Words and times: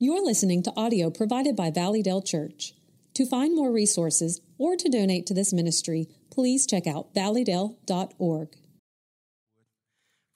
You're 0.00 0.24
listening 0.24 0.62
to 0.62 0.72
audio 0.76 1.10
provided 1.10 1.56
by 1.56 1.72
Valleydale 1.72 2.22
Church. 2.22 2.72
To 3.14 3.26
find 3.26 3.56
more 3.56 3.72
resources 3.72 4.40
or 4.56 4.76
to 4.76 4.88
donate 4.88 5.26
to 5.26 5.34
this 5.34 5.52
ministry, 5.52 6.06
please 6.30 6.68
check 6.68 6.86
out 6.86 7.12
valleydale.org. 7.14 8.48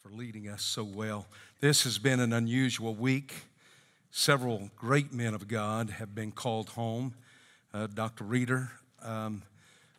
For 0.03 0.11
leading 0.11 0.49
us 0.49 0.65
so 0.65 0.83
well. 0.83 1.29
This 1.61 1.85
has 1.85 1.99
been 1.99 2.19
an 2.19 2.33
unusual 2.33 2.97
week. 2.97 3.35
Several 4.11 4.69
great 4.75 5.13
men 5.13 5.33
of 5.33 5.47
God 5.47 5.91
have 5.91 6.13
been 6.13 6.33
called 6.33 6.71
home. 6.71 7.15
Uh, 7.73 7.87
Dr. 7.87 8.25
Reeder, 8.25 8.73
um, 9.01 9.45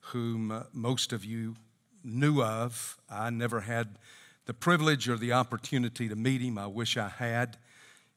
whom 0.02 0.52
uh, 0.52 0.64
most 0.74 1.14
of 1.14 1.24
you 1.24 1.56
knew 2.04 2.44
of, 2.44 2.98
I 3.10 3.30
never 3.30 3.62
had 3.62 3.96
the 4.46 4.54
privilege 4.54 5.08
or 5.08 5.16
the 5.16 5.32
opportunity 5.32 6.10
to 6.10 6.18
meet 6.18 6.42
him. 6.42 6.58
I 6.58 6.68
wish 6.68 6.98
I 6.98 7.08
had. 7.08 7.56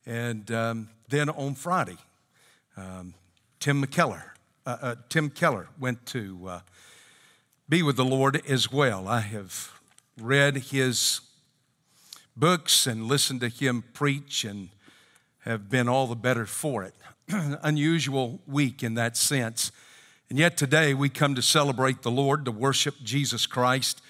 And 0.06 0.48
um, 0.52 0.88
then 1.08 1.28
on 1.28 1.56
Friday, 1.56 1.96
um, 2.76 3.14
Tim 3.58 3.84
McKellar, 3.84 4.22
uh, 4.64 4.76
uh, 4.80 4.94
Tim 5.08 5.30
Keller 5.30 5.68
went 5.80 6.06
to 6.06 6.40
uh, 6.48 6.60
be 7.68 7.82
with 7.82 7.96
the 7.96 8.04
Lord 8.04 8.40
as 8.48 8.70
well. 8.70 9.08
I 9.08 9.20
have 9.20 9.72
read 10.16 10.56
his 10.56 11.20
books 12.36 12.86
and 12.86 13.06
listened 13.06 13.40
to 13.40 13.48
him 13.48 13.82
preach 13.92 14.44
and 14.44 14.68
have 15.40 15.68
been 15.68 15.88
all 15.88 16.06
the 16.06 16.14
better 16.14 16.46
for 16.46 16.84
it. 16.84 16.94
Unusual 17.28 18.40
week 18.46 18.84
in 18.84 18.94
that 18.94 19.16
sense. 19.16 19.72
And 20.30 20.38
yet 20.38 20.56
today 20.56 20.94
we 20.94 21.08
come 21.08 21.34
to 21.34 21.42
celebrate 21.42 22.02
the 22.02 22.10
Lord, 22.10 22.44
to 22.44 22.52
worship 22.52 22.94
Jesus 23.02 23.46
Christ, 23.46 24.00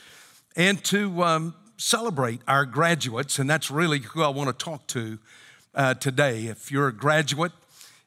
and 0.56 0.82
to 0.84 1.22
um, 1.24 1.54
celebrate 1.78 2.40
our 2.46 2.66
graduates. 2.66 3.38
And 3.38 3.48
that's 3.48 3.70
really 3.70 4.00
who 4.00 4.22
I 4.22 4.28
want 4.28 4.48
to 4.48 4.64
talk 4.64 4.86
to 4.88 5.18
uh, 5.76 5.94
today. 5.94 6.46
If 6.46 6.72
you're 6.72 6.88
a 6.88 6.92
graduate, 6.92 7.52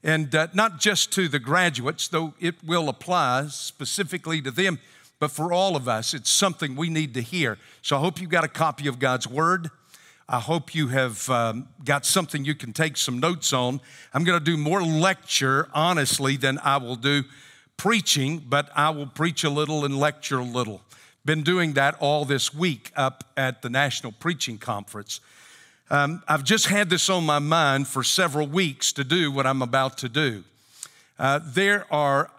and 0.04 0.34
uh, 0.34 0.48
not 0.54 0.80
just 0.80 1.14
to 1.14 1.28
the 1.28 1.40
graduates, 1.40 2.08
though 2.08 2.34
it 2.40 2.56
will 2.66 2.90
apply 2.90 3.48
specifically 3.50 4.42
to 4.42 4.52
them, 4.52 4.80
but 5.20 5.32
for 5.32 5.54
all 5.54 5.76
of 5.76 5.88
us, 5.88 6.14
it's 6.14 6.32
something 6.32 6.76
we 6.76 6.90
need 6.90 7.14
to 7.14 7.22
hear. 7.22 7.58
So 7.82 7.98
I 7.98 8.00
hope 8.00 8.20
you've 8.20 8.30
got 8.30 8.44
a 8.44 8.50
copy 8.50 8.88
of 8.88 9.00
God's 9.00 9.28
Word. 9.28 9.70
I 10.28 10.40
hope 10.40 10.76
you 10.76 10.90
have 10.90 11.30
um, 11.30 11.68
got 11.84 12.06
something 12.06 12.46
you 12.46 12.56
can 12.56 12.72
take 12.72 12.98
some 12.98 13.20
notes 13.20 13.52
on. 13.52 13.82
I'm 14.14 14.24
going 14.24 14.40
to 14.40 14.46
do 14.46 14.58
more 14.58 14.82
lecture, 14.82 15.68
honestly, 15.74 16.38
than 16.38 16.60
I 16.60 16.78
will 16.78 16.96
do 16.96 17.24
preaching, 17.78 18.46
but 18.48 18.70
I 18.76 18.92
will 18.92 19.08
preach 19.08 19.44
a 19.44 19.50
little 19.50 19.86
and 19.86 19.98
lecture 19.98 20.38
a 20.38 20.44
little. 20.44 20.82
Been 21.26 21.44
doing 21.44 21.74
that 21.74 21.96
all 22.00 22.26
this 22.26 22.54
week 22.54 22.92
up 22.96 23.24
at 23.36 23.62
the 23.62 23.70
National 23.70 24.12
Preaching 24.12 24.58
Conference. 24.58 25.20
Um, 25.92 26.22
I've 26.28 26.44
just 26.44 26.68
had 26.68 26.92
this 26.92 27.10
on 27.10 27.26
my 27.26 27.40
mind 27.40 27.88
for 27.88 28.04
several 28.04 28.46
weeks 28.46 28.94
to 28.94 29.04
do 29.04 29.32
what 29.32 29.48
I'm 29.48 29.64
about 29.64 29.98
to 30.00 30.10
do. 30.10 30.44
Uh, 31.18 31.40
there 31.44 31.92
are 31.92 32.30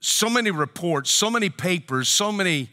so 0.00 0.28
many 0.28 0.50
reports, 0.50 1.10
so 1.10 1.30
many 1.30 1.48
papers, 1.48 2.10
so 2.10 2.30
many 2.30 2.68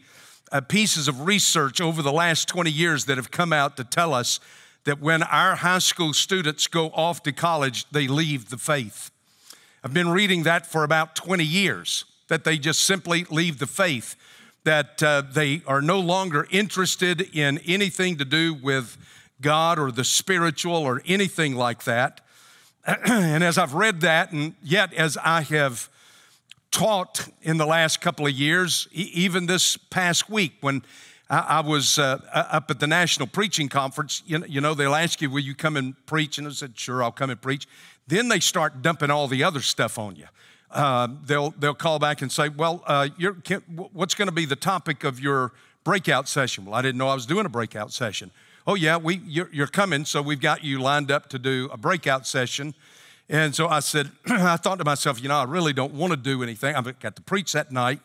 uh, 0.52 0.60
pieces 0.60 1.08
of 1.08 1.26
research 1.26 1.80
over 1.80 2.02
the 2.02 2.12
last 2.12 2.46
20 2.46 2.70
years 2.70 3.06
that 3.06 3.16
have 3.16 3.30
come 3.30 3.54
out 3.54 3.78
to 3.78 3.84
tell 3.84 4.12
us 4.12 4.38
that 4.84 5.00
when 5.00 5.22
our 5.22 5.56
high 5.56 5.78
school 5.78 6.12
students 6.12 6.66
go 6.66 6.88
off 6.88 7.22
to 7.22 7.32
college, 7.32 7.88
they 7.90 8.06
leave 8.06 8.50
the 8.50 8.58
faith. 8.58 9.10
I've 9.82 9.94
been 9.94 10.10
reading 10.10 10.42
that 10.42 10.66
for 10.66 10.84
about 10.84 11.16
20 11.16 11.42
years, 11.42 12.04
that 12.28 12.44
they 12.44 12.58
just 12.58 12.84
simply 12.84 13.24
leave 13.30 13.58
the 13.58 13.66
faith, 13.66 14.14
that 14.64 15.02
uh, 15.02 15.22
they 15.22 15.62
are 15.66 15.80
no 15.80 15.98
longer 15.98 16.46
interested 16.50 17.34
in 17.34 17.58
anything 17.66 18.18
to 18.18 18.26
do 18.26 18.52
with 18.52 18.98
God 19.40 19.78
or 19.78 19.90
the 19.90 20.04
spiritual 20.04 20.76
or 20.76 21.02
anything 21.06 21.54
like 21.54 21.84
that. 21.84 22.20
and 22.84 23.42
as 23.42 23.58
I've 23.58 23.74
read 23.74 24.00
that, 24.02 24.32
and 24.32 24.54
yet 24.62 24.92
as 24.94 25.18
I 25.22 25.42
have 25.42 25.88
taught 26.70 27.28
in 27.42 27.56
the 27.56 27.66
last 27.66 28.00
couple 28.00 28.26
of 28.26 28.32
years, 28.32 28.88
even 28.92 29.46
this 29.46 29.76
past 29.76 30.28
week 30.30 30.52
when 30.60 30.82
I, 31.28 31.60
was 31.60 31.98
uh, 31.98 32.20
up 32.32 32.70
at 32.70 32.78
the 32.78 32.86
National 32.86 33.26
Preaching 33.26 33.68
Conference, 33.68 34.22
you 34.26 34.38
know, 34.38 34.46
you 34.46 34.60
know, 34.60 34.74
they'll 34.74 34.94
ask 34.94 35.20
you, 35.20 35.28
Will 35.28 35.40
you 35.40 35.54
come 35.54 35.76
and 35.76 35.94
preach? 36.06 36.38
And 36.38 36.46
I 36.46 36.50
said, 36.50 36.78
Sure, 36.78 37.02
I'll 37.02 37.10
come 37.10 37.30
and 37.30 37.40
preach. 37.40 37.66
Then 38.06 38.28
they 38.28 38.38
start 38.38 38.82
dumping 38.82 39.10
all 39.10 39.26
the 39.26 39.42
other 39.42 39.60
stuff 39.60 39.98
on 39.98 40.14
you. 40.14 40.26
Uh, 40.70 41.08
they'll, 41.24 41.50
they'll 41.58 41.74
call 41.74 41.98
back 41.98 42.22
and 42.22 42.30
say, 42.30 42.48
Well, 42.48 42.84
uh, 42.86 43.08
can, 43.42 43.60
what's 43.92 44.14
going 44.14 44.28
to 44.28 44.34
be 44.34 44.44
the 44.44 44.56
topic 44.56 45.02
of 45.02 45.18
your 45.18 45.52
breakout 45.82 46.28
session? 46.28 46.64
Well, 46.64 46.74
I 46.74 46.82
didn't 46.82 46.98
know 46.98 47.08
I 47.08 47.14
was 47.14 47.26
doing 47.26 47.44
a 47.44 47.50
breakout 47.50 47.92
session 47.92 48.30
oh 48.66 48.74
yeah, 48.74 48.96
we, 48.96 49.20
you're, 49.26 49.48
you're 49.52 49.66
coming, 49.66 50.04
so 50.04 50.20
we've 50.20 50.40
got 50.40 50.64
you 50.64 50.80
lined 50.80 51.10
up 51.10 51.28
to 51.28 51.38
do 51.38 51.68
a 51.72 51.76
breakout 51.76 52.26
session. 52.26 52.74
And 53.28 53.54
so 53.54 53.68
I 53.68 53.80
said, 53.80 54.10
I 54.26 54.56
thought 54.56 54.78
to 54.78 54.84
myself, 54.84 55.22
you 55.22 55.28
know, 55.28 55.36
I 55.36 55.44
really 55.44 55.72
don't 55.72 55.94
want 55.94 56.12
to 56.12 56.16
do 56.16 56.42
anything. 56.42 56.74
I've 56.74 56.98
got 56.98 57.16
to 57.16 57.22
preach 57.22 57.52
that 57.52 57.72
night. 57.72 58.00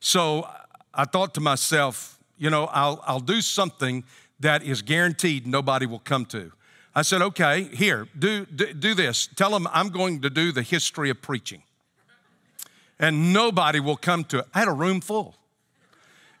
So 0.00 0.48
I 0.94 1.04
thought 1.04 1.34
to 1.34 1.40
myself, 1.40 2.18
you 2.38 2.50
know, 2.50 2.66
I'll, 2.66 3.02
I'll 3.06 3.20
do 3.20 3.40
something 3.40 4.04
that 4.40 4.62
is 4.62 4.82
guaranteed 4.82 5.46
nobody 5.46 5.86
will 5.86 5.98
come 5.98 6.26
to. 6.26 6.52
I 6.94 7.02
said, 7.02 7.20
okay, 7.20 7.64
here, 7.64 8.08
do, 8.18 8.46
do, 8.46 8.72
do 8.72 8.94
this. 8.94 9.28
Tell 9.36 9.50
them 9.50 9.68
I'm 9.70 9.88
going 9.90 10.22
to 10.22 10.30
do 10.30 10.52
the 10.52 10.62
history 10.62 11.10
of 11.10 11.20
preaching. 11.20 11.62
And 12.98 13.34
nobody 13.34 13.80
will 13.80 13.98
come 13.98 14.24
to 14.24 14.38
it. 14.38 14.46
I 14.54 14.60
had 14.60 14.68
a 14.68 14.72
room 14.72 15.02
full. 15.02 15.34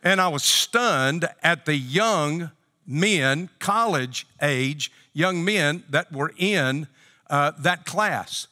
And 0.02 0.20
I 0.20 0.28
was 0.28 0.42
stunned 0.42 1.28
at 1.42 1.66
the 1.66 1.74
young 1.74 2.50
men, 2.86 3.50
college 3.58 4.26
age 4.40 4.92
young 5.12 5.44
men 5.44 5.82
that 5.90 6.12
were 6.12 6.32
in 6.36 6.86
uh, 7.28 7.52
that 7.58 7.84
class. 7.84 8.48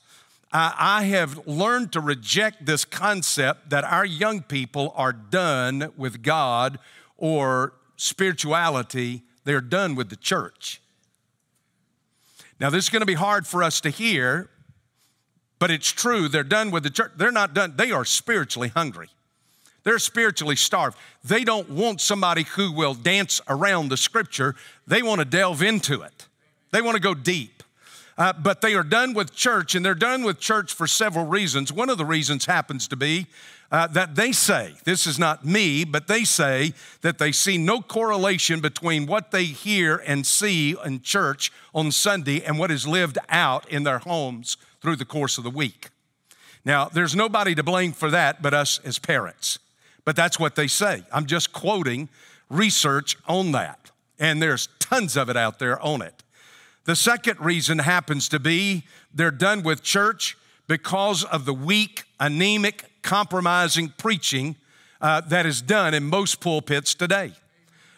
I 0.57 1.03
have 1.07 1.49
learned 1.49 1.93
to 1.95 2.01
reject 2.01 2.65
this 2.65 2.85
concept 2.85 3.71
that 3.71 3.83
our 3.83 4.05
young 4.05 4.41
people 4.41 4.93
are 4.95 5.13
done 5.13 5.93
with 5.97 6.23
God 6.23 6.79
or 7.17 7.73
spirituality, 7.97 9.23
they're 9.43 9.61
done 9.61 9.97
with 9.97 10.11
the 10.11 10.17
church. 10.17 10.81
Now, 12.61 12.71
this 12.71 12.85
is 12.85 12.91
going 12.91 13.03
to 13.03 13.07
be 13.07 13.15
hard 13.15 13.49
for 13.49 13.65
us 13.65 13.81
to 13.81 13.91
hear, 13.91 14.49
but 15.59 15.73
it's 15.73 15.91
true. 15.91 16.29
They're 16.29 16.45
done 16.45 16.71
with 16.71 16.85
the 16.85 16.91
church. 16.91 17.13
They're 17.17 17.33
not 17.33 17.53
done, 17.53 17.75
they 17.77 17.91
are 17.91 18.05
spiritually 18.05 18.69
hungry. 18.69 19.09
They're 19.85 19.99
spiritually 19.99 20.57
starved. 20.57 20.99
They 21.23 21.45
don't 21.45 21.71
want 21.71 22.01
somebody 22.01 22.43
who 22.43 22.73
will 22.73 22.95
dance 22.95 23.41
around 23.49 23.89
the 23.89 23.97
scripture, 23.97 24.57
they 24.87 25.03
want 25.03 25.21
to 25.21 25.25
delve 25.25 25.63
into 25.63 26.03
it, 26.03 26.27
they 26.73 26.83
want 26.83 26.97
to 26.97 27.03
go 27.03 27.15
deep. 27.15 27.63
Uh, 28.17 28.33
but 28.33 28.61
they 28.61 28.75
are 28.75 28.85
done 28.85 29.13
with 29.13 29.35
church, 29.35 29.75
and 29.75 29.85
they're 29.85 29.93
done 29.93 30.23
with 30.23 30.39
church 30.39 30.73
for 30.73 30.87
several 30.87 31.27
reasons. 31.27 31.73
One 31.73 31.91
of 31.91 31.99
the 31.99 32.05
reasons 32.05 32.47
happens 32.47 32.87
to 32.89 32.97
be 32.97 33.27
uh, 33.73 33.89
that 33.89 34.15
they 34.15 34.31
say, 34.31 34.75
this 34.85 35.05
is 35.05 35.19
not 35.19 35.45
me, 35.45 35.83
but 35.85 36.07
they 36.07 36.23
say 36.23 36.75
that 37.01 37.19
they 37.19 37.33
see 37.33 37.59
no 37.59 37.81
correlation 37.81 38.61
between 38.61 39.07
what 39.07 39.33
they 39.33 39.45
hear 39.45 39.97
and 40.07 40.25
see 40.25 40.77
in 40.85 41.01
church 41.03 41.51
on 41.75 41.91
Sunday 41.91 42.41
and 42.45 42.57
what 42.57 42.71
is 42.71 42.87
lived 42.87 43.19
out 43.29 43.69
in 43.69 43.83
their 43.83 43.99
homes 43.99 44.57
through 44.81 44.95
the 44.95 45.05
course 45.05 45.39
of 45.39 45.43
the 45.43 45.51
week. 45.51 45.89
Now, 46.65 46.85
there's 46.85 47.17
nobody 47.17 47.57
to 47.57 47.65
blame 47.65 47.91
for 47.91 48.13
that 48.13 48.41
but 48.41 48.55
us 48.55 48.79
as 48.85 49.01
parents. 49.01 49.59
But 50.05 50.17
that's 50.17 50.39
what 50.39 50.55
they 50.55 50.67
say. 50.67 51.03
I'm 51.13 51.27
just 51.27 51.53
quoting 51.53 52.09
research 52.51 53.17
on 53.27 53.53
that. 53.53 53.91
And 54.19 54.41
there's 54.41 54.69
tons 54.79 55.17
of 55.17 55.29
it 55.29 55.37
out 55.37 55.59
there 55.59 55.81
on 55.81 56.03
it. 56.03 56.23
The 56.85 56.97
second 56.97 57.41
reason 57.41 57.79
happens 57.79 58.29
to 58.29 58.39
be 58.39 58.85
they're 59.13 59.31
done 59.31 59.63
with 59.63 59.83
church 59.83 60.37
because 60.67 61.25
of 61.25 61.45
the 61.47 61.55
weak, 61.55 62.05
anemic, 62.21 62.85
compromising 63.03 63.93
preaching 63.97 64.57
uh, 65.01 65.21
that 65.23 65.47
is 65.47 65.63
done 65.63 65.95
in 65.95 66.05
most 66.05 66.41
pulpits 66.41 66.95
today. 66.95 67.33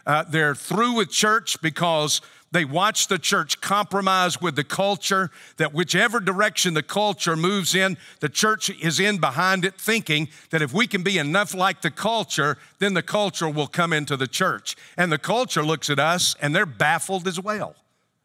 Uh, 0.07 0.25
they're 0.29 0.55
through 0.55 0.93
with 0.95 1.11
church 1.11 1.61
because 1.61 2.21
they 2.53 2.65
watch 2.65 3.09
the 3.09 3.19
church 3.19 3.61
compromise 3.61 4.41
with 4.41 4.57
the 4.57 4.65
culture, 4.65 5.31
that 5.57 5.75
whichever 5.75 6.21
direction 6.21 6.75
the 6.75 6.83
culture 6.83 7.37
moves 7.37 7.75
in, 7.75 7.99
the 8.21 8.29
church 8.29 8.71
is 8.71 9.01
in 9.01 9.19
behind 9.19 9.65
it, 9.65 9.75
thinking 9.75 10.29
that 10.51 10.63
if 10.63 10.73
we 10.73 10.87
can 10.87 11.03
be 11.03 11.19
enough 11.19 11.55
like 11.55 11.83
the 11.83 11.91
culture, 11.91 12.57
then 12.79 12.95
the 12.95 13.03
culture 13.03 13.49
will 13.49 13.67
come 13.67 13.93
into 13.93 14.17
the 14.17 14.29
church. 14.29 14.77
And 14.97 15.11
the 15.11 15.19
culture 15.19 15.65
looks 15.65 15.91
at 15.91 15.99
us 15.99 16.37
and 16.41 16.55
they're 16.55 16.67
baffled 16.67 17.27
as 17.27 17.41
well, 17.41 17.75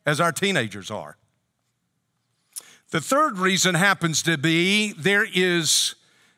as 0.06 0.22
our 0.22 0.32
teenagers 0.32 0.92
are. 0.92 1.18
The 2.92 3.02
third 3.02 3.38
reason 3.38 3.76
happens 3.76 4.22
to 4.24 4.38
be 4.38 4.94
there 4.94 5.26
is 5.34 5.96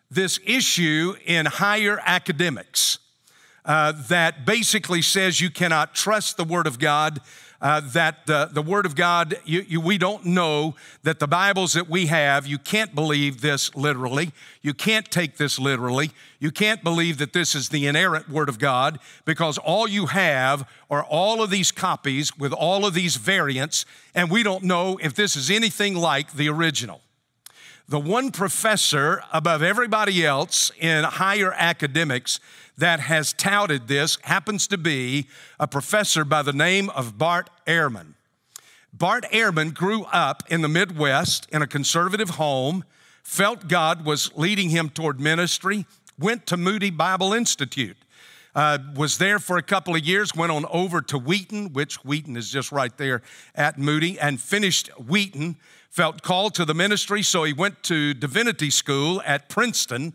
this 0.09 0.39
issue 0.45 1.15
in 1.25 1.47
higher 1.47 1.99
academics. 2.05 2.99
Uh, 3.65 3.93
that 4.09 4.45
basically 4.45 5.01
says 5.01 5.39
you 5.39 5.49
cannot 5.49 5.95
trust 5.95 6.35
the 6.35 6.43
Word 6.43 6.67
of 6.67 6.79
God 6.79 7.21
uh, 7.61 7.79
that 7.79 8.25
the, 8.25 8.49
the 8.51 8.61
Word 8.61 8.85
of 8.85 8.93
God, 8.93 9.39
you, 9.45 9.61
you, 9.65 9.79
we 9.79 9.97
don't 9.97 10.25
know 10.25 10.75
that 11.03 11.19
the 11.19 11.27
Bibles 11.27 11.71
that 11.71 11.89
we 11.89 12.07
have, 12.07 12.45
you 12.45 12.57
can't 12.57 12.93
believe 12.93 13.39
this 13.39 13.73
literally. 13.73 14.33
You 14.61 14.73
can't 14.73 15.09
take 15.09 15.37
this 15.37 15.57
literally. 15.57 16.11
You 16.39 16.51
can't 16.51 16.83
believe 16.83 17.19
that 17.19 17.31
this 17.31 17.55
is 17.55 17.69
the 17.69 17.87
inerrant 17.87 18.27
Word 18.27 18.49
of 18.49 18.59
God 18.59 18.99
because 19.23 19.57
all 19.57 19.87
you 19.87 20.07
have 20.07 20.67
are 20.89 21.05
all 21.05 21.41
of 21.41 21.49
these 21.49 21.71
copies 21.71 22.37
with 22.37 22.51
all 22.51 22.85
of 22.85 22.93
these 22.93 23.15
variants, 23.15 23.85
and 24.13 24.29
we 24.29 24.43
don't 24.43 24.63
know 24.65 24.99
if 25.01 25.13
this 25.13 25.37
is 25.37 25.49
anything 25.49 25.95
like 25.95 26.33
the 26.33 26.49
original. 26.49 26.99
the 27.87 27.99
one 27.99 28.31
professor 28.31 29.23
above 29.31 29.61
everybody 29.61 30.25
else 30.25 30.71
in 30.79 31.03
higher 31.03 31.53
academics 31.53 32.39
that 32.77 32.99
has 32.99 33.33
touted 33.33 33.87
this 33.87 34.17
happens 34.23 34.67
to 34.67 34.77
be 34.77 35.27
a 35.59 35.67
professor 35.67 36.25
by 36.25 36.41
the 36.41 36.53
name 36.53 36.89
of 36.91 37.17
Bart 37.17 37.49
Ehrman. 37.67 38.13
Bart 38.93 39.25
Ehrman 39.31 39.73
grew 39.73 40.03
up 40.05 40.43
in 40.49 40.61
the 40.61 40.67
Midwest 40.67 41.47
in 41.51 41.61
a 41.61 41.67
conservative 41.67 42.31
home, 42.31 42.83
felt 43.23 43.67
God 43.67 44.05
was 44.05 44.31
leading 44.35 44.69
him 44.69 44.89
toward 44.89 45.19
ministry, 45.19 45.85
went 46.19 46.45
to 46.47 46.57
Moody 46.57 46.89
Bible 46.89 47.33
Institute. 47.33 47.97
Uh, 48.55 48.77
was 48.95 49.17
there 49.17 49.39
for 49.39 49.57
a 49.57 49.63
couple 49.63 49.95
of 49.95 50.01
years, 50.01 50.35
went 50.35 50.51
on 50.51 50.65
over 50.69 51.01
to 51.01 51.17
Wheaton, 51.17 51.73
which 51.73 51.95
Wheaton 52.05 52.37
is 52.37 52.51
just 52.51 52.71
right 52.71 52.95
there 52.97 53.23
at 53.55 53.79
Moody, 53.79 54.19
and 54.19 54.39
finished 54.39 54.89
Wheaton. 54.89 55.57
Felt 55.89 56.21
called 56.21 56.53
to 56.55 56.65
the 56.65 56.73
ministry, 56.73 57.23
so 57.23 57.43
he 57.43 57.53
went 57.53 57.81
to 57.83 58.13
divinity 58.13 58.69
school 58.69 59.21
at 59.25 59.49
Princeton. 59.49 60.13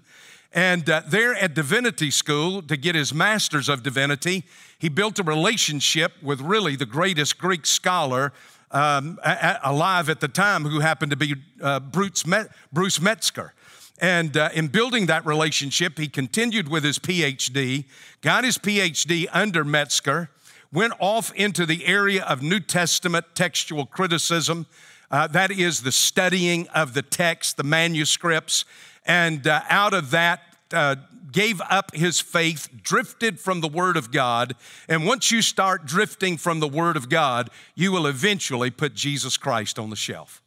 And 0.59 0.91
uh, 0.91 1.03
there 1.07 1.37
at 1.37 1.55
divinity 1.55 2.11
school, 2.11 2.63
to 2.63 2.77
get 2.77 2.97
his 2.97 3.15
master's 3.15 3.69
of 3.69 3.85
divinity, 3.85 4.43
he 4.77 4.89
built 4.89 5.21
a 5.21 5.23
relationship 5.23 6.15
with 6.21 6.41
really 6.41 6.75
the 6.75 6.85
greatest 6.85 7.39
Greek 7.39 7.65
scholar 7.65 8.33
um, 8.73 9.21
alive 9.63 10.11
at 10.11 10.19
the 10.19 10.27
time, 10.27 10.65
who 10.65 10.81
happened 10.81 11.13
to 11.13 11.17
be 11.17 11.37
uh, 11.63 11.79
Bruce, 11.79 12.27
Met- 12.27 12.51
Bruce 12.73 13.01
Metzger. 13.01 13.55
And 14.01 14.37
uh, 14.37 14.49
in 14.53 14.67
building 14.67 15.07
that 15.07 15.25
relationship, 15.25 15.97
he 15.97 16.09
continued 16.09 16.69
with 16.69 16.83
his 16.83 16.99
PhD, 16.99 17.85
got 18.21 18.43
his 18.43 18.59
PhD 18.59 19.29
under 19.33 19.63
Metzger, 19.63 20.29
went 20.73 20.93
off 20.99 21.33
into 21.37 21.67
the 21.67 21.87
area 21.87 22.25
of 22.25 22.43
New 22.43 22.59
Testament 22.59 23.27
textual 23.37 23.87
criticism. 23.87 24.67
Uh, 25.09 25.29
that 25.29 25.53
is 25.53 25.83
the 25.83 25.93
studying 25.93 26.67
of 26.71 26.95
the 26.95 27.03
text, 27.03 27.59
the 27.59 27.63
manuscripts. 27.63 28.65
And 29.07 29.47
uh, 29.47 29.63
out 29.71 29.95
of 29.95 30.11
that, 30.11 30.43
uh, 30.73 30.97
gave 31.31 31.61
up 31.69 31.95
his 31.95 32.21
faith, 32.21 32.69
drifted 32.83 33.39
from 33.39 33.61
the 33.61 33.69
Word 33.69 33.97
of 33.97 34.11
God. 34.11 34.55
And 34.89 35.07
once 35.07 35.31
you 35.31 35.43
start 35.43 35.87
drifting 35.87 36.37
from 36.37 36.61
the 36.61 36.69
Word 36.69 36.97
of 36.97 37.09
God, 37.09 37.51
you 37.75 37.93
will 37.93 38.07
eventually 38.07 38.71
put 38.71 38.95
Jesus 38.95 39.37
Christ 39.37 39.79
on 39.79 39.91
the 39.91 39.97
shelf. 39.97 40.43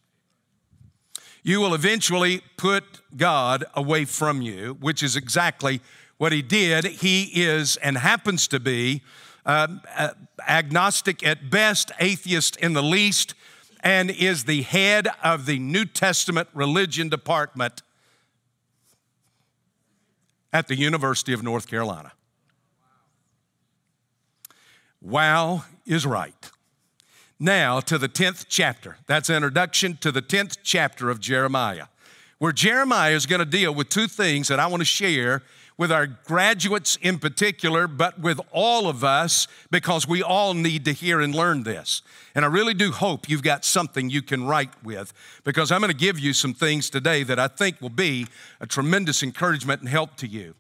You 1.43 1.59
will 1.59 1.73
eventually 1.73 2.41
put 2.57 2.83
God 3.15 3.65
away 3.73 4.05
from 4.05 4.41
you, 4.41 4.77
which 4.79 5.01
is 5.01 5.15
exactly 5.15 5.81
what 6.17 6.31
he 6.31 6.41
did. 6.41 6.85
He 6.85 7.23
is 7.43 7.77
and 7.77 7.97
happens 7.97 8.47
to 8.49 8.59
be 8.59 9.01
uh, 9.45 9.67
agnostic 10.47 11.25
at 11.25 11.49
best, 11.49 11.91
atheist 11.99 12.57
in 12.57 12.73
the 12.73 12.83
least, 12.83 13.33
and 13.83 14.11
is 14.11 14.43
the 14.43 14.61
head 14.61 15.07
of 15.23 15.47
the 15.47 15.57
New 15.57 15.85
Testament 15.85 16.47
religion 16.53 17.09
department 17.09 17.81
at 20.53 20.67
the 20.67 20.75
University 20.75 21.33
of 21.33 21.43
North 21.43 21.67
Carolina. 21.67 22.11
Wow 25.01 25.65
is 25.85 26.05
right. 26.05 26.51
Now 27.39 27.79
to 27.81 27.97
the 27.97 28.09
10th 28.09 28.45
chapter. 28.49 28.97
That's 29.07 29.29
an 29.29 29.37
introduction 29.37 29.97
to 30.01 30.11
the 30.11 30.21
10th 30.21 30.57
chapter 30.63 31.09
of 31.09 31.19
Jeremiah, 31.19 31.87
where 32.37 32.51
Jeremiah 32.51 33.13
is 33.13 33.25
going 33.25 33.39
to 33.39 33.45
deal 33.45 33.73
with 33.73 33.89
two 33.89 34.07
things 34.07 34.47
that 34.49 34.59
I 34.59 34.67
want 34.67 34.81
to 34.81 34.85
share 34.85 35.41
with 35.81 35.91
our 35.91 36.05
graduates 36.05 36.95
in 37.01 37.17
particular, 37.17 37.87
but 37.87 38.19
with 38.19 38.39
all 38.51 38.87
of 38.87 39.03
us 39.03 39.47
because 39.71 40.07
we 40.07 40.21
all 40.21 40.53
need 40.53 40.85
to 40.85 40.91
hear 40.91 41.19
and 41.19 41.33
learn 41.33 41.63
this. 41.63 42.03
And 42.35 42.45
I 42.45 42.49
really 42.49 42.75
do 42.75 42.91
hope 42.91 43.27
you've 43.27 43.41
got 43.41 43.65
something 43.65 44.07
you 44.07 44.21
can 44.21 44.45
write 44.45 44.69
with 44.83 45.11
because 45.43 45.71
I'm 45.71 45.81
going 45.81 45.91
to 45.91 45.97
give 45.97 46.19
you 46.19 46.33
some 46.33 46.53
things 46.53 46.91
today 46.91 47.23
that 47.23 47.39
I 47.39 47.47
think 47.47 47.81
will 47.81 47.89
be 47.89 48.27
a 48.59 48.67
tremendous 48.67 49.23
encouragement 49.23 49.81
and 49.81 49.89
help 49.89 50.17
to 50.17 50.27
you. 50.27 50.53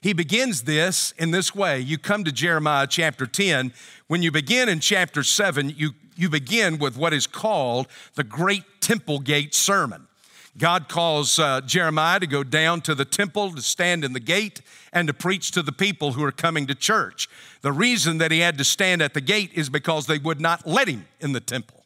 He 0.00 0.12
begins 0.12 0.62
this 0.62 1.12
in 1.18 1.30
this 1.30 1.54
way. 1.54 1.78
You 1.78 1.96
come 1.96 2.24
to 2.24 2.32
Jeremiah 2.32 2.88
chapter 2.88 3.28
10. 3.28 3.72
When 4.08 4.22
you 4.22 4.32
begin 4.32 4.68
in 4.68 4.80
chapter 4.80 5.22
7, 5.22 5.72
you, 5.76 5.92
you 6.16 6.28
begin 6.28 6.78
with 6.78 6.96
what 6.96 7.12
is 7.12 7.28
called 7.28 7.86
the 8.16 8.24
Great 8.24 8.64
Temple 8.80 9.20
Gate 9.20 9.54
Sermon. 9.54 10.08
God 10.56 10.88
calls 10.88 11.38
uh, 11.38 11.60
Jeremiah 11.62 12.20
to 12.20 12.26
go 12.26 12.44
down 12.44 12.80
to 12.82 12.94
the 12.94 13.04
temple 13.04 13.52
to 13.52 13.62
stand 13.62 14.04
in 14.04 14.12
the 14.12 14.20
gate 14.20 14.62
and 14.92 15.08
to 15.08 15.14
preach 15.14 15.50
to 15.52 15.62
the 15.62 15.72
people 15.72 16.12
who 16.12 16.22
are 16.22 16.32
coming 16.32 16.66
to 16.68 16.74
church. 16.74 17.28
The 17.62 17.72
reason 17.72 18.18
that 18.18 18.30
he 18.30 18.38
had 18.38 18.58
to 18.58 18.64
stand 18.64 19.02
at 19.02 19.14
the 19.14 19.20
gate 19.20 19.50
is 19.54 19.68
because 19.68 20.06
they 20.06 20.18
would 20.18 20.40
not 20.40 20.66
let 20.66 20.86
him 20.86 21.06
in 21.20 21.32
the 21.32 21.40
temple. 21.40 21.84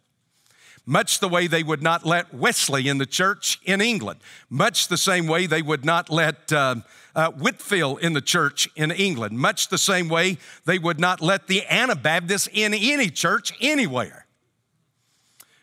Much 0.85 1.21
the 1.21 1.29
way 1.29 1.47
they 1.47 1.63
would 1.63 1.83
not 1.83 2.05
let 2.05 2.33
Wesley 2.33 2.89
in 2.89 2.99
the 2.99 3.07
church 3.07 3.59
in 3.65 3.81
England, 3.81 4.21
much 4.49 4.89
the 4.89 4.97
same 4.97 5.27
way 5.27 5.47
they 5.47 5.61
would 5.63 5.85
not 5.85 6.11
let 6.11 6.51
uh, 6.53 6.77
uh, 7.15 7.31
Whitefield 7.33 8.01
in 8.01 8.13
the 8.13 8.21
church 8.21 8.69
in 8.75 8.91
England, 8.91 9.39
much 9.39 9.69
the 9.69 9.79
same 9.79 10.09
way 10.09 10.39
they 10.65 10.79
would 10.79 11.01
not 11.01 11.21
let 11.21 11.47
the 11.47 11.67
Anabaptists 11.67 12.49
in 12.53 12.73
any 12.75 13.11
church 13.11 13.53
anywhere 13.61 14.27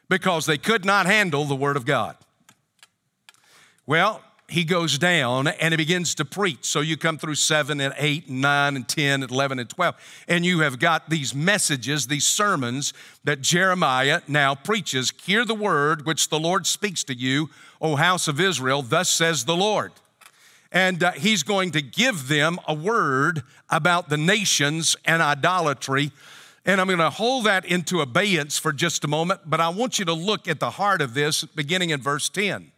because 0.09 0.45
they 0.45 0.57
could 0.57 0.85
not 0.85 1.05
handle 1.05 1.45
the 1.45 1.55
Word 1.55 1.77
of 1.77 1.85
God. 1.85 2.15
Well, 3.87 4.21
he 4.47 4.63
goes 4.63 4.97
down 4.97 5.47
and 5.47 5.73
he 5.73 5.77
begins 5.77 6.15
to 6.15 6.25
preach. 6.25 6.65
So 6.65 6.81
you 6.81 6.97
come 6.97 7.17
through 7.17 7.35
7 7.35 7.81
and 7.81 7.93
8 7.97 8.27
and 8.27 8.41
9 8.41 8.75
and 8.75 8.87
10 8.87 9.23
and 9.23 9.31
11 9.31 9.59
and 9.59 9.69
12, 9.69 10.23
and 10.27 10.45
you 10.45 10.59
have 10.59 10.79
got 10.79 11.09
these 11.09 11.33
messages, 11.33 12.07
these 12.07 12.27
sermons 12.27 12.93
that 13.23 13.41
Jeremiah 13.41 14.21
now 14.27 14.53
preaches. 14.55 15.11
Hear 15.23 15.45
the 15.45 15.55
word 15.55 16.05
which 16.05 16.29
the 16.29 16.39
Lord 16.39 16.67
speaks 16.67 17.03
to 17.05 17.15
you, 17.15 17.49
O 17.81 17.95
house 17.95 18.27
of 18.27 18.39
Israel, 18.39 18.81
thus 18.81 19.09
says 19.09 19.45
the 19.45 19.55
Lord. 19.55 19.91
And 20.71 21.03
uh, 21.03 21.13
he's 21.13 21.43
going 21.43 21.71
to 21.71 21.81
give 21.81 22.27
them 22.27 22.59
a 22.67 22.73
word 22.73 23.43
about 23.69 24.09
the 24.09 24.17
nations 24.17 24.95
and 25.05 25.21
idolatry. 25.21 26.11
And 26.65 26.81
I'm 26.81 26.87
going 26.87 26.99
to 26.99 27.09
hold 27.09 27.45
that 27.45 27.65
into 27.65 28.01
abeyance 28.01 28.57
for 28.57 28.73
just 28.73 29.03
a 29.03 29.07
moment, 29.07 29.41
but 29.45 29.61
I 29.61 29.69
want 29.69 29.99
you 29.99 30.05
to 30.05 30.13
look 30.13 30.47
at 30.47 30.59
the 30.59 30.71
heart 30.71 31.01
of 31.01 31.13
this 31.13 31.43
beginning 31.43 31.91
in 31.91 32.01
verse 32.01 32.29
10 32.29 32.71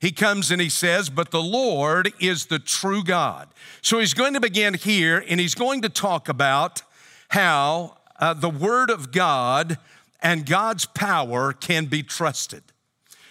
he 0.00 0.12
comes 0.12 0.50
and 0.50 0.60
he 0.60 0.68
says, 0.68 1.08
But 1.10 1.30
the 1.30 1.42
Lord 1.42 2.12
is 2.20 2.46
the 2.46 2.58
true 2.58 3.02
God. 3.02 3.48
So 3.82 3.98
he's 3.98 4.14
going 4.14 4.34
to 4.34 4.40
begin 4.40 4.74
here 4.74 5.24
and 5.28 5.40
he's 5.40 5.54
going 5.54 5.82
to 5.82 5.88
talk 5.88 6.28
about 6.28 6.82
how 7.28 7.96
uh, 8.18 8.34
the 8.34 8.50
Word 8.50 8.90
of 8.90 9.12
God 9.12 9.78
and 10.20 10.46
God's 10.46 10.86
power 10.86 11.52
can 11.52 11.86
be 11.86 12.02
trusted. 12.02 12.62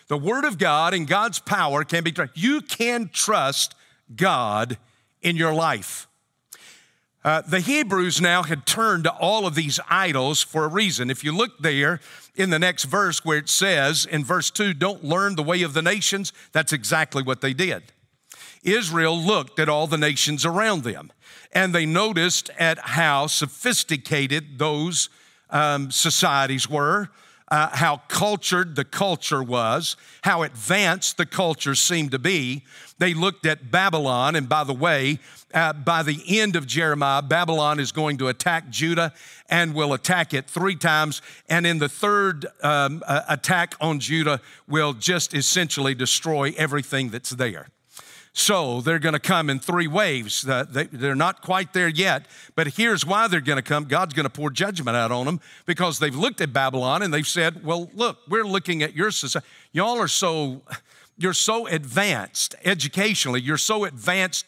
The 0.08 0.18
Word 0.18 0.46
of 0.46 0.58
God 0.58 0.94
and 0.94 1.08
God's 1.08 1.40
power 1.40 1.84
can 1.84 2.04
be 2.04 2.12
trusted. 2.12 2.42
You 2.42 2.62
can 2.62 3.10
trust 3.12 3.76
God 4.16 4.78
in 5.22 5.36
your 5.36 5.54
life. 5.54 6.08
Uh, 7.24 7.42
the 7.42 7.60
Hebrews 7.60 8.22
now 8.22 8.44
had 8.44 8.68
turned 8.68 9.06
to 9.06 9.12
all 9.12 9.48
of 9.48 9.56
these 9.56 9.80
idols 9.90 10.44
for 10.44 10.64
a 10.64 10.68
reason. 10.68 11.10
If 11.10 11.24
you 11.24 11.36
look 11.36 11.58
there 11.58 12.00
in 12.36 12.50
the 12.50 12.60
next 12.60 12.86
verse 12.86 13.24
where 13.24 13.38
it 13.38 13.50
says 13.50 14.06
in 14.06 14.24
verse 14.24 14.52
2, 14.52 14.74
don't 14.74 15.04
learn 15.04 15.36
the 15.36 15.44
way 15.44 15.62
of 15.62 15.74
the 15.74 15.82
nations, 15.82 16.34
that's 16.52 16.74
exactly 16.74 17.24
what 17.24 17.42
they 17.42 17.54
did. 17.54 17.84
Israel 18.64 19.18
looked 19.18 19.60
at 19.60 19.70
all 19.70 19.88
the 19.88 19.98
nations 19.98 20.46
around 20.46 20.84
them 20.84 21.12
and 21.52 21.74
they 21.74 21.86
noticed 21.86 22.50
at 22.60 22.78
how 22.80 23.28
sophisticated 23.28 24.60
those 24.60 25.10
um, 25.50 25.92
societies 25.92 26.70
were, 26.70 27.10
uh, 27.50 27.70
how 27.74 27.98
cultured 28.08 28.76
the 28.76 28.86
culture 28.86 29.44
was, 29.44 29.96
how 30.24 30.44
advanced 30.44 31.18
the 31.18 31.26
culture 31.26 31.76
seemed 31.76 32.12
to 32.12 32.20
be. 32.20 32.64
They 32.98 33.14
looked 33.14 33.46
at 33.46 33.72
Babylon, 33.72 34.36
and 34.36 34.50
by 34.50 34.64
the 34.64 34.74
way, 34.74 35.20
uh, 35.54 35.74
by 35.74 36.02
the 36.02 36.22
end 36.40 36.56
of 36.56 36.66
Jeremiah, 36.66 37.22
Babylon 37.22 37.80
is 37.80 37.92
going 37.92 38.18
to 38.18 38.30
attack 38.30 38.70
Judah 38.70 39.14
and 39.50 39.76
will 39.76 39.94
attack 39.94 40.34
it 40.34 40.50
three 40.50 40.76
times. 40.76 41.22
And 41.48 41.68
in 41.68 41.80
the 41.80 41.90
third 41.90 42.48
um, 42.64 43.04
uh, 43.06 43.22
attack 43.30 43.76
on 43.80 44.00
Judah, 44.00 44.42
will 44.68 44.94
just 44.94 45.34
essentially 45.34 45.94
destroy 45.94 46.54
everything 46.58 47.10
that's 47.10 47.30
there. 47.30 47.68
So 48.38 48.82
they're 48.82 49.00
going 49.00 49.14
to 49.14 49.20
come 49.20 49.50
in 49.50 49.60
three 49.60 49.88
waves. 49.88 50.42
They, 50.42 51.08
are 51.08 51.16
not 51.16 51.42
quite 51.42 51.72
there 51.72 51.88
yet, 51.88 52.26
but 52.54 52.68
here's 52.68 53.06
why 53.06 53.30
they're 53.30 53.40
going 53.40 53.56
to 53.56 53.64
come. 53.64 53.86
God's 53.86 54.14
going 54.14 54.26
to 54.26 54.30
pour 54.30 54.50
judgment 54.50 54.98
out 54.98 55.10
on 55.10 55.26
them 55.26 55.40
because 55.66 56.00
they've 56.00 56.14
looked 56.14 56.42
at 56.42 56.52
Babylon 56.52 57.02
and 57.02 57.14
they've 57.14 57.26
said, 57.26 57.64
"Well, 57.64 57.90
look, 57.94 58.18
we're 58.28 58.44
looking 58.44 58.84
at 58.84 58.94
your 58.94 59.10
society. 59.10 59.48
Y'all 59.72 59.98
are 60.02 60.10
so, 60.10 60.64
you're 61.18 61.32
so 61.32 61.66
advanced 61.68 62.56
educationally. 62.66 63.40
You're 63.40 63.58
so 63.58 63.86
advanced 63.86 64.46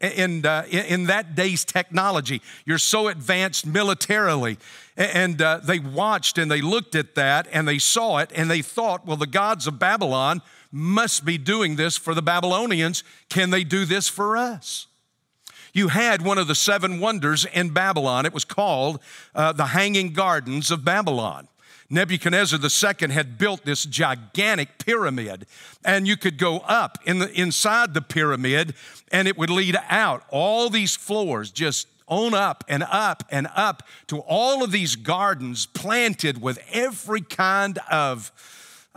in, 0.00 0.44
uh, 0.44 0.64
in 0.68 1.04
that 1.04 1.36
day's 1.36 1.64
technology. 1.64 2.42
You're 2.64 2.78
so 2.78 3.06
advanced 3.06 3.66
militarily. 3.66 4.58
And 4.96 5.40
uh, 5.40 5.60
they 5.62 5.78
watched 5.78 6.38
and 6.38 6.50
they 6.50 6.60
looked 6.60 6.96
at 6.96 7.14
that 7.14 7.46
and 7.52 7.68
they 7.68 7.78
saw 7.78 8.18
it 8.18 8.32
and 8.34 8.50
they 8.50 8.62
thought, 8.62 9.06
well, 9.06 9.16
the 9.16 9.28
gods 9.28 9.68
of 9.68 9.78
Babylon 9.78 10.42
must 10.70 11.24
be 11.24 11.38
doing 11.38 11.76
this 11.76 11.96
for 11.96 12.14
the 12.14 12.22
Babylonians. 12.22 13.04
Can 13.28 13.50
they 13.50 13.64
do 13.64 13.84
this 13.84 14.08
for 14.08 14.36
us? 14.36 14.86
You 15.72 15.88
had 15.88 16.22
one 16.22 16.38
of 16.38 16.46
the 16.46 16.54
seven 16.54 17.00
wonders 17.00 17.44
in 17.44 17.70
Babylon. 17.70 18.26
It 18.26 18.32
was 18.32 18.44
called 18.44 19.00
uh, 19.34 19.52
the 19.52 19.66
Hanging 19.66 20.12
Gardens 20.12 20.70
of 20.70 20.84
Babylon. 20.84 21.48
Nebuchadnezzar 21.90 22.58
II 22.60 23.12
had 23.12 23.38
built 23.38 23.64
this 23.64 23.84
gigantic 23.84 24.78
pyramid, 24.78 25.46
and 25.84 26.06
you 26.06 26.16
could 26.16 26.36
go 26.36 26.58
up 26.58 26.98
in 27.06 27.18
the, 27.18 27.40
inside 27.40 27.94
the 27.94 28.02
pyramid, 28.02 28.74
and 29.10 29.26
it 29.26 29.38
would 29.38 29.48
lead 29.48 29.76
out 29.88 30.22
all 30.28 30.68
these 30.68 30.96
floors, 30.96 31.50
just 31.50 31.86
on 32.06 32.34
up 32.34 32.64
and 32.68 32.82
up 32.90 33.24
and 33.30 33.48
up 33.54 33.82
to 34.08 34.18
all 34.20 34.62
of 34.62 34.70
these 34.72 34.96
gardens 34.96 35.66
planted 35.66 36.42
with 36.42 36.58
every 36.72 37.20
kind 37.20 37.78
of 37.90 38.32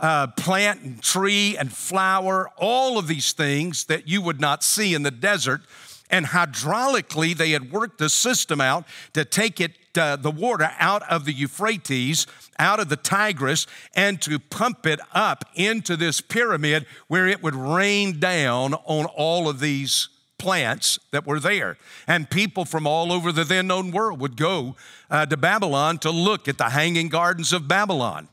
uh, 0.02 0.26
plant 0.26 0.82
and 0.82 1.02
tree 1.02 1.56
and 1.56 1.72
flower, 1.72 2.50
all 2.56 2.98
of 2.98 3.06
these 3.06 3.32
things 3.32 3.84
that 3.84 4.08
you 4.08 4.20
would 4.20 4.40
not 4.40 4.64
see 4.64 4.94
in 4.94 5.04
the 5.04 5.10
desert. 5.12 5.62
And 6.10 6.26
hydraulically, 6.26 7.34
they 7.34 7.52
had 7.52 7.72
worked 7.72 7.98
the 7.98 8.10
system 8.10 8.60
out 8.60 8.84
to 9.14 9.24
take 9.24 9.60
it, 9.60 9.76
uh, 9.96 10.16
the 10.16 10.30
water 10.30 10.70
out 10.78 11.02
of 11.10 11.24
the 11.24 11.32
Euphrates, 11.32 12.26
out 12.58 12.80
of 12.80 12.90
the 12.90 12.96
Tigris, 12.96 13.66
and 13.94 14.20
to 14.20 14.38
pump 14.38 14.86
it 14.86 15.00
up 15.14 15.44
into 15.54 15.96
this 15.96 16.20
pyramid 16.20 16.84
where 17.06 17.26
it 17.26 17.42
would 17.42 17.54
rain 17.54 18.20
down 18.20 18.74
on 18.84 19.06
all 19.06 19.48
of 19.48 19.60
these 19.60 20.08
plants 20.36 20.98
that 21.12 21.26
were 21.26 21.40
there. 21.40 21.78
And 22.06 22.28
people 22.28 22.64
from 22.64 22.86
all 22.86 23.12
over 23.12 23.30
the 23.30 23.44
then 23.44 23.68
known 23.68 23.92
world 23.92 24.20
would 24.20 24.36
go 24.36 24.74
uh, 25.08 25.24
to 25.26 25.36
Babylon 25.36 25.98
to 25.98 26.10
look 26.10 26.48
at 26.48 26.58
the 26.58 26.70
hanging 26.70 27.08
gardens 27.08 27.52
of 27.52 27.68
Babylon. 27.68 28.28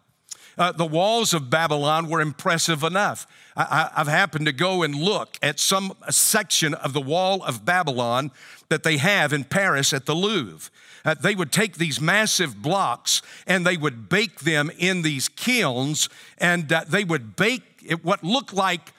Uh, 0.60 0.74
the 0.74 0.86
walls 0.86 1.34
of 1.34 1.50
Babylon 1.50 2.10
were 2.10 2.20
impressive 2.20 2.84
enough. 2.84 3.26
I, 3.56 3.90
have 3.96 4.10
happened 4.10 4.46
to 4.46 4.52
go 4.52 4.84
and 4.84 4.94
look 4.94 5.38
at 5.42 5.58
some 5.58 5.94
section 6.10 6.74
of 6.74 6.92
the 6.92 7.00
wall 7.00 7.42
of 7.44 7.64
Babylon 7.64 8.32
that 8.68 8.84
they 8.84 8.98
have 8.98 9.32
in 9.32 9.46
Paris 9.46 9.94
at 9.94 10.06
the 10.06 10.14
Louvre. 10.14 10.70
Uh, 11.06 11.14
they 11.14 11.34
would 11.34 11.54
take 11.54 11.78
these 11.78 12.02
massive 12.02 12.62
blocks 12.62 13.22
and 13.48 13.66
they 13.66 13.78
would 13.78 14.10
bake 14.10 14.42
them 14.42 14.70
in 14.78 15.02
these 15.02 15.30
kilns, 15.30 16.10
and 16.38 16.72
uh, 16.74 16.84
they 16.86 17.06
would 17.06 17.38
bake 17.38 17.98
what 18.02 18.22
looked 18.22 18.54
like 18.54 18.92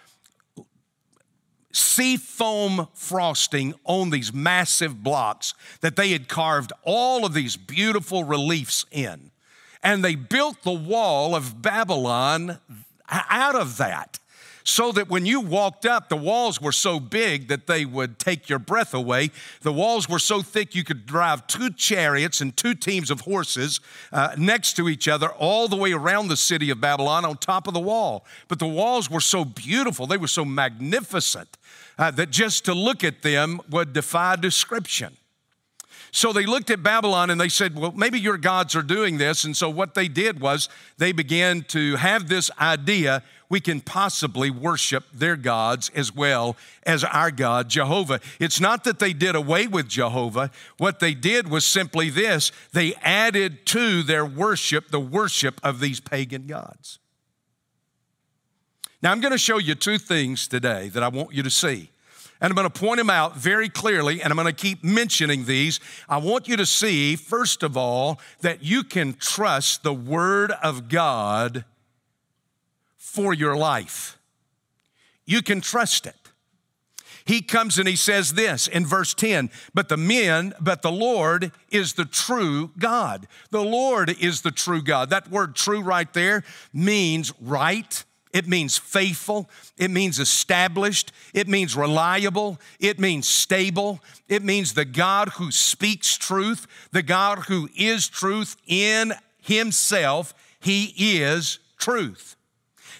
sea 1.73 2.17
foam 2.17 2.88
frosting 2.95 3.75
on 3.85 4.09
these 4.09 4.33
massive 4.33 5.02
blocks 5.02 5.52
that 5.83 5.97
they 5.97 6.12
had 6.12 6.26
carved 6.26 6.73
all 6.85 7.26
of 7.26 7.35
these 7.35 7.59
beautiful 7.59 8.25
reliefs 8.25 8.87
in. 8.90 9.31
And 9.82 10.04
they 10.04 10.14
built 10.14 10.62
the 10.62 10.72
wall 10.72 11.34
of 11.34 11.62
Babylon 11.62 12.58
out 13.08 13.54
of 13.54 13.76
that. 13.78 14.18
So 14.62 14.92
that 14.92 15.08
when 15.08 15.25
you 15.25 15.40
walked 15.40 15.87
up, 15.87 16.10
the 16.10 16.16
walls 16.16 16.60
were 16.60 16.70
so 16.70 17.00
big 17.00 17.49
that 17.49 17.66
they 17.66 17.87
would 17.87 18.18
take 18.18 18.49
your 18.49 18.58
breath 18.58 18.92
away. 18.92 19.30
The 19.62 19.72
walls 19.72 20.08
were 20.08 20.18
so 20.18 20.42
thick 20.42 20.75
you 20.75 20.84
could 20.84 21.06
drive 21.06 21.46
two 21.46 21.70
chariots 21.70 22.40
and 22.42 22.54
two 22.54 22.75
teams 22.75 23.10
of 23.10 23.22
horses 23.22 23.80
uh, 24.12 24.34
next 24.37 24.75
to 24.75 24.88
each 24.88 25.08
other 25.08 25.28
all 25.30 25.66
the 25.66 25.76
way 25.76 25.92
around 25.92 26.28
the 26.28 26.37
city 26.37 26.68
of 26.70 26.80
Babylon 26.80 27.25
on 27.25 27.38
top 27.38 27.66
of 27.66 27.75
the 27.75 27.80
wall. 27.80 28.26
But 28.49 28.58
the 28.58 28.68
walls 28.68 29.10
were 29.10 29.20
so 29.20 29.44
beautiful, 29.44 30.06
they 30.06 30.18
were 30.18 30.28
so 30.28 30.44
magnificent 30.44 31.56
uh, 31.99 32.10
that 32.12 32.30
just 32.30 32.64
to 32.66 32.75
look 32.75 33.02
at 33.02 33.22
them 33.22 33.60
would 33.70 33.92
defy 33.92 34.37
description. 34.37 35.16
So 36.12 36.33
they 36.33 36.47
looked 36.47 36.71
at 36.71 36.83
Babylon 36.83 37.31
and 37.31 37.40
they 37.40 37.49
said, 37.49 37.76
Well, 37.76 37.93
maybe 37.93 38.19
your 38.19 38.37
gods 38.37 38.75
are 38.75 38.83
doing 38.83 39.19
this. 39.19 39.45
And 39.45 39.57
so 39.57 39.71
what 39.71 39.95
they 39.95 40.09
did 40.09 40.40
was 40.40 40.69
they 40.99 41.12
began 41.12 41.62
to 41.69 41.97
have 41.97 42.29
this 42.29 42.50
idea 42.61 43.23
we 43.49 43.61
can 43.61 43.81
possibly 43.81 44.49
worship 44.49 45.05
their 45.12 45.37
gods 45.37 45.90
as 45.95 46.14
well 46.14 46.57
as 46.85 47.02
our 47.02 47.33
God, 47.33 47.69
Jehovah. 47.69 48.21
It's 48.38 48.61
not 48.61 48.85
that 48.85 49.00
they 49.00 49.12
did 49.12 49.35
away 49.35 49.67
with 49.67 49.88
Jehovah. 49.88 50.52
What 50.79 51.00
they 51.00 51.14
did 51.14 51.50
was 51.50 51.67
simply 51.67 52.11
this 52.11 52.52
they 52.73 52.95
added 53.02 53.67
to 53.67 54.02
their 54.02 54.25
worship 54.25 54.90
the 54.90 55.00
worship 55.00 55.61
of 55.64 55.81
these 55.81 56.00
pagan 56.00 56.47
gods. 56.47 57.00
Now, 59.02 59.12
I'm 59.12 59.21
going 59.21 59.33
to 59.33 59.38
show 59.38 59.59
you 59.59 59.75
two 59.75 59.99
things 59.99 60.47
today 60.47 60.88
that 60.90 61.02
I 61.02 61.09
want 61.09 61.33
you 61.33 61.43
to 61.43 61.50
see. 61.50 61.90
And 62.40 62.50
I'm 62.50 62.54
going 62.54 62.70
to 62.70 62.80
point 62.80 62.99
them 62.99 63.11
out 63.11 63.37
very 63.37 63.68
clearly, 63.68 64.23
and 64.23 64.32
I'm 64.32 64.37
going 64.37 64.47
to 64.47 64.52
keep 64.52 64.82
mentioning 64.82 65.44
these. 65.44 65.78
I 66.09 66.16
want 66.16 66.49
you 66.49 66.56
to 66.56 66.64
see, 66.64 67.16
first 67.16 67.62
of 67.62 67.76
all, 67.76 68.18
that 68.40 68.62
you 68.62 68.82
can 68.82 69.12
trust 69.14 69.82
the 69.82 69.92
Word 69.92 70.52
of 70.62 70.88
God 70.88 71.64
for 72.97 73.35
your 73.35 73.56
life. 73.56 74.18
You 75.26 75.42
can 75.42 75.61
trust 75.61 76.06
it. 76.06 76.14
He 77.25 77.42
comes 77.42 77.78
and 77.78 77.87
he 77.87 77.97
says 77.97 78.32
this 78.32 78.66
in 78.66 78.87
verse 78.87 79.14
10 79.14 79.50
But 79.75 79.88
the 79.88 79.97
men, 79.97 80.54
but 80.61 80.82
the 80.82 80.90
Lord 80.90 81.52
is 81.70 81.92
the 81.92 82.04
true 82.04 82.73
God. 82.78 83.28
The 83.50 83.62
Lord 83.62 84.11
is 84.20 84.40
the 84.40 84.50
true 84.50 84.82
God. 84.82 85.11
That 85.11 85.30
word 85.30 85.54
true 85.54 85.82
right 85.82 86.12
there 86.12 86.42
means 86.73 87.32
right 87.40 88.04
it 88.32 88.46
means 88.46 88.78
faithful. 88.78 89.50
It 89.76 89.90
means 89.90 90.18
established. 90.18 91.12
It 91.34 91.49
means 91.49 91.76
reliable. 91.76 92.60
It 92.78 93.00
means 93.00 93.28
stable. 93.28 94.00
It 94.28 94.44
means 94.44 94.75
the 94.75 94.84
God 94.84 95.30
who 95.30 95.50
speaks 95.50 96.16
truth, 96.16 96.66
the 96.92 97.02
God 97.02 97.40
who 97.49 97.68
is 97.76 98.08
truth 98.08 98.56
in 98.66 99.12
himself. 99.42 100.32
He 100.60 100.94
is 100.96 101.58
truth. 101.76 102.37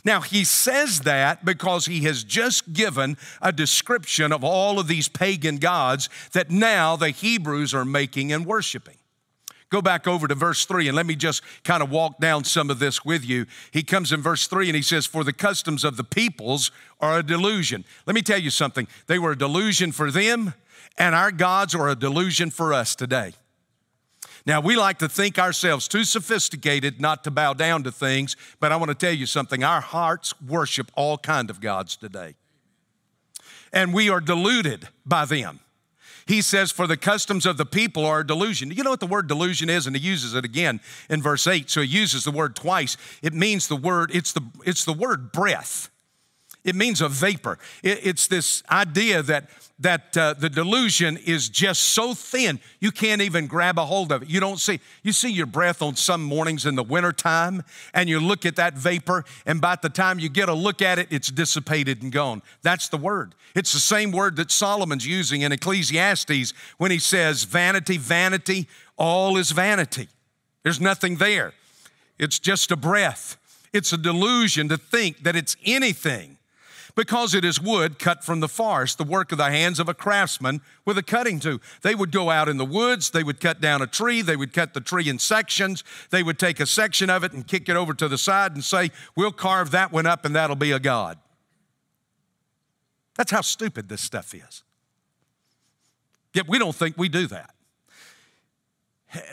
Now, 0.05 0.21
he 0.23 0.45
says 0.45 1.01
that 1.01 1.45
because 1.45 1.87
he 1.87 2.01
has 2.05 2.25
just 2.25 2.73
given 2.73 3.17
a 3.43 3.53
description 3.53 4.33
of 4.33 4.43
all 4.43 4.79
of 4.79 4.89
these 4.89 5.09
pagan 5.09 5.59
gods 5.59 6.09
that 6.33 6.51
now 6.51 6.97
the 6.97 7.11
Hebrews 7.11 7.75
are 7.75 7.85
making 7.85 8.33
and 8.33 8.47
worshiping. 8.47 8.97
Go 9.71 9.81
back 9.81 10.09
over 10.09 10.27
to 10.27 10.35
verse 10.35 10.65
3 10.65 10.89
and 10.89 10.97
let 10.97 11.07
me 11.07 11.15
just 11.15 11.43
kind 11.63 11.81
of 11.81 11.91
walk 11.91 12.19
down 12.19 12.43
some 12.43 12.71
of 12.71 12.81
this 12.81 13.05
with 13.05 13.25
you. 13.25 13.47
He 13.71 13.85
comes 13.85 14.13
in 14.13 14.21
verse 14.21 14.49
3 14.49 14.69
and 14.69 14.75
he 14.75 14.83
says, 14.83 15.07
For 15.07 15.23
the 15.23 15.33
customs 15.33 15.85
of 15.85 15.97
the 15.97 16.05
peoples 16.05 16.73
are 17.01 17.21
a 17.21 17.23
delusion. 17.23 17.85
Let 18.05 18.15
me 18.15 18.23
tell 18.23 18.41
you 18.41 18.51
something. 18.51 18.89
They 19.07 19.19
were 19.19 19.33
a 19.33 19.39
delusion 19.39 19.93
for 19.93 20.11
them, 20.11 20.55
and 20.99 21.15
our 21.15 21.31
gods 21.31 21.75
are 21.77 21.89
a 21.89 21.95
delusion 21.95 22.51
for 22.51 22.75
us 22.75 22.97
today. 22.97 23.33
Now, 24.45 24.61
we 24.61 24.75
like 24.75 24.99
to 24.99 25.09
think 25.09 25.39
ourselves 25.39 25.87
too 25.87 26.03
sophisticated 26.03 27.01
not 27.01 27.23
to 27.25 27.31
bow 27.31 27.53
down 27.53 27.85
to 27.85 27.93
things, 27.93 28.37
but 28.59 28.73
I 28.73 28.77
want 28.77 28.89
to 28.89 28.95
tell 28.95 29.13
you 29.13 29.27
something. 29.27 29.63
Our 29.63 29.81
hearts 29.81 30.35
worship 30.41 30.91
all 30.97 31.19
kind 31.19 31.51
of 31.51 31.61
gods 31.61 31.97
today. 31.97 32.35
And 33.73 33.95
we 33.95 34.09
are 34.09 34.21
deluded 34.21 34.89
by 35.07 35.27
them. 35.27 35.61
He 36.27 36.43
says, 36.43 36.71
For 36.71 36.87
the 36.87 36.97
customs 36.97 37.47
of 37.47 37.57
the 37.57 37.67
people 37.67 38.05
are 38.05 38.21
a 38.21 38.27
delusion. 38.27 38.71
You 38.71 38.83
know 38.83 38.91
what 38.91 39.01
the 39.01 39.07
word 39.07 39.27
delusion 39.27 39.69
is? 39.71 39.87
And 39.87 39.97
he 39.97 40.03
uses 40.03 40.35
it 40.35 40.45
again 40.45 40.81
in 41.09 41.23
verse 41.23 41.47
8. 41.47 41.71
So 41.71 41.81
he 41.81 41.89
uses 41.89 42.25
the 42.25 42.31
word 42.31 42.57
twice. 42.57 42.97
It 43.23 43.33
means 43.33 43.69
the 43.69 43.77
word, 43.77 44.11
it's 44.15 44.33
the, 44.33 44.43
it's 44.65 44.85
the 44.85 44.93
word 44.93 45.33
breath. 45.33 45.91
It 46.65 46.77
means 46.77 47.01
a 47.01 47.09
vapor. 47.09 47.59
It, 47.83 48.01
it's 48.07 48.27
this 48.27 48.63
idea 48.71 49.23
that 49.23 49.49
that 49.81 50.15
uh, 50.17 50.35
the 50.35 50.51
delusion 50.51 51.17
is 51.17 51.49
just 51.49 51.83
so 51.83 52.13
thin 52.15 52.61
you 52.81 52.93
can't 52.93 53.23
even 53.23 53.47
grab 53.47 53.79
a 53.79 53.85
hold 53.87 54.13
of 54.13 54.23
it. 54.23 54.29
You 54.29 54.39
don't 54.39 54.61
see, 54.61 54.79
you 55.03 55.13
see 55.13 55.31
your 55.31 55.47
breath 55.47 55.81
on 55.81 55.97
some 55.97 56.23
mornings 56.23 56.67
in 56.67 56.75
the 56.75 56.83
wintertime, 56.83 57.65
and 57.95 58.09
you 58.09 58.21
look 58.21 58.45
at 58.45 58.57
that 58.57 58.75
vapor, 58.75 59.25
and 59.47 59.61
by 59.61 59.77
the 59.81 59.89
time 59.89 60.19
you 60.19 60.29
get 60.29 60.49
a 60.49 60.55
look 60.55 60.83
at 60.83 60.99
it, 60.99 61.09
it's 61.11 61.31
dissipated 61.31 62.03
and 62.03 62.13
gone. 62.13 62.43
That's 62.63 62.89
the 62.89 62.99
word. 62.99 63.35
It's 63.55 63.73
the 63.73 63.81
same 63.81 64.13
word 64.13 64.37
that 64.37 64.51
Solomon's 64.51 65.07
using 65.07 65.43
in 65.43 65.51
Ecclesiastes 65.51 66.53
when 66.77 66.91
he 66.91 66.99
says, 66.99 67.45
Vanity, 67.45 67.97
vanity, 67.97 68.69
all 68.97 69.39
is 69.39 69.51
vanity. 69.51 70.09
There's 70.63 70.81
nothing 70.81 71.17
there. 71.17 71.55
It's 72.19 72.39
just 72.39 72.71
a 72.71 72.77
breath. 72.77 73.39
It's 73.73 73.93
a 73.93 73.97
delusion 73.97 74.69
to 74.69 74.77
think 74.77 75.23
that 75.23 75.37
it's 75.37 75.57
anything 75.65 76.37
because 77.01 77.35
it 77.35 77.47
is 77.47 77.59
wood 77.59 77.99
cut 77.99 78.23
from 78.23 78.41
the 78.41 78.49
forest, 78.49 78.99
the 78.99 79.05
work 79.05 79.33
of 79.33 79.39
the 79.39 79.49
hands 79.49 79.81
of 79.81 79.89
a 79.89 79.95
craftsman 79.95 80.61
with 80.85 80.99
a 80.99 81.03
cutting 81.03 81.41
tool. 81.41 81.59
They 81.81 81.95
would 81.95 82.13
go 82.13 82.29
out 82.29 82.47
in 82.47 82.59
the 82.59 82.65
woods, 82.67 83.09
they 83.09 83.25
would 83.25 83.41
cut 83.41 83.59
down 83.59 83.81
a 83.81 83.87
tree, 83.87 84.21
they 84.21 84.37
would 84.37 84.53
cut 84.53 84.75
the 84.75 84.83
tree 84.83 85.09
in 85.09 85.19
sections, 85.19 85.83
they 86.11 86.23
would 86.23 86.39
take 86.39 86.61
a 86.61 86.67
section 86.67 87.09
of 87.09 87.25
it 87.25 87.33
and 87.33 87.47
kick 87.47 87.71
it 87.71 87.75
over 87.75 87.95
to 87.95 88.07
the 88.07 88.19
side 88.19 88.53
and 88.53 88.63
say, 88.63 88.91
We'll 89.17 89.33
carve 89.33 89.71
that 89.71 89.93
one 89.93 90.05
up 90.05 90.27
and 90.27 90.37
that'll 90.37 90.57
be 90.57 90.73
a 90.73 90.79
God. 90.79 91.17
That's 93.17 93.31
how 93.31 93.41
stupid 93.41 93.89
this 93.89 94.03
stuff 94.03 94.35
is. 94.35 94.63
Yet 96.35 96.49
we 96.49 96.59
don't 96.59 96.77
think 96.77 96.99
we 96.99 97.09
do 97.09 97.27
that. 97.29 97.55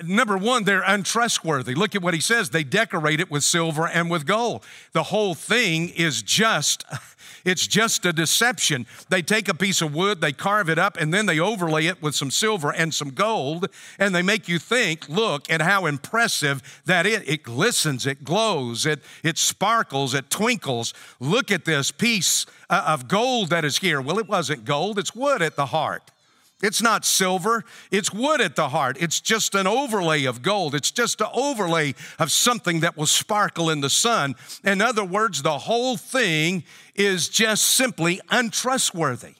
Number 0.04 0.38
one, 0.38 0.64
they're 0.64 0.82
untrustworthy. 0.82 1.76
Look 1.76 1.94
at 1.96 2.02
what 2.02 2.16
he 2.16 2.20
says. 2.20 2.50
They 2.50 2.64
decorate 2.64 3.20
it 3.20 3.30
with 3.30 3.44
silver 3.44 3.88
and 3.88 4.10
with 4.10 4.26
gold. 4.26 4.66
The 4.94 5.04
whole 5.04 5.36
thing 5.36 5.90
is 5.90 6.24
just 6.24 6.84
it's 7.48 7.66
just 7.66 8.06
a 8.06 8.12
deception. 8.12 8.86
They 9.08 9.22
take 9.22 9.48
a 9.48 9.54
piece 9.54 9.82
of 9.82 9.96
wood, 9.96 10.20
they 10.20 10.34
carve 10.34 10.70
it 10.70 10.78
up, 10.78 10.98
and 10.98 11.14
then 11.14 11.26
they 11.26 11.40
overlay 11.40 11.86
it 11.86 12.02
with 12.02 12.14
some 12.14 12.30
silver 12.30 12.74
and 12.74 12.94
some 12.94 13.12
gold, 13.12 13.70
and 13.98 14.14
they 14.14 14.22
make 14.22 14.50
you 14.50 14.60
think, 14.60 15.08
look 15.08 15.50
at 15.50 15.62
how 15.62 15.86
impressive 15.86 16.82
that 16.86 17.06
is. 17.06 17.24
It 17.26 17.44
glistens, 17.44 18.06
it 18.06 18.26
glows, 18.26 18.86
it, 18.86 19.00
it 19.24 19.38
sparkles, 19.38 20.14
it 20.14 20.30
twinkles. 20.30 20.94
Look 21.22 21.50
at 21.50 21.64
this 21.64 21.90
piece 21.90 22.46
uh, 22.70 22.84
of 22.86 23.08
gold 23.08 23.50
that 23.50 23.64
is 23.64 23.78
here. 23.78 24.02
Well, 24.02 24.20
it 24.20 24.28
wasn't 24.28 24.66
gold, 24.66 25.00
it's 25.00 25.16
wood 25.16 25.42
at 25.42 25.56
the 25.56 25.68
heart. 25.68 26.12
It's 26.62 26.82
not 26.82 27.06
silver, 27.06 27.64
it's 27.92 28.12
wood 28.12 28.42
at 28.42 28.56
the 28.56 28.70
heart. 28.70 28.98
It's 29.00 29.22
just 29.22 29.54
an 29.54 29.68
overlay 29.68 30.26
of 30.26 30.42
gold. 30.42 30.74
It's 30.74 30.90
just 30.90 31.22
an 31.22 31.28
overlay 31.34 31.94
of 32.18 32.32
something 32.32 32.80
that 32.80 32.98
will 32.98 33.06
sparkle 33.06 33.70
in 33.70 33.82
the 33.82 33.92
sun. 33.92 34.36
In 34.64 34.82
other 34.82 35.04
words, 35.04 35.44
the 35.44 35.60
whole 35.60 35.98
thing 35.98 36.64
is 36.96 37.30
just 37.30 37.64
simply 37.64 38.20
untrustworthy. 38.30 39.36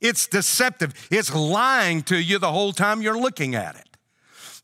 It's 0.00 0.26
deceptive. 0.26 0.94
It's 1.10 1.32
lying 1.32 2.02
to 2.04 2.20
you 2.20 2.38
the 2.38 2.50
whole 2.50 2.72
time 2.72 3.00
you're 3.00 3.18
looking 3.18 3.54
at 3.54 3.76
it. 3.76 3.86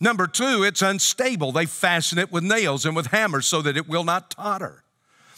Number 0.00 0.26
two, 0.26 0.64
it's 0.64 0.83
unstable. 0.83 1.52
They 1.52 1.66
fasten 1.66 2.19
it 2.19 2.33
with 2.33 2.43
nails 2.43 2.85
and 2.85 2.97
with 2.97 3.07
hammers 3.07 3.47
so 3.47 3.62
that 3.62 3.76
it 3.76 3.88
will 3.88 4.05
not 4.05 4.31
totter. 4.31 4.83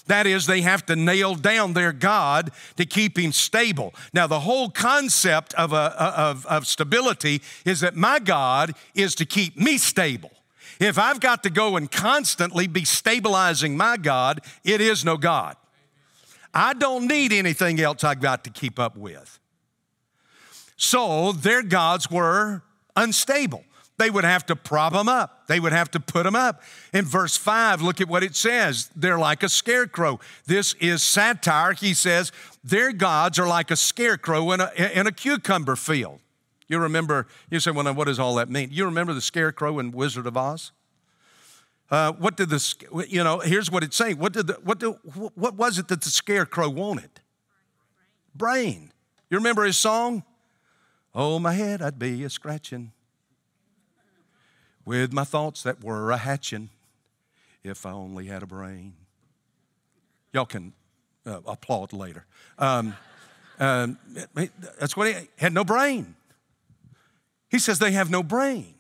That 0.09 0.27
is, 0.27 0.47
they 0.47 0.63
have 0.63 0.85
to 0.87 0.97
nail 0.97 1.35
down 1.35 1.75
their 1.75 1.93
God 1.93 2.51
to 2.77 2.85
keep 2.85 3.19
him 3.19 3.33
stable. 3.33 3.95
Now, 4.13 4.27
the 4.27 4.41
whole 4.41 4.71
concept 4.71 5.55
of, 5.55 5.73
a, 5.73 5.95
of, 5.99 6.45
of 6.47 6.67
stability 6.67 7.43
is 7.65 7.81
that 7.81 7.95
my 7.95 8.19
God 8.19 8.75
is 8.95 9.15
to 9.17 9.25
keep 9.25 9.57
me 9.57 9.79
stable. 9.79 10.33
If 10.81 10.99
I've 10.99 11.21
got 11.21 11.43
to 11.43 11.51
go 11.51 11.77
and 11.77 11.91
constantly 11.91 12.67
be 12.67 12.85
stabilizing 12.85 13.77
my 13.77 13.97
God, 13.97 14.41
it 14.65 14.81
is 14.81 15.05
no 15.05 15.17
God. 15.17 15.57
I 16.55 16.73
don't 16.73 17.07
need 17.07 17.33
anything 17.33 17.81
else 17.81 18.03
I've 18.03 18.21
got 18.21 18.45
to 18.45 18.51
keep 18.51 18.79
up 18.79 18.97
with. 18.97 19.39
So 20.77 21.33
their 21.33 21.63
gods 21.63 22.11
were 22.11 22.63
unstable. 22.97 23.65
They 23.99 24.11
would 24.11 24.25
have 24.25 24.47
to 24.47 24.55
prop 24.55 24.93
them 24.93 25.09
up. 25.09 25.49
They 25.49 25.59
would 25.59 25.73
have 25.73 25.91
to 25.91 26.01
put 26.01 26.23
them 26.23 26.37
up. 26.37 26.63
In 26.93 27.05
verse 27.05 27.37
5, 27.37 27.83
look 27.83 28.01
at 28.01 28.09
what 28.09 28.23
it 28.23 28.37
says. 28.37 28.91
They're 28.95 29.19
like 29.19 29.43
a 29.43 29.49
scarecrow. 29.49 30.21
This 30.47 30.75
is 30.75 31.03
satire. 31.03 31.73
He 31.73 31.95
says, 31.95 32.31
Their 32.63 32.93
gods 32.93 33.41
are 33.41 33.49
like 33.49 33.73
a 33.73 33.77
scarecrow 33.77 34.53
in 34.53 34.61
a, 34.61 34.71
in 34.95 35.09
a 35.09 35.13
cucumber 35.13 35.75
field. 35.75 36.21
You 36.69 36.79
remember, 36.79 37.27
you 37.51 37.59
say, 37.59 37.71
well, 37.73 37.93
what 37.95 38.07
does 38.07 38.21
all 38.21 38.37
that 38.37 38.49
mean? 38.49 38.69
You 38.71 38.85
remember 38.85 39.15
the 39.15 39.21
scarecrow 39.21 39.79
in 39.79 39.91
Wizard 39.91 40.27
of 40.27 40.37
Oz? 40.37 40.71
Uh, 41.91 42.13
what 42.13 42.37
did 42.37 42.51
the, 42.51 43.07
you 43.09 43.25
know, 43.25 43.39
here's 43.41 43.71
what 43.71 43.83
it's 43.83 43.97
saying. 43.97 44.19
What, 44.19 44.35
did 44.35 44.47
the, 44.47 44.55
what, 44.63 44.81
what 45.35 45.55
was 45.55 45.79
it 45.79 45.89
that 45.89 46.03
the 46.03 46.11
scarecrow 46.11 46.69
wanted? 46.69 47.11
Brain. 48.35 48.93
You 49.31 49.39
remember 49.39 49.65
his 49.65 49.79
song? 49.79 50.23
Oh, 51.15 51.39
my 51.39 51.55
head, 51.55 51.81
I'd 51.81 51.99
be 51.99 52.23
a 52.23 52.31
scratching 52.31 52.93
with 54.89 55.13
my 55.13 55.23
thoughts 55.23 55.63
that 55.65 55.85
were 55.85 56.11
a 56.11 56.17
hatching 56.17 56.71
if 57.63 57.85
I 57.85 57.91
only 57.91 58.25
had 58.25 58.43
a 58.43 58.47
brain. 58.47 58.95
Y'all 60.33 60.47
can 60.47 60.73
uh, 61.27 61.41
applaud 61.47 61.93
later. 61.93 62.25
Um, 62.59 62.97
um, 63.59 63.99
that's 64.81 64.97
what 64.97 65.09
he 65.09 65.29
had 65.37 65.53
no 65.53 65.63
brain. 65.63 66.15
He 67.51 67.59
says 67.59 67.79
they 67.79 67.93
have 67.93 68.11
no 68.11 68.23
brain. 68.23 68.77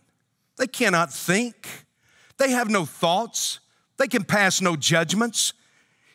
They 0.56 0.66
cannot 0.66 1.12
think. 1.12 1.68
They 2.38 2.52
have 2.52 2.70
no 2.70 2.86
thoughts. 2.86 3.60
They 3.98 4.08
can 4.08 4.24
pass 4.24 4.62
no 4.62 4.76
judgments. 4.76 5.52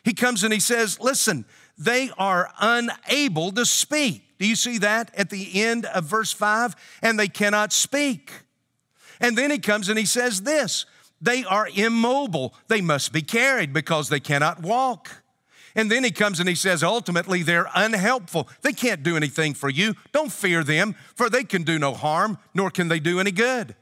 He 0.02 0.12
comes 0.12 0.42
and 0.42 0.52
he 0.52 0.58
says, 0.58 0.98
Listen, 0.98 1.44
they 1.78 2.10
are 2.18 2.50
unable 2.58 3.52
to 3.52 3.64
speak. 3.64 4.22
Do 4.40 4.48
you 4.48 4.56
see 4.56 4.78
that 4.78 5.14
at 5.16 5.30
the 5.30 5.62
end 5.62 5.86
of 5.86 6.04
verse 6.04 6.32
5? 6.32 6.74
And 7.00 7.16
they 7.16 7.28
cannot 7.28 7.72
speak. 7.72 8.32
And 9.24 9.38
then 9.38 9.50
he 9.50 9.58
comes 9.58 9.88
and 9.88 9.98
he 9.98 10.04
says 10.04 10.42
this 10.42 10.84
they 11.18 11.44
are 11.44 11.66
immobile. 11.74 12.52
They 12.68 12.82
must 12.82 13.10
be 13.10 13.22
carried 13.22 13.72
because 13.72 14.10
they 14.10 14.20
cannot 14.20 14.60
walk. 14.60 15.22
And 15.74 15.90
then 15.90 16.04
he 16.04 16.10
comes 16.10 16.40
and 16.40 16.48
he 16.48 16.54
says, 16.54 16.82
ultimately, 16.82 17.42
they're 17.42 17.70
unhelpful. 17.74 18.48
They 18.60 18.74
can't 18.74 19.02
do 19.02 19.16
anything 19.16 19.54
for 19.54 19.70
you. 19.70 19.94
Don't 20.12 20.30
fear 20.30 20.62
them, 20.62 20.94
for 21.14 21.30
they 21.30 21.42
can 21.42 21.62
do 21.62 21.78
no 21.78 21.94
harm, 21.94 22.36
nor 22.52 22.70
can 22.70 22.88
they 22.88 23.00
do 23.00 23.18
any 23.18 23.32
good. 23.32 23.74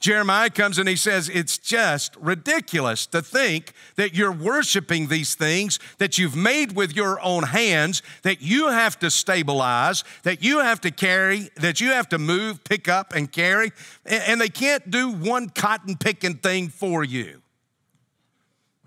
Jeremiah 0.00 0.50
comes 0.50 0.78
and 0.78 0.88
he 0.88 0.96
says, 0.96 1.28
It's 1.28 1.56
just 1.56 2.16
ridiculous 2.16 3.06
to 3.06 3.22
think 3.22 3.72
that 3.96 4.14
you're 4.14 4.32
worshiping 4.32 5.08
these 5.08 5.34
things 5.34 5.78
that 5.98 6.18
you've 6.18 6.36
made 6.36 6.76
with 6.76 6.94
your 6.94 7.20
own 7.20 7.44
hands, 7.44 8.02
that 8.22 8.42
you 8.42 8.68
have 8.68 8.98
to 8.98 9.10
stabilize, 9.10 10.04
that 10.22 10.42
you 10.42 10.58
have 10.58 10.80
to 10.82 10.90
carry, 10.90 11.50
that 11.56 11.80
you 11.80 11.92
have 11.92 12.08
to 12.10 12.18
move, 12.18 12.64
pick 12.64 12.88
up, 12.88 13.14
and 13.14 13.30
carry, 13.30 13.72
and 14.04 14.40
they 14.40 14.48
can't 14.48 14.90
do 14.90 15.10
one 15.10 15.48
cotton 15.48 15.96
picking 15.96 16.34
thing 16.34 16.68
for 16.68 17.04
you. 17.04 17.40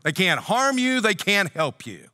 They 0.04 0.12
can't 0.12 0.40
harm 0.40 0.78
you, 0.78 1.02
they 1.02 1.16
can't 1.16 1.52
help 1.52 1.86
you. 1.86 2.10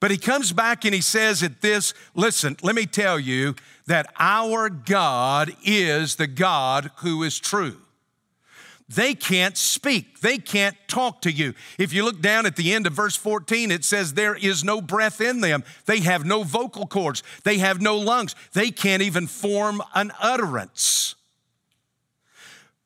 But 0.00 0.10
he 0.10 0.18
comes 0.18 0.52
back 0.52 0.84
and 0.84 0.92
he 0.92 1.00
says 1.00 1.44
at 1.44 1.60
this 1.60 1.94
listen, 2.16 2.56
let 2.62 2.74
me 2.74 2.86
tell 2.86 3.20
you 3.20 3.54
that 3.86 4.12
our 4.18 4.68
God 4.68 5.54
is 5.64 6.16
the 6.16 6.26
God 6.26 6.90
who 6.96 7.22
is 7.22 7.38
true 7.38 7.81
they 8.94 9.14
can't 9.14 9.56
speak. 9.56 10.20
They 10.20 10.38
can't 10.38 10.76
talk 10.88 11.22
to 11.22 11.30
you. 11.30 11.54
If 11.78 11.92
you 11.92 12.04
look 12.04 12.20
down 12.20 12.46
at 12.46 12.56
the 12.56 12.72
end 12.72 12.86
of 12.86 12.92
verse 12.92 13.16
14, 13.16 13.70
it 13.70 13.84
says, 13.84 14.14
There 14.14 14.34
is 14.34 14.64
no 14.64 14.80
breath 14.80 15.20
in 15.20 15.40
them. 15.40 15.64
They 15.86 16.00
have 16.00 16.24
no 16.24 16.42
vocal 16.42 16.86
cords. 16.86 17.22
They 17.44 17.58
have 17.58 17.80
no 17.80 17.96
lungs. 17.96 18.34
They 18.52 18.70
can't 18.70 19.02
even 19.02 19.26
form 19.26 19.82
an 19.94 20.12
utterance. 20.20 21.14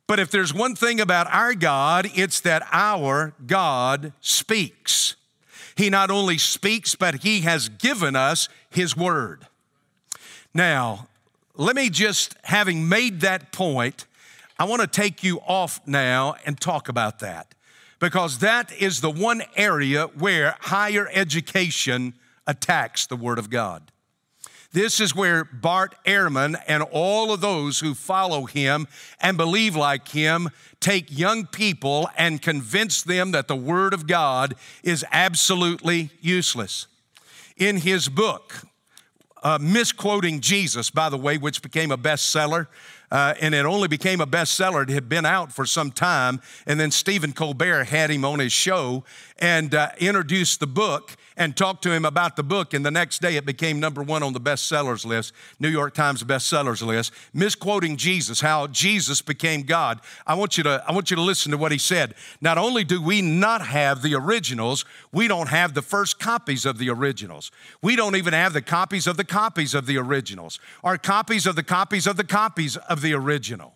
But 0.07 0.21
if 0.21 0.31
there's 0.31 0.55
one 0.55 0.77
thing 0.77 1.01
about 1.01 1.27
our 1.33 1.55
God, 1.55 2.09
it's 2.15 2.41
that 2.41 2.67
our 2.71 3.35
God 3.47 4.13
speaks. 4.21 5.17
He 5.77 5.91
not 5.91 6.11
only 6.11 6.39
speaks, 6.39 6.95
but 6.95 7.23
He 7.23 7.41
has 7.41 7.69
given 7.69 8.15
us 8.15 8.49
His 8.71 8.97
word. 8.97 9.47
Now, 10.55 11.09
let 11.57 11.75
me 11.75 11.91
just, 11.91 12.35
having 12.45 12.89
made 12.89 13.21
that 13.21 13.51
point, 13.51 14.06
I 14.59 14.65
want 14.65 14.81
to 14.81 14.89
take 14.89 15.23
you 15.23 15.41
off 15.41 15.81
now 15.87 16.37
and 16.47 16.59
talk 16.59 16.89
about 16.89 17.19
that 17.19 17.55
because 17.99 18.39
that 18.39 18.73
is 18.73 19.01
the 19.01 19.11
one 19.11 19.43
area 19.55 20.07
where 20.19 20.57
higher 20.61 21.09
education 21.13 22.15
attacks 22.47 23.07
the 23.07 23.17
Word 23.17 23.39
of 23.39 23.51
God. 23.51 23.93
This 24.73 25.01
is 25.01 25.15
where 25.15 25.45
Bart 25.45 25.95
Ehrman 26.05 26.61
and 26.67 26.83
all 26.83 27.33
of 27.33 27.41
those 27.41 27.81
who 27.81 27.95
follow 27.95 28.45
him 28.45 28.87
and 29.21 29.37
believe 29.37 29.77
like 29.77 30.09
him 30.09 30.51
take 30.81 31.17
young 31.17 31.47
people 31.47 32.11
and 32.17 32.43
convince 32.43 33.03
them 33.03 33.33
that 33.33 33.49
the 33.49 33.57
Word 33.57 33.95
of 33.95 34.07
God 34.07 34.55
is 34.83 35.05
absolutely 35.13 36.11
useless. 36.21 36.87
In 37.57 37.79
his 37.79 38.09
book, 38.09 38.65
uh, 39.47 39.59
Misquoting 39.61 40.41
Jesus, 40.41 40.91
by 40.91 41.09
the 41.09 41.17
way, 41.17 41.39
which 41.39 41.63
became 41.63 41.93
a 41.93 41.97
bestseller, 41.97 42.67
uh, 43.13 43.35
and 43.41 43.55
it 43.55 43.65
only 43.65 43.87
became 43.87 44.21
a 44.21 44.27
bestseller. 44.27 44.83
It 44.83 44.89
had 44.89 45.09
been 45.09 45.25
out 45.25 45.53
for 45.53 45.65
some 45.65 45.93
time, 45.93 46.41
and 46.67 46.81
then 46.81 46.91
Stephen 46.91 47.33
Colbert 47.33 47.85
had 47.85 48.11
him 48.11 48.25
on 48.25 48.41
his 48.41 48.51
show 48.51 49.05
and 49.39 49.73
uh, 49.73 49.91
introduced 50.01 50.59
the 50.59 50.67
book 50.67 51.17
and 51.37 51.57
talked 51.57 51.83
to 51.83 51.93
him 51.93 52.05
about 52.05 52.37
the 52.37 52.43
book. 52.43 52.75
And 52.75 52.85
the 52.85 52.91
next 52.91 53.21
day, 53.21 53.37
it 53.37 53.45
became 53.45 53.79
number 53.79 54.03
one 54.03 54.23
on 54.23 54.33
the 54.33 54.41
bestsellers 54.41 55.05
list, 55.05 55.33
New 55.61 55.69
York 55.69 55.95
Times 55.95 56.23
bestsellers 56.25 56.85
list, 56.85 57.13
misquoting 57.33 57.97
Jesus, 57.97 58.41
how 58.41 58.67
Jesus 58.69 59.23
became 59.23 59.63
God. 59.63 60.01
I 60.27 60.35
want 60.35 60.57
you 60.57 60.65
to 60.65 60.83
I 60.87 60.93
want 60.93 61.11
you 61.11 61.17
to 61.17 61.23
listen 61.23 61.53
to 61.53 61.59
what 61.59 61.73
he 61.73 61.79
said. 61.79 62.15
Not 62.41 62.59
only 62.59 62.85
do 62.85 63.01
we 63.03 63.23
not 63.23 63.67
have 63.67 64.03
the 64.03 64.15
originals, 64.15 64.85
we 65.13 65.29
don't 65.29 65.49
have 65.49 65.75
the 65.75 65.83
first 65.83 66.19
copies 66.19 66.65
of 66.65 66.79
the 66.79 66.91
originals. 66.91 67.51
We 67.83 67.97
don't 67.97 68.17
even 68.17 68.33
have 68.33 68.53
the 68.53 68.63
copies 68.63 69.07
of 69.07 69.17
the 69.17 69.25
copies 69.25 69.75
of 69.75 69.87
the 69.87 69.99
originals, 69.99 70.59
or 70.83 70.97
copies 70.99 71.47
of 71.47 71.57
the 71.57 71.63
copies 71.63 72.07
of 72.07 72.17
the 72.17 72.25
copies 72.25 72.77
of 72.77 73.03
the 73.03 73.13
original. 73.15 73.76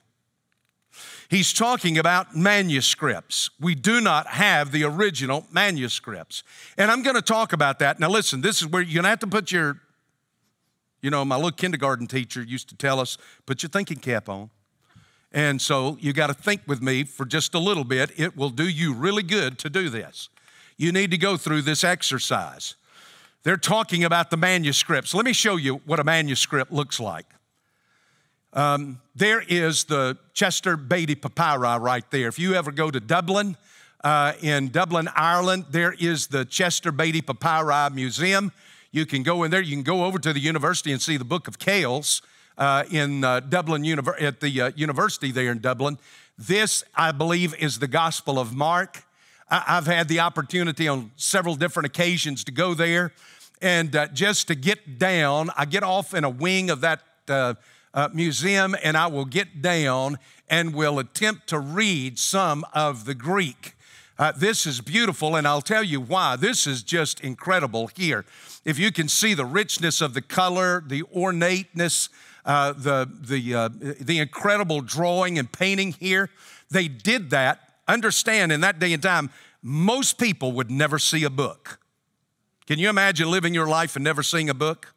He's 1.30 1.52
talking 1.52 1.96
about 1.96 2.34
manuscripts. 2.34 3.50
We 3.60 3.76
do 3.76 4.00
not 4.00 4.26
have 4.26 4.72
the 4.72 4.82
original 4.82 5.46
manuscripts. 5.52 6.42
And 6.76 6.90
I'm 6.90 7.04
going 7.04 7.14
to 7.14 7.22
talk 7.22 7.52
about 7.52 7.78
that. 7.78 8.00
Now, 8.00 8.08
listen, 8.08 8.40
this 8.40 8.60
is 8.60 8.66
where 8.66 8.82
you're 8.82 8.94
going 8.94 9.04
to 9.04 9.10
have 9.10 9.20
to 9.20 9.28
put 9.28 9.52
your, 9.52 9.80
you 11.00 11.08
know, 11.08 11.24
my 11.24 11.36
little 11.36 11.52
kindergarten 11.52 12.08
teacher 12.08 12.42
used 12.42 12.68
to 12.70 12.76
tell 12.76 12.98
us, 12.98 13.16
put 13.46 13.62
your 13.62 13.70
thinking 13.70 13.98
cap 13.98 14.28
on. 14.28 14.50
And 15.30 15.62
so 15.62 15.96
you 16.00 16.12
got 16.12 16.26
to 16.26 16.34
think 16.34 16.62
with 16.66 16.82
me 16.82 17.04
for 17.04 17.24
just 17.24 17.54
a 17.54 17.60
little 17.60 17.84
bit. 17.84 18.10
It 18.16 18.36
will 18.36 18.50
do 18.50 18.68
you 18.68 18.92
really 18.92 19.22
good 19.22 19.56
to 19.60 19.70
do 19.70 19.88
this. 19.88 20.30
You 20.78 20.90
need 20.90 21.12
to 21.12 21.18
go 21.18 21.36
through 21.36 21.62
this 21.62 21.84
exercise. 21.84 22.74
They're 23.44 23.56
talking 23.56 24.02
about 24.02 24.30
the 24.30 24.36
manuscripts. 24.36 25.14
Let 25.14 25.24
me 25.24 25.32
show 25.32 25.54
you 25.54 25.76
what 25.86 26.00
a 26.00 26.04
manuscript 26.04 26.72
looks 26.72 26.98
like. 26.98 27.26
Um, 28.52 29.00
there 29.14 29.42
is 29.46 29.84
the 29.84 30.18
Chester 30.34 30.76
Beatty 30.76 31.14
Papyri 31.14 31.78
right 31.78 32.08
there. 32.10 32.26
If 32.26 32.38
you 32.38 32.54
ever 32.54 32.72
go 32.72 32.90
to 32.90 32.98
Dublin, 32.98 33.56
uh, 34.02 34.32
in 34.40 34.68
Dublin, 34.68 35.08
Ireland, 35.14 35.66
there 35.70 35.94
is 35.98 36.26
the 36.26 36.44
Chester 36.44 36.90
Beatty 36.90 37.22
Papyri 37.22 37.94
Museum. 37.94 38.50
You 38.90 39.06
can 39.06 39.22
go 39.22 39.44
in 39.44 39.52
there. 39.52 39.60
You 39.60 39.76
can 39.76 39.84
go 39.84 40.04
over 40.04 40.18
to 40.18 40.32
the 40.32 40.40
university 40.40 40.90
and 40.90 41.00
see 41.00 41.16
the 41.16 41.24
Book 41.24 41.46
of 41.46 41.58
Kells 41.60 42.22
uh, 42.58 42.84
in 42.90 43.22
uh, 43.22 43.40
Dublin 43.40 43.84
at 44.20 44.40
the 44.40 44.60
uh, 44.60 44.70
university 44.74 45.30
there 45.30 45.52
in 45.52 45.60
Dublin. 45.60 45.98
This, 46.36 46.82
I 46.96 47.12
believe, 47.12 47.54
is 47.56 47.78
the 47.78 47.86
Gospel 47.86 48.38
of 48.38 48.54
Mark. 48.54 49.04
I- 49.48 49.60
have 49.66 49.86
had 49.86 50.08
the 50.08 50.20
opportunity 50.20 50.88
on 50.88 51.12
several 51.16 51.54
different 51.54 51.86
occasions 51.86 52.42
to 52.44 52.52
go 52.52 52.74
there, 52.74 53.12
and 53.62 53.94
uh, 53.94 54.08
just 54.08 54.48
to 54.48 54.54
get 54.56 54.98
down, 54.98 55.50
I 55.56 55.66
get 55.66 55.82
off 55.82 56.14
in 56.14 56.24
a 56.24 56.30
wing 56.30 56.70
of 56.70 56.80
that 56.80 57.02
uh, 57.94 58.08
museum 58.12 58.76
and 58.82 58.96
I 58.96 59.06
will 59.06 59.24
get 59.24 59.62
down 59.62 60.18
and 60.48 60.74
will 60.74 60.98
attempt 60.98 61.48
to 61.48 61.58
read 61.58 62.18
some 62.18 62.64
of 62.74 63.04
the 63.04 63.14
Greek. 63.14 63.74
Uh, 64.18 64.32
this 64.32 64.66
is 64.66 64.82
beautiful, 64.82 65.34
and 65.34 65.48
I'll 65.48 65.62
tell 65.62 65.82
you 65.82 65.98
why. 65.98 66.36
This 66.36 66.66
is 66.66 66.82
just 66.82 67.20
incredible 67.20 67.86
here. 67.86 68.26
If 68.66 68.78
you 68.78 68.92
can 68.92 69.08
see 69.08 69.32
the 69.32 69.46
richness 69.46 70.02
of 70.02 70.12
the 70.12 70.20
color, 70.20 70.84
the 70.86 71.04
ornateness, 71.04 72.10
uh, 72.44 72.74
the, 72.74 73.10
the, 73.18 73.54
uh, 73.54 73.68
the 73.98 74.18
incredible 74.18 74.82
drawing 74.82 75.38
and 75.38 75.50
painting 75.50 75.92
here, 75.92 76.28
they 76.70 76.86
did 76.86 77.30
that. 77.30 77.60
Understand, 77.88 78.52
in 78.52 78.60
that 78.60 78.78
day 78.78 78.92
and 78.92 79.02
time, 79.02 79.30
most 79.62 80.18
people 80.18 80.52
would 80.52 80.70
never 80.70 80.98
see 80.98 81.24
a 81.24 81.30
book. 81.30 81.80
Can 82.66 82.78
you 82.78 82.90
imagine 82.90 83.30
living 83.30 83.54
your 83.54 83.66
life 83.68 83.96
and 83.96 84.04
never 84.04 84.22
seeing 84.22 84.50
a 84.50 84.54
book? 84.54 84.92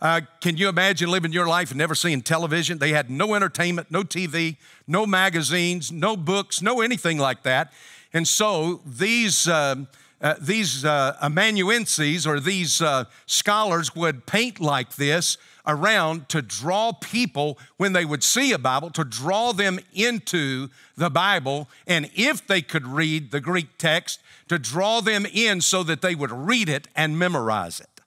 Uh, 0.00 0.20
can 0.40 0.56
you 0.56 0.68
imagine 0.68 1.10
living 1.10 1.32
your 1.32 1.48
life 1.48 1.70
and 1.70 1.78
never 1.78 1.94
seeing 1.94 2.22
television? 2.22 2.78
They 2.78 2.90
had 2.90 3.10
no 3.10 3.34
entertainment, 3.34 3.90
no 3.90 4.04
TV, 4.04 4.56
no 4.86 5.06
magazines, 5.06 5.90
no 5.90 6.16
books, 6.16 6.62
no 6.62 6.80
anything 6.80 7.18
like 7.18 7.42
that. 7.42 7.72
And 8.12 8.26
so 8.26 8.80
these, 8.86 9.48
uh, 9.48 9.74
uh, 10.20 10.34
these 10.40 10.84
uh, 10.84 11.16
amanuenses 11.20 12.26
or 12.26 12.38
these 12.38 12.80
uh, 12.80 13.04
scholars 13.26 13.96
would 13.96 14.24
paint 14.24 14.60
like 14.60 14.94
this 14.94 15.36
around 15.66 16.28
to 16.28 16.42
draw 16.42 16.92
people 16.92 17.58
when 17.76 17.92
they 17.92 18.04
would 18.04 18.22
see 18.22 18.52
a 18.52 18.58
Bible, 18.58 18.90
to 18.90 19.04
draw 19.04 19.52
them 19.52 19.80
into 19.92 20.68
the 20.96 21.10
Bible. 21.10 21.68
And 21.88 22.08
if 22.14 22.46
they 22.46 22.62
could 22.62 22.86
read 22.86 23.32
the 23.32 23.40
Greek 23.40 23.76
text, 23.78 24.20
to 24.48 24.58
draw 24.58 25.00
them 25.00 25.26
in 25.26 25.60
so 25.60 25.82
that 25.82 26.02
they 26.02 26.14
would 26.14 26.32
read 26.32 26.68
it 26.68 26.88
and 26.96 27.18
memorize 27.18 27.80
it. 27.80 27.97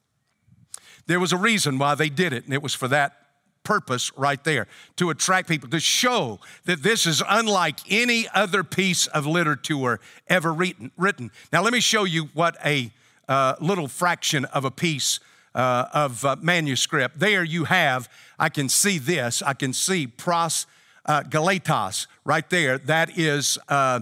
There 1.07 1.19
was 1.19 1.33
a 1.33 1.37
reason 1.37 1.77
why 1.77 1.95
they 1.95 2.09
did 2.09 2.33
it, 2.33 2.45
and 2.45 2.53
it 2.53 2.61
was 2.61 2.73
for 2.73 2.87
that 2.89 3.17
purpose 3.63 4.11
right 4.17 4.43
there 4.43 4.67
to 4.95 5.09
attract 5.09 5.47
people, 5.47 5.69
to 5.69 5.79
show 5.79 6.39
that 6.65 6.83
this 6.83 7.05
is 7.05 7.21
unlike 7.27 7.79
any 7.89 8.27
other 8.33 8.63
piece 8.63 9.07
of 9.07 9.25
literature 9.25 9.99
ever 10.27 10.53
written. 10.53 11.31
Now, 11.53 11.61
let 11.61 11.73
me 11.73 11.79
show 11.79 12.03
you 12.03 12.29
what 12.33 12.57
a 12.65 12.91
uh, 13.27 13.55
little 13.59 13.87
fraction 13.87 14.45
of 14.45 14.65
a 14.65 14.71
piece 14.71 15.19
uh, 15.53 15.85
of 15.93 16.25
uh, 16.25 16.35
manuscript. 16.41 17.19
There 17.19 17.43
you 17.43 17.65
have, 17.65 18.09
I 18.39 18.49
can 18.49 18.69
see 18.69 18.97
this, 18.97 19.41
I 19.41 19.53
can 19.53 19.73
see 19.73 20.07
pros 20.07 20.65
uh, 21.05 21.23
Galatas 21.23 22.07
right 22.23 22.49
there. 22.49 22.77
That 22.77 23.17
is 23.17 23.57
uh, 23.67 24.01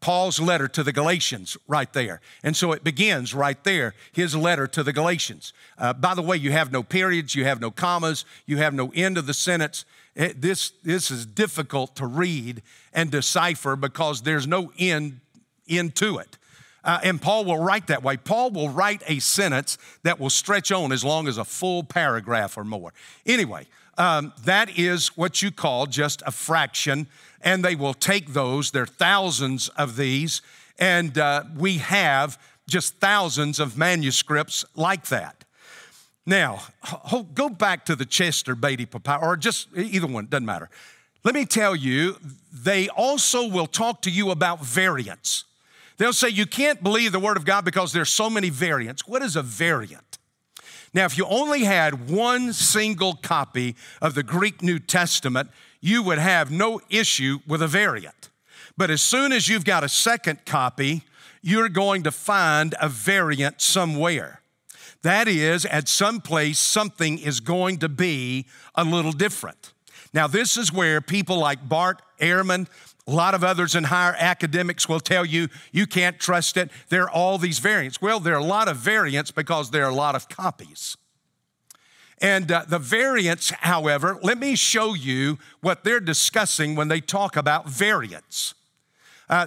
Paul's 0.00 0.40
letter 0.40 0.66
to 0.68 0.82
the 0.82 0.92
Galatians 0.92 1.56
right 1.68 1.92
there. 1.92 2.20
And 2.42 2.56
so 2.56 2.72
it 2.72 2.82
begins 2.82 3.34
right 3.34 3.62
there, 3.64 3.94
his 4.12 4.34
letter 4.34 4.66
to 4.68 4.82
the 4.82 4.92
Galatians. 4.92 5.52
Uh, 5.78 5.92
by 5.92 6.14
the 6.14 6.22
way, 6.22 6.36
you 6.36 6.52
have 6.52 6.72
no 6.72 6.82
periods, 6.82 7.34
you 7.34 7.44
have 7.44 7.60
no 7.60 7.70
commas, 7.70 8.24
you 8.46 8.56
have 8.56 8.72
no 8.72 8.92
end 8.94 9.18
of 9.18 9.26
the 9.26 9.34
sentence. 9.34 9.84
It, 10.14 10.40
this, 10.40 10.70
this 10.82 11.10
is 11.10 11.26
difficult 11.26 11.96
to 11.96 12.06
read 12.06 12.62
and 12.92 13.10
decipher 13.10 13.76
because 13.76 14.22
there's 14.22 14.46
no 14.46 14.72
end, 14.78 15.20
end 15.68 15.94
to 15.96 16.18
it. 16.18 16.38
Uh, 16.82 16.98
and 17.02 17.20
Paul 17.20 17.44
will 17.44 17.58
write 17.58 17.88
that 17.88 18.02
way. 18.02 18.16
Paul 18.16 18.50
will 18.50 18.70
write 18.70 19.02
a 19.06 19.18
sentence 19.18 19.76
that 20.02 20.18
will 20.18 20.30
stretch 20.30 20.72
on 20.72 20.92
as 20.92 21.04
long 21.04 21.28
as 21.28 21.36
a 21.36 21.44
full 21.44 21.84
paragraph 21.84 22.56
or 22.56 22.64
more. 22.64 22.94
Anyway, 23.26 23.66
um, 24.00 24.32
that 24.44 24.78
is 24.78 25.16
what 25.16 25.42
you 25.42 25.50
call 25.50 25.84
just 25.86 26.22
a 26.26 26.32
fraction 26.32 27.06
and 27.42 27.64
they 27.64 27.74
will 27.74 27.94
take 27.94 28.32
those. 28.32 28.70
There 28.70 28.82
are 28.82 28.86
thousands 28.86 29.68
of 29.70 29.96
these, 29.96 30.42
and 30.78 31.16
uh, 31.18 31.44
we 31.56 31.78
have 31.78 32.38
just 32.66 32.96
thousands 32.96 33.58
of 33.60 33.76
manuscripts 33.76 34.64
like 34.74 35.06
that. 35.06 35.44
Now, 36.26 36.62
go 37.34 37.48
back 37.48 37.84
to 37.86 37.96
the 37.96 38.04
Chester 38.04 38.54
Beatty 38.54 38.86
Papyrus, 38.86 39.22
or 39.22 39.36
just 39.36 39.68
either 39.76 40.06
one, 40.06 40.26
doesn't 40.26 40.46
matter. 40.46 40.70
Let 41.24 41.34
me 41.34 41.44
tell 41.44 41.74
you, 41.74 42.16
they 42.52 42.88
also 42.88 43.48
will 43.48 43.66
talk 43.66 44.02
to 44.02 44.10
you 44.10 44.30
about 44.30 44.64
variants. 44.64 45.44
They'll 45.98 46.12
say 46.14 46.28
you 46.28 46.46
can't 46.46 46.82
believe 46.82 47.12
the 47.12 47.20
Word 47.20 47.36
of 47.36 47.44
God 47.44 47.64
because 47.64 47.92
there's 47.92 48.10
so 48.10 48.30
many 48.30 48.48
variants. 48.48 49.06
What 49.06 49.22
is 49.22 49.36
a 49.36 49.42
variant? 49.42 50.18
Now, 50.92 51.04
if 51.04 51.16
you 51.16 51.24
only 51.26 51.64
had 51.64 52.10
one 52.10 52.52
single 52.52 53.14
copy 53.14 53.76
of 54.02 54.14
the 54.14 54.22
Greek 54.22 54.62
New 54.62 54.78
Testament, 54.78 55.50
you 55.80 56.02
would 56.02 56.18
have 56.18 56.50
no 56.50 56.80
issue 56.90 57.38
with 57.46 57.62
a 57.62 57.68
variant. 57.68 58.30
But 58.76 58.90
as 58.90 59.00
soon 59.00 59.32
as 59.32 59.48
you've 59.48 59.64
got 59.64 59.84
a 59.84 59.88
second 59.88 60.44
copy, 60.44 61.02
you're 61.42 61.68
going 61.68 62.02
to 62.02 62.10
find 62.10 62.74
a 62.80 62.88
variant 62.88 63.60
somewhere. 63.60 64.40
That 65.02 65.28
is, 65.28 65.64
at 65.64 65.88
some 65.88 66.20
place, 66.20 66.58
something 66.58 67.18
is 67.18 67.40
going 67.40 67.78
to 67.78 67.88
be 67.88 68.46
a 68.74 68.84
little 68.84 69.12
different. 69.12 69.72
Now, 70.12 70.26
this 70.26 70.56
is 70.56 70.72
where 70.72 71.00
people 71.00 71.38
like 71.38 71.68
Bart 71.68 72.02
Ehrman, 72.20 72.68
a 73.10 73.14
lot 73.14 73.34
of 73.34 73.42
others 73.42 73.74
in 73.74 73.84
higher 73.84 74.14
academics 74.18 74.88
will 74.88 75.00
tell 75.00 75.24
you 75.24 75.48
you 75.72 75.86
can't 75.86 76.20
trust 76.20 76.56
it. 76.56 76.70
There 76.90 77.02
are 77.02 77.10
all 77.10 77.38
these 77.38 77.58
variants. 77.58 78.00
Well, 78.00 78.20
there 78.20 78.34
are 78.34 78.40
a 78.40 78.44
lot 78.44 78.68
of 78.68 78.76
variants 78.76 79.32
because 79.32 79.70
there 79.70 79.84
are 79.84 79.90
a 79.90 79.94
lot 79.94 80.14
of 80.14 80.28
copies. 80.28 80.96
And 82.20 82.52
uh, 82.52 82.64
the 82.68 82.78
variants, 82.78 83.50
however, 83.50 84.18
let 84.22 84.38
me 84.38 84.54
show 84.54 84.94
you 84.94 85.38
what 85.60 85.82
they're 85.82 86.00
discussing 86.00 86.76
when 86.76 86.88
they 86.88 87.00
talk 87.00 87.36
about 87.36 87.68
variants. 87.68 88.54
Uh, 89.28 89.46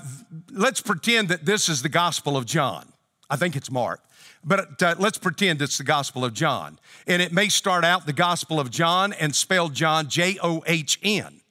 let's 0.52 0.82
pretend 0.82 1.30
that 1.30 1.46
this 1.46 1.70
is 1.70 1.84
the 1.84 1.90
Gospel 1.90 2.36
of 2.36 2.46
John. 2.46 2.92
I 3.30 3.38
think 3.38 3.56
it's 3.56 3.72
Mark. 3.72 4.02
But 4.44 4.82
uh, 4.84 4.96
let's 5.00 5.18
pretend 5.18 5.62
it's 5.62 5.78
the 5.78 5.84
Gospel 5.86 6.26
of 6.26 6.34
John. 6.34 6.80
And 7.08 7.22
it 7.22 7.32
may 7.32 7.48
start 7.48 7.86
out 7.86 8.06
the 8.06 8.14
Gospel 8.14 8.60
of 8.60 8.72
John 8.72 9.14
and 9.14 9.34
spell 9.34 9.70
John 9.70 10.10
J 10.10 10.38
O 10.44 10.64
H 10.68 11.00
N. 11.02 11.43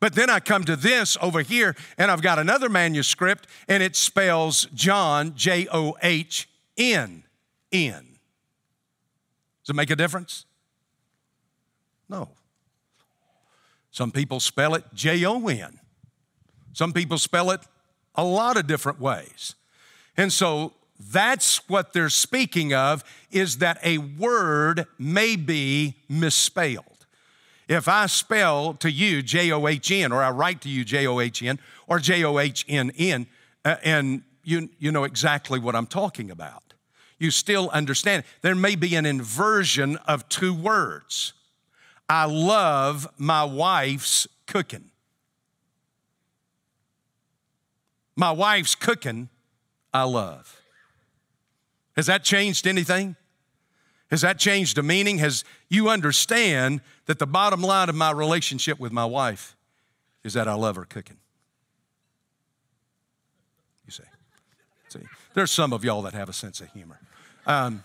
But 0.00 0.14
then 0.14 0.28
I 0.28 0.40
come 0.40 0.64
to 0.64 0.76
this 0.76 1.16
over 1.20 1.40
here 1.40 1.74
and 1.96 2.10
I've 2.10 2.22
got 2.22 2.38
another 2.38 2.68
manuscript 2.68 3.46
and 3.68 3.82
it 3.82 3.96
spells 3.96 4.66
John 4.74 5.34
J 5.36 5.66
O 5.72 5.96
H 6.02 6.48
N 6.76 7.24
N. 7.72 8.06
Does 9.64 9.70
it 9.70 9.76
make 9.76 9.90
a 9.90 9.96
difference? 9.96 10.44
No. 12.08 12.28
Some 13.90 14.10
people 14.10 14.40
spell 14.40 14.74
it 14.74 14.84
J 14.94 15.24
O 15.24 15.48
N. 15.48 15.80
Some 16.72 16.92
people 16.92 17.18
spell 17.18 17.50
it 17.50 17.60
a 18.14 18.24
lot 18.24 18.56
of 18.56 18.66
different 18.66 19.00
ways. 19.00 19.54
And 20.16 20.32
so 20.32 20.72
that's 20.98 21.68
what 21.68 21.92
they're 21.92 22.08
speaking 22.08 22.72
of 22.74 23.04
is 23.30 23.58
that 23.58 23.78
a 23.82 23.98
word 23.98 24.86
may 24.98 25.36
be 25.36 25.96
misspelled. 26.08 26.95
If 27.68 27.88
I 27.88 28.06
spell 28.06 28.74
to 28.74 28.90
you 28.90 29.22
J 29.22 29.50
O 29.50 29.66
H 29.66 29.90
N, 29.90 30.12
or 30.12 30.22
I 30.22 30.30
write 30.30 30.60
to 30.62 30.68
you 30.68 30.84
J 30.84 31.06
O 31.06 31.18
H 31.18 31.42
N, 31.42 31.58
or 31.88 31.98
J 31.98 32.24
O 32.24 32.38
H 32.38 32.64
N 32.68 32.92
N, 32.96 33.26
uh, 33.64 33.76
and 33.82 34.22
you, 34.44 34.68
you 34.78 34.92
know 34.92 35.04
exactly 35.04 35.58
what 35.58 35.74
I'm 35.74 35.86
talking 35.86 36.30
about, 36.30 36.74
you 37.18 37.30
still 37.30 37.68
understand. 37.70 38.22
There 38.42 38.54
may 38.54 38.76
be 38.76 38.94
an 38.94 39.04
inversion 39.04 39.96
of 40.06 40.28
two 40.28 40.54
words. 40.54 41.32
I 42.08 42.26
love 42.26 43.08
my 43.18 43.42
wife's 43.42 44.28
cooking. 44.46 44.90
My 48.14 48.30
wife's 48.30 48.76
cooking, 48.76 49.28
I 49.92 50.04
love. 50.04 50.60
Has 51.96 52.06
that 52.06 52.22
changed 52.22 52.66
anything? 52.66 53.16
Has 54.10 54.20
that 54.20 54.38
changed 54.38 54.76
the 54.76 54.82
meaning? 54.82 55.18
Has 55.18 55.44
you 55.68 55.88
understand 55.88 56.80
that 57.06 57.18
the 57.18 57.26
bottom 57.26 57.60
line 57.60 57.88
of 57.88 57.94
my 57.94 58.10
relationship 58.12 58.78
with 58.78 58.92
my 58.92 59.04
wife 59.04 59.56
is 60.22 60.34
that 60.34 60.46
I 60.46 60.54
love 60.54 60.76
her 60.76 60.84
cooking? 60.84 61.16
You 63.84 63.92
see, 63.92 64.04
see, 64.88 65.00
there's 65.34 65.50
some 65.50 65.72
of 65.72 65.84
y'all 65.84 66.02
that 66.02 66.14
have 66.14 66.28
a 66.28 66.32
sense 66.32 66.60
of 66.60 66.72
humor. 66.72 67.00
Um, 67.46 67.82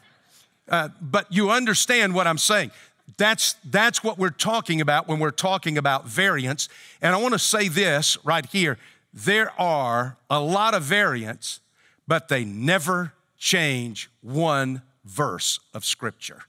uh, 0.70 0.90
but 1.02 1.32
you 1.32 1.50
understand 1.50 2.14
what 2.14 2.28
I'm 2.28 2.38
saying. 2.38 2.72
That's, 3.18 3.54
that's 3.66 4.04
what 4.04 4.18
we're 4.18 4.30
talking 4.30 4.80
about 4.80 5.08
when 5.08 5.20
we're 5.20 5.32
talking 5.32 5.78
about 5.78 6.08
variants. 6.08 6.70
And 7.02 7.14
I 7.14 7.18
want 7.18 7.34
to 7.34 7.40
say 7.40 7.68
this 7.68 8.18
right 8.24 8.46
here 8.46 8.78
there 9.14 9.52
are 9.60 10.18
a 10.30 10.40
lot 10.40 10.74
of 10.74 10.84
variants, 10.84 11.60
but 12.08 12.30
they 12.30 12.46
never 12.46 13.14
change 13.38 14.10
one 14.22 14.82
verse 15.06 15.60
of 15.74 15.86
Scripture. 15.86 16.44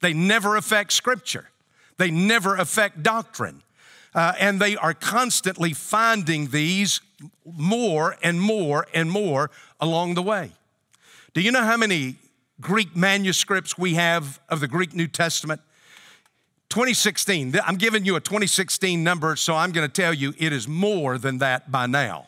They 0.00 0.12
never 0.12 0.56
affect 0.56 0.92
Scripture, 0.92 1.50
they 1.98 2.10
never 2.10 2.56
affect 2.56 3.02
doctrine. 3.02 3.62
Uh, 4.14 4.34
and 4.38 4.60
they 4.60 4.76
are 4.76 4.92
constantly 4.92 5.72
finding 5.72 6.48
these 6.48 7.00
more 7.46 8.14
and 8.22 8.38
more 8.38 8.86
and 8.92 9.10
more 9.10 9.50
along 9.80 10.16
the 10.16 10.22
way. 10.22 10.52
Do 11.32 11.40
you 11.40 11.50
know 11.50 11.62
how 11.62 11.78
many 11.78 12.16
Greek 12.60 12.94
manuscripts 12.94 13.78
we 13.78 13.94
have 13.94 14.38
of 14.50 14.60
the 14.60 14.68
Greek 14.68 14.92
New 14.92 15.08
Testament? 15.08 15.62
2016, 16.68 17.58
I'm 17.64 17.76
giving 17.76 18.04
you 18.04 18.16
a 18.16 18.20
2016 18.20 19.02
number, 19.02 19.34
so 19.36 19.54
I'm 19.54 19.72
going 19.72 19.88
to 19.88 19.92
tell 19.92 20.12
you 20.12 20.34
it 20.38 20.52
is 20.52 20.68
more 20.68 21.16
than 21.16 21.38
that 21.38 21.70
by 21.70 21.86
now. 21.86 22.26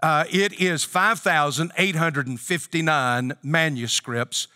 Uh, 0.00 0.22
it 0.30 0.60
is 0.60 0.84
5,859 0.84 3.32
manuscripts 3.42 4.46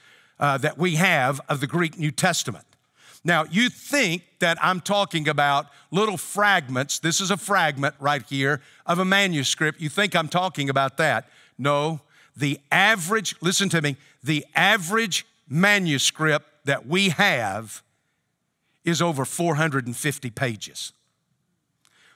uh, 0.42 0.58
that 0.58 0.76
we 0.76 0.96
have 0.96 1.40
of 1.48 1.60
the 1.60 1.68
Greek 1.68 1.96
New 1.96 2.10
Testament. 2.10 2.64
Now, 3.22 3.44
you 3.44 3.70
think 3.70 4.24
that 4.40 4.58
I'm 4.60 4.80
talking 4.80 5.28
about 5.28 5.68
little 5.92 6.16
fragments. 6.16 6.98
This 6.98 7.20
is 7.20 7.30
a 7.30 7.36
fragment 7.36 7.94
right 8.00 8.24
here 8.28 8.60
of 8.84 8.98
a 8.98 9.04
manuscript. 9.04 9.80
You 9.80 9.88
think 9.88 10.16
I'm 10.16 10.28
talking 10.28 10.68
about 10.68 10.96
that. 10.96 11.28
No, 11.56 12.00
the 12.36 12.58
average, 12.72 13.36
listen 13.40 13.68
to 13.68 13.80
me, 13.80 13.96
the 14.24 14.44
average 14.56 15.24
manuscript 15.48 16.46
that 16.64 16.86
we 16.88 17.10
have 17.10 17.80
is 18.84 19.00
over 19.00 19.24
450 19.24 20.30
pages. 20.30 20.92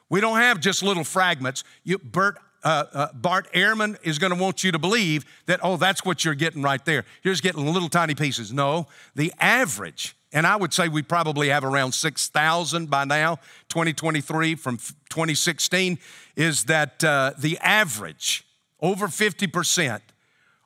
We 0.08 0.20
don't 0.20 0.38
have 0.38 0.58
just 0.58 0.82
little 0.82 1.04
fragments. 1.04 1.62
You, 1.84 1.98
Bert, 1.98 2.38
uh, 2.64 2.84
uh, 2.92 3.12
Bart 3.12 3.52
Ehrman 3.52 3.96
is 4.02 4.18
going 4.18 4.32
to 4.32 4.40
want 4.40 4.64
you 4.64 4.72
to 4.72 4.78
believe 4.78 5.24
that, 5.46 5.60
oh, 5.62 5.76
that's 5.76 6.04
what 6.04 6.24
you're 6.24 6.34
getting 6.34 6.62
right 6.62 6.84
there. 6.84 7.04
Just 7.22 7.42
getting 7.42 7.66
little 7.72 7.88
tiny 7.88 8.14
pieces. 8.14 8.52
No, 8.52 8.86
the 9.14 9.32
average, 9.38 10.16
and 10.32 10.46
I 10.46 10.56
would 10.56 10.72
say 10.72 10.88
we 10.88 11.02
probably 11.02 11.48
have 11.48 11.64
around 11.64 11.92
6,000 11.92 12.90
by 12.90 13.04
now, 13.04 13.36
2023 13.68 14.54
from 14.54 14.78
2016, 14.78 15.98
is 16.34 16.64
that 16.64 17.02
uh, 17.04 17.32
the 17.38 17.58
average, 17.58 18.44
over 18.80 19.06
50%, 19.08 20.00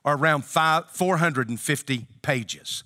are 0.03 0.17
around 0.17 0.45
five, 0.45 0.89
450 0.89 2.07
pages. 2.21 2.83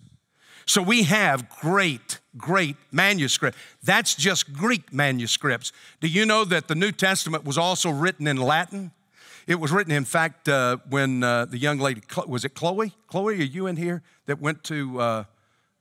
So 0.66 0.82
we 0.82 1.04
have 1.04 1.48
great, 1.50 2.20
great 2.38 2.76
manuscript. 2.92 3.58
That's 3.84 4.16
just 4.16 4.52
Greek 4.52 4.92
manuscripts. 4.92 5.72
Do 6.02 6.08
you 6.08 6.26
know 6.26 6.44
that 6.46 6.68
the 6.68 6.76
New 6.76 6.92
Testament 6.92 7.46
was 7.46 7.58
also 7.58 7.92
written 7.92 8.26
in 8.26 8.38
Latin? 8.38 8.92
It 9.48 9.60
was 9.60 9.72
written, 9.72 9.94
in 9.94 10.06
fact, 10.06 10.50
uh, 10.50 10.78
when 10.90 11.24
uh, 11.24 11.46
the 11.46 11.60
young 11.60 11.78
lady, 11.78 12.02
was 12.28 12.46
it 12.46 12.56
Chloe? 12.56 12.94
Chloe, 13.08 13.36
are 13.36 13.44
you 13.44 13.68
in 13.68 13.76
here 13.76 14.02
that 14.26 14.42
went 14.42 14.64
to 14.66 15.00
uh, 15.00 15.24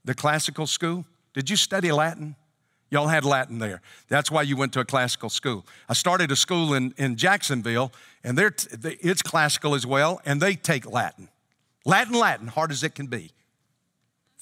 the 0.04 0.14
classical 0.14 0.66
school? 0.66 1.06
Did 1.32 1.48
you 1.48 1.56
study 1.56 1.90
Latin? 1.90 2.36
Y'all 2.90 3.08
had 3.08 3.24
Latin 3.24 3.58
there. 3.58 3.80
That's 4.08 4.30
why 4.30 4.42
you 4.42 4.56
went 4.56 4.74
to 4.74 4.80
a 4.80 4.84
classical 4.84 5.30
school. 5.30 5.64
I 5.88 5.94
started 5.94 6.30
a 6.30 6.36
school 6.36 6.74
in, 6.74 6.92
in 6.98 7.16
Jacksonville, 7.16 7.90
and 8.22 8.36
they're, 8.36 8.54
it's 8.82 9.22
classical 9.22 9.74
as 9.74 9.86
well, 9.86 10.20
and 10.26 10.42
they 10.42 10.54
take 10.54 10.84
Latin. 10.86 11.28
Latin, 11.86 12.14
Latin, 12.14 12.48
hard 12.48 12.70
as 12.70 12.82
it 12.84 12.94
can 12.94 13.06
be. 13.06 13.32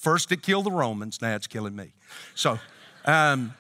First 0.03 0.33
it 0.33 0.43
killed 0.43 0.67
the 0.67 0.73
Romans, 0.73 1.23
now 1.23 1.37
it's 1.37 1.47
killing 1.47 1.77
me. 1.77 1.93
So 2.35 2.59
um, 3.05 3.55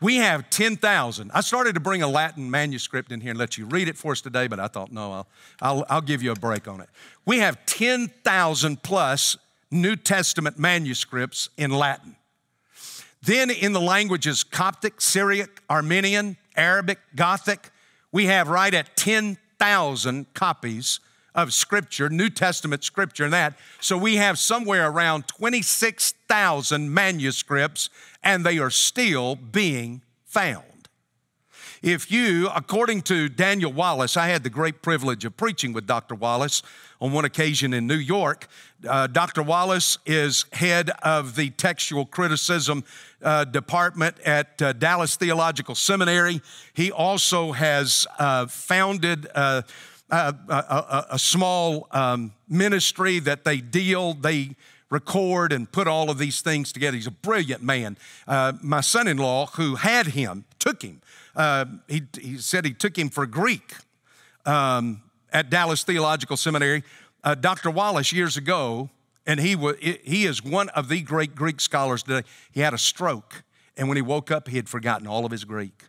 we 0.00 0.16
have 0.16 0.50
10,000. 0.50 1.30
I 1.32 1.40
started 1.40 1.76
to 1.76 1.80
bring 1.80 2.02
a 2.02 2.08
Latin 2.08 2.50
manuscript 2.50 3.12
in 3.12 3.20
here 3.20 3.30
and 3.30 3.38
let 3.38 3.56
you 3.56 3.66
read 3.66 3.86
it 3.86 3.96
for 3.96 4.10
us 4.10 4.20
today, 4.20 4.48
but 4.48 4.58
I 4.58 4.66
thought, 4.66 4.90
no, 4.90 5.12
I'll, 5.12 5.26
I'll, 5.62 5.86
I'll 5.88 6.00
give 6.00 6.20
you 6.20 6.32
a 6.32 6.34
break 6.34 6.66
on 6.66 6.80
it. 6.80 6.88
We 7.24 7.38
have 7.38 7.64
10,000 7.66 8.82
plus 8.82 9.36
New 9.70 9.94
Testament 9.94 10.58
manuscripts 10.58 11.48
in 11.56 11.70
Latin. 11.70 12.16
Then 13.22 13.48
in 13.48 13.72
the 13.72 13.80
languages 13.80 14.42
Coptic, 14.42 15.00
Syriac, 15.00 15.62
Armenian, 15.70 16.36
Arabic, 16.56 16.98
Gothic, 17.14 17.70
we 18.10 18.26
have 18.26 18.48
right 18.48 18.74
at 18.74 18.96
10,000 18.96 20.34
copies 20.34 20.98
of 21.34 21.52
Scripture, 21.52 22.08
New 22.08 22.30
Testament 22.30 22.84
Scripture, 22.84 23.24
and 23.24 23.32
that. 23.32 23.54
So 23.80 23.98
we 23.98 24.16
have 24.16 24.38
somewhere 24.38 24.88
around 24.88 25.28
26,000 25.28 26.92
manuscripts, 26.92 27.90
and 28.22 28.44
they 28.44 28.58
are 28.58 28.70
still 28.70 29.36
being 29.36 30.02
found. 30.24 30.64
If 31.84 32.10
you, 32.10 32.48
according 32.48 33.02
to 33.02 33.28
Daniel 33.28 33.70
Wallace, 33.70 34.16
I 34.16 34.28
had 34.28 34.42
the 34.42 34.48
great 34.48 34.80
privilege 34.80 35.26
of 35.26 35.36
preaching 35.36 35.74
with 35.74 35.86
Dr. 35.86 36.14
Wallace 36.14 36.62
on 36.98 37.12
one 37.12 37.26
occasion 37.26 37.74
in 37.74 37.86
New 37.86 37.96
York. 37.96 38.48
Uh, 38.88 39.06
Dr. 39.06 39.42
Wallace 39.42 39.98
is 40.06 40.46
head 40.54 40.90
of 41.02 41.36
the 41.36 41.50
textual 41.50 42.06
criticism 42.06 42.84
uh, 43.22 43.44
department 43.44 44.18
at 44.20 44.62
uh, 44.62 44.72
Dallas 44.72 45.16
Theological 45.16 45.74
Seminary. 45.74 46.40
He 46.72 46.90
also 46.90 47.52
has 47.52 48.06
uh, 48.18 48.46
founded 48.46 49.28
uh, 49.34 49.60
a, 50.14 50.54
a, 50.54 51.06
a 51.12 51.18
small 51.18 51.86
um, 51.90 52.32
ministry 52.48 53.18
that 53.20 53.44
they 53.44 53.58
deal, 53.58 54.14
they 54.14 54.56
record 54.90 55.52
and 55.52 55.70
put 55.70 55.88
all 55.88 56.10
of 56.10 56.18
these 56.18 56.40
things 56.40 56.72
together. 56.72 56.96
He's 56.96 57.06
a 57.06 57.10
brilliant 57.10 57.62
man. 57.62 57.96
Uh, 58.26 58.52
my 58.62 58.80
son 58.80 59.08
in 59.08 59.16
law, 59.16 59.46
who 59.46 59.76
had 59.76 60.08
him, 60.08 60.44
took 60.58 60.82
him. 60.82 61.00
Uh, 61.34 61.64
he, 61.88 62.02
he, 62.20 62.38
said 62.38 62.64
he 62.64 62.72
took 62.72 62.96
him 62.96 63.10
for 63.10 63.26
Greek 63.26 63.74
um, 64.46 65.02
at 65.32 65.50
Dallas 65.50 65.82
Theological 65.82 66.36
Seminary. 66.36 66.84
Uh, 67.24 67.34
Dr. 67.34 67.70
Wallace, 67.70 68.12
years 68.12 68.36
ago, 68.36 68.90
and 69.26 69.40
he, 69.40 69.56
was, 69.56 69.76
he 69.80 70.26
is 70.26 70.44
one 70.44 70.68
of 70.70 70.88
the 70.88 71.00
great 71.00 71.34
Greek 71.34 71.60
scholars 71.60 72.02
today. 72.02 72.26
He 72.52 72.60
had 72.60 72.74
a 72.74 72.78
stroke, 72.78 73.42
and 73.76 73.88
when 73.88 73.96
he 73.96 74.02
woke 74.02 74.30
up, 74.30 74.48
he 74.48 74.56
had 74.56 74.68
forgotten 74.68 75.06
all 75.06 75.24
of 75.24 75.32
his 75.32 75.44
Greek. 75.44 75.84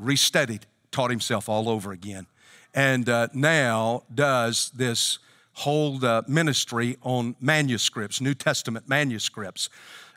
Restudied, 0.00 0.62
taught 0.92 1.10
himself 1.10 1.48
all 1.48 1.68
over 1.68 1.92
again 1.92 2.26
and 2.74 3.08
uh, 3.08 3.28
now 3.32 4.04
does 4.14 4.70
this 4.70 5.18
whole 5.52 6.04
uh, 6.04 6.22
ministry 6.26 6.96
on 7.02 7.36
manuscripts, 7.40 8.20
New 8.20 8.34
Testament 8.34 8.88
manuscripts. 8.88 9.68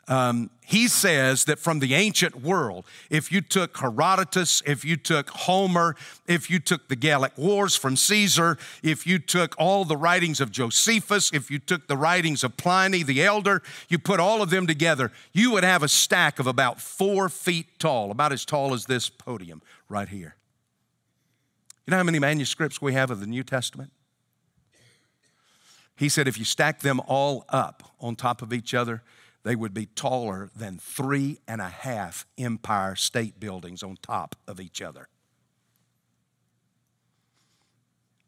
Um, 0.06 0.50
he 0.66 0.88
says 0.88 1.44
that 1.46 1.58
from 1.58 1.78
the 1.78 1.94
ancient 1.94 2.42
world, 2.42 2.84
if 3.10 3.32
you 3.32 3.40
took 3.40 3.78
Herodotus, 3.78 4.62
if 4.66 4.84
you 4.84 4.96
took 4.96 5.30
Homer, 5.30 5.96
if 6.26 6.50
you 6.50 6.58
took 6.58 6.88
the 6.88 6.96
Gallic 6.96 7.36
Wars 7.38 7.74
from 7.74 7.96
Caesar, 7.96 8.58
if 8.82 9.06
you 9.06 9.18
took 9.18 9.54
all 9.58 9.84
the 9.84 9.96
writings 9.96 10.40
of 10.40 10.50
Josephus, 10.50 11.32
if 11.32 11.50
you 11.50 11.58
took 11.58 11.86
the 11.86 11.96
writings 11.96 12.44
of 12.44 12.56
Pliny 12.56 13.02
the 13.02 13.22
Elder, 13.22 13.62
you 13.88 13.98
put 13.98 14.20
all 14.20 14.42
of 14.42 14.50
them 14.50 14.66
together, 14.66 15.10
you 15.32 15.50
would 15.52 15.64
have 15.64 15.82
a 15.82 15.88
stack 15.88 16.38
of 16.38 16.46
about 16.46 16.80
four 16.80 17.28
feet 17.30 17.78
tall, 17.78 18.10
about 18.10 18.32
as 18.32 18.44
tall 18.44 18.74
as 18.74 18.84
this 18.86 19.08
podium 19.08 19.62
right 19.88 20.08
here. 20.08 20.36
You 21.86 21.90
know 21.90 21.98
how 21.98 22.02
many 22.02 22.18
manuscripts 22.18 22.80
we 22.80 22.94
have 22.94 23.10
of 23.10 23.20
the 23.20 23.26
New 23.26 23.42
Testament? 23.42 23.90
He 25.96 26.08
said 26.08 26.26
if 26.26 26.38
you 26.38 26.44
stack 26.44 26.80
them 26.80 27.00
all 27.06 27.44
up 27.48 27.94
on 28.00 28.16
top 28.16 28.42
of 28.42 28.52
each 28.52 28.74
other, 28.74 29.02
they 29.44 29.54
would 29.54 29.74
be 29.74 29.86
taller 29.86 30.50
than 30.56 30.78
three 30.78 31.38
and 31.46 31.60
a 31.60 31.68
half 31.68 32.26
Empire 32.38 32.96
State 32.96 33.38
Buildings 33.38 33.82
on 33.82 33.98
top 34.00 34.34
of 34.48 34.60
each 34.60 34.80
other. 34.80 35.08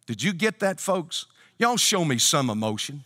Did 0.07 0.23
you 0.23 0.33
get 0.33 0.61
that, 0.61 0.79
folks? 0.79 1.27
Y'all 1.59 1.79
show 1.79 2.05
me 2.05 2.19
some 2.19 2.51
emotion. 2.51 3.03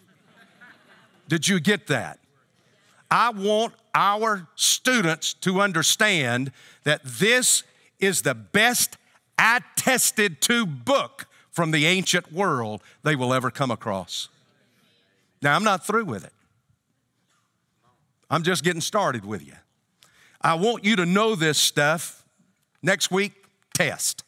Did 1.29 1.47
you 1.47 1.61
get 1.61 1.87
that? 1.87 2.19
I 3.11 3.31
want 3.31 3.75
our 3.95 4.49
students 4.57 5.33
to 5.35 5.61
understand 5.61 6.53
that 6.85 7.01
this 7.05 7.63
is 8.01 8.23
the 8.23 8.35
best 8.35 8.97
attested 9.41 10.41
to 10.43 10.67
book 10.67 11.27
from 11.51 11.71
the 11.71 11.87
ancient 11.87 12.33
world 12.33 12.83
they 13.03 13.17
will 13.17 13.33
ever 13.33 13.51
come 13.51 13.71
across. 13.71 14.29
Now, 15.43 15.57
I'm 15.57 15.65
not 15.65 15.87
through 15.87 16.05
with 16.05 16.25
it. 16.25 16.33
I'm 18.31 18.43
just 18.43 18.63
getting 18.63 18.83
started 18.83 19.25
with 19.25 19.45
you. 19.45 19.55
I 20.41 20.55
want 20.55 20.85
you 20.85 20.97
to 20.97 21.07
know 21.07 21.35
this 21.35 21.59
stuff. 21.59 22.25
Next 22.83 23.11
week, 23.11 23.33
test. 23.75 24.25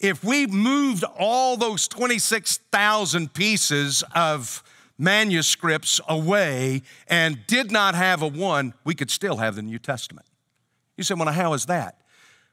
If 0.00 0.24
we 0.24 0.46
moved 0.46 1.04
all 1.16 1.56
those 1.56 1.86
26,000 1.86 3.32
pieces 3.32 4.02
of 4.14 4.64
manuscripts 4.98 6.00
away 6.08 6.82
and 7.06 7.46
did 7.46 7.70
not 7.70 7.94
have 7.94 8.20
a 8.20 8.26
one, 8.26 8.74
we 8.84 8.94
could 8.94 9.10
still 9.10 9.36
have 9.36 9.54
the 9.54 9.62
New 9.62 9.78
Testament. 9.78 10.26
You 10.96 11.04
say, 11.04 11.14
well, 11.14 11.32
how 11.32 11.52
is 11.52 11.66
that? 11.66 12.01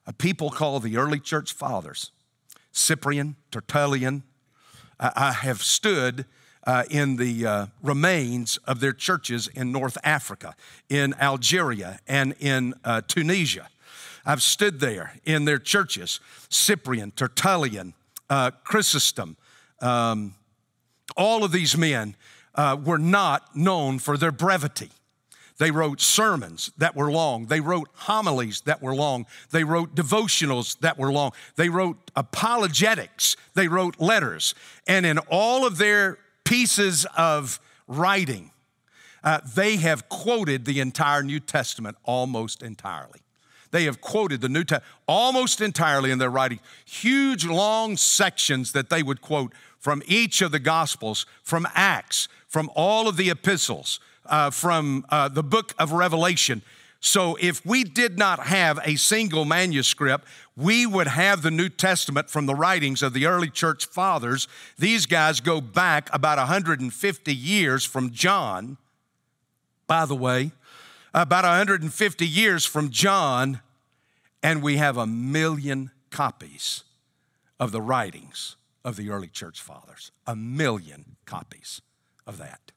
A 0.09 0.13
people 0.13 0.49
called 0.49 0.81
the 0.81 0.97
early 0.97 1.19
church 1.19 1.53
fathers, 1.53 2.11
Cyprian, 2.71 3.35
Tertullian. 3.51 4.23
I 4.99 5.31
have 5.31 5.61
stood 5.61 6.25
uh, 6.65 6.83
in 6.89 7.17
the 7.17 7.45
uh, 7.45 7.65
remains 7.83 8.57
of 8.65 8.79
their 8.79 8.91
churches 8.91 9.47
in 9.47 9.71
North 9.71 9.99
Africa, 10.03 10.55
in 10.89 11.13
Algeria, 11.21 11.99
and 12.07 12.33
in 12.39 12.73
uh, 12.83 13.01
Tunisia. 13.07 13.69
I've 14.25 14.41
stood 14.41 14.79
there 14.79 15.13
in 15.25 15.45
their 15.45 15.59
churches, 15.59 16.19
Cyprian, 16.49 17.11
Tertullian, 17.11 17.93
uh, 18.31 18.49
Chrysostom. 18.63 19.37
Um, 19.79 20.33
all 21.15 21.43
of 21.43 21.51
these 21.51 21.77
men 21.77 22.15
uh, 22.55 22.75
were 22.83 22.97
not 22.97 23.55
known 23.55 23.99
for 23.99 24.17
their 24.17 24.31
brevity. 24.31 24.89
They 25.59 25.71
wrote 25.71 25.99
sermons 25.99 26.71
that 26.77 26.95
were 26.95 27.11
long. 27.11 27.47
They 27.47 27.59
wrote 27.59 27.89
homilies 27.93 28.61
that 28.61 28.81
were 28.81 28.95
long. 28.95 29.25
They 29.51 29.65
wrote 29.65 29.93
devotionals 29.93 30.79
that 30.79 30.97
were 30.97 31.11
long. 31.11 31.33
They 31.57 31.67
wrote 31.67 32.11
apologetics. 32.15 33.35
They 33.55 33.67
wrote 33.67 33.99
letters. 33.99 34.55
And 34.87 35.05
in 35.05 35.17
all 35.29 35.67
of 35.67 35.77
their 35.77 36.17
pieces 36.45 37.05
of 37.17 37.59
writing, 37.87 38.51
uh, 39.21 39.41
they 39.53 39.75
have 39.75 40.07
quoted 40.07 40.63
the 40.63 40.79
entire 40.79 41.23
New 41.23 41.41
Testament 41.41 41.97
almost 42.05 42.63
entirely. 42.63 43.19
They 43.71 43.83
have 43.83 43.99
quoted 43.99 44.39
the 44.39 44.49
New 44.49 44.63
Testament 44.63 44.89
almost 45.07 45.59
entirely 45.59 46.09
in 46.09 46.19
their 46.19 46.29
writing. 46.29 46.61
Huge, 46.85 47.45
long 47.45 47.97
sections 47.97 48.71
that 48.71 48.89
they 48.89 49.03
would 49.03 49.19
quote 49.19 49.53
from 49.77 50.01
each 50.07 50.41
of 50.41 50.51
the 50.53 50.59
Gospels, 50.59 51.25
from 51.43 51.67
Acts, 51.75 52.29
from 52.47 52.69
all 52.75 53.09
of 53.09 53.17
the 53.17 53.29
epistles, 53.29 53.99
uh, 54.29 54.49
from 54.49 55.05
uh, 55.09 55.27
the 55.27 55.43
book 55.43 55.73
of 55.77 55.91
Revelation. 55.91 56.61
So 57.01 57.37
if 57.39 57.65
we 57.65 57.83
did 57.83 58.17
not 58.17 58.47
have 58.47 58.79
a 58.83 58.95
single 58.95 59.45
manuscript, 59.45 60.27
we 60.57 60.85
would 60.85 61.07
have 61.07 61.41
the 61.41 61.51
New 61.51 61.69
Testament 61.69 62.29
from 62.29 62.45
the 62.45 62.55
writings 62.55 63.01
of 63.01 63.13
the 63.13 63.25
early 63.25 63.49
church 63.49 63.85
fathers. 63.85 64.47
These 64.77 65.05
guys 65.05 65.39
go 65.39 65.61
back 65.61 66.09
about 66.13 66.37
150 66.37 67.33
years 67.33 67.85
from 67.85 68.11
John. 68.11 68.77
By 69.87 70.05
the 70.05 70.15
way, 70.15 70.51
about 71.13 71.45
150 71.45 72.27
years 72.27 72.65
from 72.65 72.89
John, 72.89 73.61
and 74.43 74.61
we 74.61 74.77
have 74.77 74.97
a 74.97 75.07
million 75.07 75.91
copies 76.09 76.83
of 77.59 77.71
the 77.71 77.81
writings 77.81 78.57
of 78.83 78.97
the 78.97 79.09
early 79.09 79.27
church 79.27 79.61
fathers. 79.61 80.11
A 80.27 80.35
million 80.35 81.15
copies 81.25 81.81
of 82.27 82.37
that. 82.37 82.71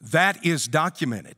That 0.00 0.44
is 0.44 0.68
documented. 0.68 1.36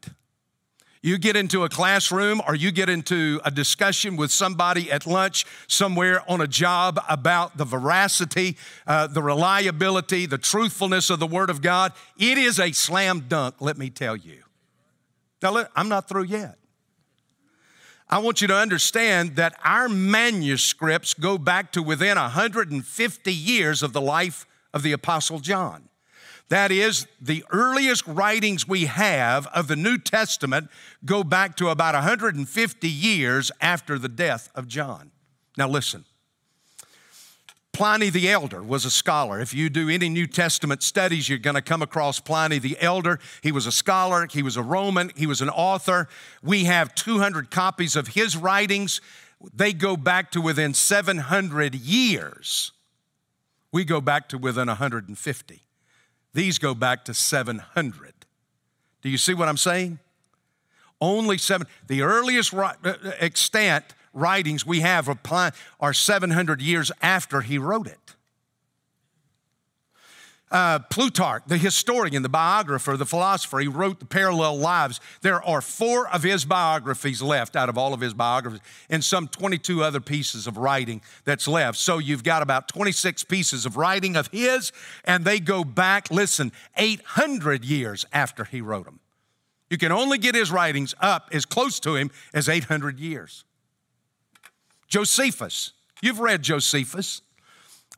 You 1.00 1.16
get 1.16 1.36
into 1.36 1.62
a 1.62 1.68
classroom 1.68 2.42
or 2.46 2.56
you 2.56 2.72
get 2.72 2.88
into 2.88 3.40
a 3.44 3.50
discussion 3.50 4.16
with 4.16 4.32
somebody 4.32 4.90
at 4.90 5.06
lunch 5.06 5.46
somewhere 5.68 6.28
on 6.28 6.40
a 6.40 6.46
job 6.48 7.00
about 7.08 7.56
the 7.56 7.64
veracity, 7.64 8.56
uh, 8.86 9.06
the 9.06 9.22
reliability, 9.22 10.26
the 10.26 10.38
truthfulness 10.38 11.08
of 11.08 11.20
the 11.20 11.26
Word 11.26 11.50
of 11.50 11.62
God. 11.62 11.92
It 12.18 12.36
is 12.36 12.58
a 12.58 12.72
slam 12.72 13.26
dunk, 13.28 13.56
let 13.60 13.78
me 13.78 13.90
tell 13.90 14.16
you. 14.16 14.42
Now, 15.40 15.66
I'm 15.76 15.88
not 15.88 16.08
through 16.08 16.24
yet. 16.24 16.58
I 18.10 18.18
want 18.18 18.40
you 18.40 18.48
to 18.48 18.56
understand 18.56 19.36
that 19.36 19.54
our 19.62 19.88
manuscripts 19.88 21.14
go 21.14 21.38
back 21.38 21.72
to 21.72 21.82
within 21.82 22.16
150 22.16 23.32
years 23.32 23.82
of 23.82 23.92
the 23.92 24.00
life 24.00 24.46
of 24.72 24.82
the 24.82 24.92
Apostle 24.92 25.40
John. 25.40 25.87
That 26.48 26.72
is, 26.72 27.06
the 27.20 27.44
earliest 27.50 28.06
writings 28.06 28.66
we 28.66 28.86
have 28.86 29.46
of 29.48 29.68
the 29.68 29.76
New 29.76 29.98
Testament 29.98 30.70
go 31.04 31.22
back 31.22 31.56
to 31.56 31.68
about 31.68 31.94
150 31.94 32.88
years 32.88 33.52
after 33.60 33.98
the 33.98 34.08
death 34.08 34.50
of 34.54 34.66
John. 34.66 35.10
Now, 35.58 35.68
listen. 35.68 36.04
Pliny 37.72 38.10
the 38.10 38.28
Elder 38.28 38.62
was 38.62 38.84
a 38.84 38.90
scholar. 38.90 39.40
If 39.40 39.54
you 39.54 39.68
do 39.68 39.88
any 39.88 40.08
New 40.08 40.26
Testament 40.26 40.82
studies, 40.82 41.28
you're 41.28 41.38
going 41.38 41.54
to 41.54 41.62
come 41.62 41.82
across 41.82 42.18
Pliny 42.18 42.58
the 42.58 42.76
Elder. 42.80 43.20
He 43.42 43.52
was 43.52 43.66
a 43.66 43.72
scholar, 43.72 44.26
he 44.26 44.42
was 44.42 44.56
a 44.56 44.62
Roman, 44.62 45.12
he 45.14 45.26
was 45.26 45.40
an 45.42 45.50
author. 45.50 46.08
We 46.42 46.64
have 46.64 46.94
200 46.94 47.50
copies 47.50 47.94
of 47.94 48.08
his 48.08 48.36
writings. 48.36 49.00
They 49.54 49.72
go 49.72 49.96
back 49.96 50.32
to 50.32 50.40
within 50.40 50.74
700 50.74 51.74
years. 51.76 52.72
We 53.70 53.84
go 53.84 54.00
back 54.00 54.28
to 54.30 54.38
within 54.38 54.66
150. 54.66 55.67
These 56.34 56.58
go 56.58 56.74
back 56.74 57.04
to 57.06 57.14
700. 57.14 58.14
Do 59.02 59.08
you 59.08 59.18
see 59.18 59.34
what 59.34 59.48
I'm 59.48 59.56
saying? 59.56 59.98
Only 61.00 61.38
seven. 61.38 61.66
The 61.86 62.02
earliest 62.02 62.52
uh, 62.52 62.74
uh, 62.84 62.94
extant 63.18 63.84
writings 64.12 64.66
we 64.66 64.80
have 64.80 65.08
are 65.80 65.92
700 65.92 66.60
years 66.60 66.90
after 67.00 67.40
he 67.40 67.58
wrote 67.58 67.86
it. 67.86 68.16
Uh, 70.50 70.78
Plutarch, 70.78 71.42
the 71.46 71.58
historian, 71.58 72.22
the 72.22 72.28
biographer, 72.28 72.96
the 72.96 73.04
philosopher, 73.04 73.58
he 73.58 73.68
wrote 73.68 74.00
the 74.00 74.06
parallel 74.06 74.56
lives. 74.56 74.98
There 75.20 75.42
are 75.42 75.60
four 75.60 76.08
of 76.08 76.22
his 76.22 76.46
biographies 76.46 77.20
left 77.20 77.54
out 77.54 77.68
of 77.68 77.76
all 77.76 77.92
of 77.92 78.00
his 78.00 78.14
biographies, 78.14 78.60
and 78.88 79.04
some 79.04 79.28
22 79.28 79.84
other 79.84 80.00
pieces 80.00 80.46
of 80.46 80.56
writing 80.56 81.02
that's 81.24 81.46
left. 81.46 81.78
So 81.78 81.98
you've 81.98 82.24
got 82.24 82.40
about 82.40 82.66
26 82.68 83.24
pieces 83.24 83.66
of 83.66 83.76
writing 83.76 84.16
of 84.16 84.28
his, 84.28 84.72
and 85.04 85.24
they 85.24 85.38
go 85.38 85.64
back, 85.64 86.10
listen, 86.10 86.52
800 86.78 87.64
years 87.64 88.06
after 88.12 88.44
he 88.44 88.62
wrote 88.62 88.86
them. 88.86 89.00
You 89.68 89.76
can 89.76 89.92
only 89.92 90.16
get 90.16 90.34
his 90.34 90.50
writings 90.50 90.94
up 91.00 91.28
as 91.32 91.44
close 91.44 91.78
to 91.80 91.94
him 91.94 92.10
as 92.32 92.48
800 92.48 92.98
years. 92.98 93.44
Josephus. 94.88 95.72
You've 96.00 96.20
read 96.20 96.42
Josephus. 96.42 97.22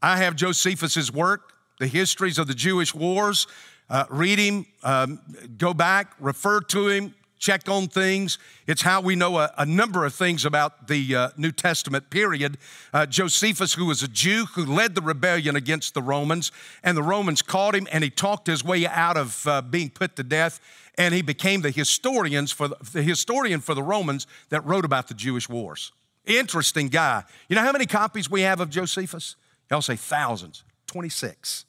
I 0.02 0.16
have 0.16 0.34
Josephus's 0.34 1.12
work, 1.12 1.52
the 1.80 1.88
histories 1.88 2.38
of 2.38 2.46
the 2.46 2.54
Jewish 2.54 2.94
wars. 2.94 3.48
Uh, 3.88 4.04
read 4.08 4.38
him, 4.38 4.66
um, 4.84 5.18
go 5.58 5.74
back, 5.74 6.12
refer 6.20 6.60
to 6.60 6.86
him, 6.86 7.14
check 7.40 7.68
on 7.68 7.88
things. 7.88 8.38
It's 8.68 8.82
how 8.82 9.00
we 9.00 9.16
know 9.16 9.38
a, 9.38 9.50
a 9.58 9.66
number 9.66 10.04
of 10.04 10.14
things 10.14 10.44
about 10.44 10.86
the 10.86 11.16
uh, 11.16 11.28
New 11.36 11.50
Testament 11.50 12.10
period. 12.10 12.58
Uh, 12.92 13.06
Josephus, 13.06 13.72
who 13.72 13.86
was 13.86 14.02
a 14.02 14.08
Jew 14.08 14.44
who 14.54 14.64
led 14.64 14.94
the 14.94 15.00
rebellion 15.00 15.56
against 15.56 15.94
the 15.94 16.02
Romans, 16.02 16.52
and 16.84 16.96
the 16.96 17.02
Romans 17.02 17.42
caught 17.42 17.74
him, 17.74 17.88
and 17.90 18.04
he 18.04 18.10
talked 18.10 18.46
his 18.46 18.62
way 18.62 18.86
out 18.86 19.16
of 19.16 19.44
uh, 19.48 19.62
being 19.62 19.90
put 19.90 20.14
to 20.16 20.22
death, 20.22 20.60
and 20.96 21.14
he 21.14 21.22
became 21.22 21.62
the 21.62 21.70
historians 21.70 22.52
for 22.52 22.68
the, 22.68 22.76
the 22.92 23.02
historian 23.02 23.60
for 23.60 23.74
the 23.74 23.82
Romans 23.82 24.26
that 24.50 24.64
wrote 24.66 24.84
about 24.84 25.08
the 25.08 25.14
Jewish 25.14 25.48
wars. 25.48 25.92
Interesting 26.26 26.88
guy. 26.88 27.24
You 27.48 27.56
know 27.56 27.62
how 27.62 27.72
many 27.72 27.86
copies 27.86 28.30
we 28.30 28.42
have 28.42 28.60
of 28.60 28.68
Josephus? 28.70 29.34
I'll 29.70 29.82
say 29.82 29.96
thousands. 29.96 30.62
26. 30.86 31.64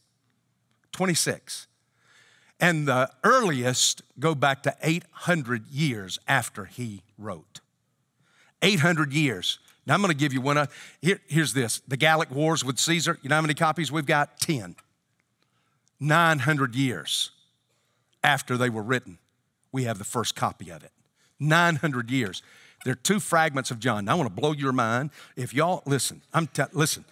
26. 0.92 1.68
And 2.60 2.88
the 2.88 3.10
earliest 3.24 4.04
go 4.20 4.36
back 4.36 4.64
to 4.64 4.76
800 4.84 5.68
years 5.68 6.20
after 6.28 6.66
he 6.66 7.02
wrote. 7.18 7.60
800 8.62 9.14
years. 9.14 9.60
Now 9.88 9.96
I'm 9.96 10.02
going 10.02 10.12
to 10.12 10.18
give 10.18 10.32
you 10.32 10.42
one. 10.42 10.58
Uh, 10.58 10.68
here, 11.02 11.20
here's 11.28 11.54
this 11.54 11.82
the 11.88 11.98
Gallic 11.98 12.30
Wars 12.30 12.64
with 12.64 12.78
Caesar. 12.78 13.18
You 13.22 13.30
know 13.30 13.36
how 13.36 13.42
many 13.42 13.56
copies 13.56 13.92
we've 13.92 14.06
got? 14.06 14.40
10. 14.40 14.76
900 16.00 16.76
years 16.76 17.32
after 18.24 18.58
they 18.58 18.70
were 18.70 18.82
written, 18.82 19.20
we 19.72 19.84
have 19.84 19.98
the 19.98 20.04
first 20.04 20.36
copy 20.36 20.72
of 20.72 20.84
it. 20.84 20.92
900 21.40 22.10
years. 22.12 22.42
There 22.84 22.94
are 22.94 22.96
two 22.96 23.20
fragments 23.20 23.72
of 23.72 23.80
John. 23.80 24.06
Now, 24.06 24.14
I 24.14 24.16
want 24.16 24.36
to 24.36 24.42
blow 24.42 24.54
your 24.54 24.72
mind. 24.72 25.12
If 25.36 25.54
y'all 25.54 25.84
listen, 25.86 26.22
I'm 26.34 26.48
te- 26.48 26.64
listen. 26.74 27.06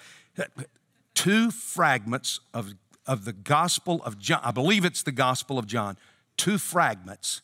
Two 1.13 1.52
fragments 1.52 2.39
of, 2.54 2.74
of 3.10 3.26
the 3.26 3.34
Gospel 3.34 4.04
of 4.04 4.19
John. 4.19 4.39
I 4.43 4.52
believe 4.52 4.86
it's 4.86 5.02
the 5.02 5.12
Gospel 5.12 5.58
of 5.58 5.65
John. 5.65 5.98
Two 6.38 6.60
fragments 6.60 7.41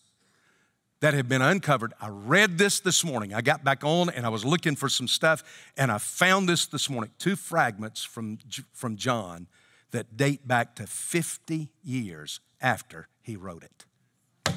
that 1.02 1.16
have 1.16 1.28
been 1.28 1.42
uncovered. 1.42 1.92
I 2.00 2.10
read 2.10 2.60
this 2.60 2.80
this 2.80 3.04
morning. 3.04 3.34
I 3.34 3.42
got 3.42 3.64
back 3.64 3.84
on 3.84 4.12
and 4.12 4.28
I 4.28 4.30
was 4.30 4.46
looking 4.46 4.76
for 4.76 4.88
some 4.88 5.08
stuff 5.08 5.44
and 5.76 5.92
I 5.92 5.98
found 5.98 6.48
this 6.48 6.68
this 6.68 6.88
morning. 6.88 7.10
Two 7.18 7.36
fragments 7.36 8.04
from, 8.04 8.38
from 8.74 8.96
John 8.96 9.48
that 9.90 10.16
date 10.16 10.48
back 10.48 10.76
to 10.76 10.86
50 10.86 11.72
years 11.84 12.42
after 12.62 13.08
he 13.24 13.36
wrote 13.36 13.64
it. 13.64 14.56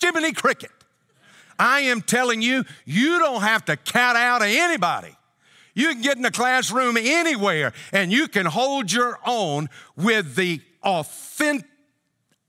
Jiminy 0.00 0.32
Cricket. 0.32 0.70
I 1.58 1.80
am 1.80 2.00
telling 2.00 2.42
you, 2.42 2.64
you 2.84 3.18
don't 3.18 3.42
have 3.42 3.64
to 3.64 3.76
cat 3.76 4.14
out 4.14 4.40
of 4.40 4.48
anybody. 4.48 5.16
You 5.74 5.88
can 5.88 6.02
get 6.02 6.18
in 6.18 6.24
a 6.24 6.30
classroom 6.30 6.96
anywhere 6.96 7.72
and 7.92 8.12
you 8.12 8.28
can 8.28 8.46
hold 8.46 8.92
your 8.92 9.18
own 9.26 9.68
with 9.96 10.34
the 10.34 10.60
authentic, 10.82 11.68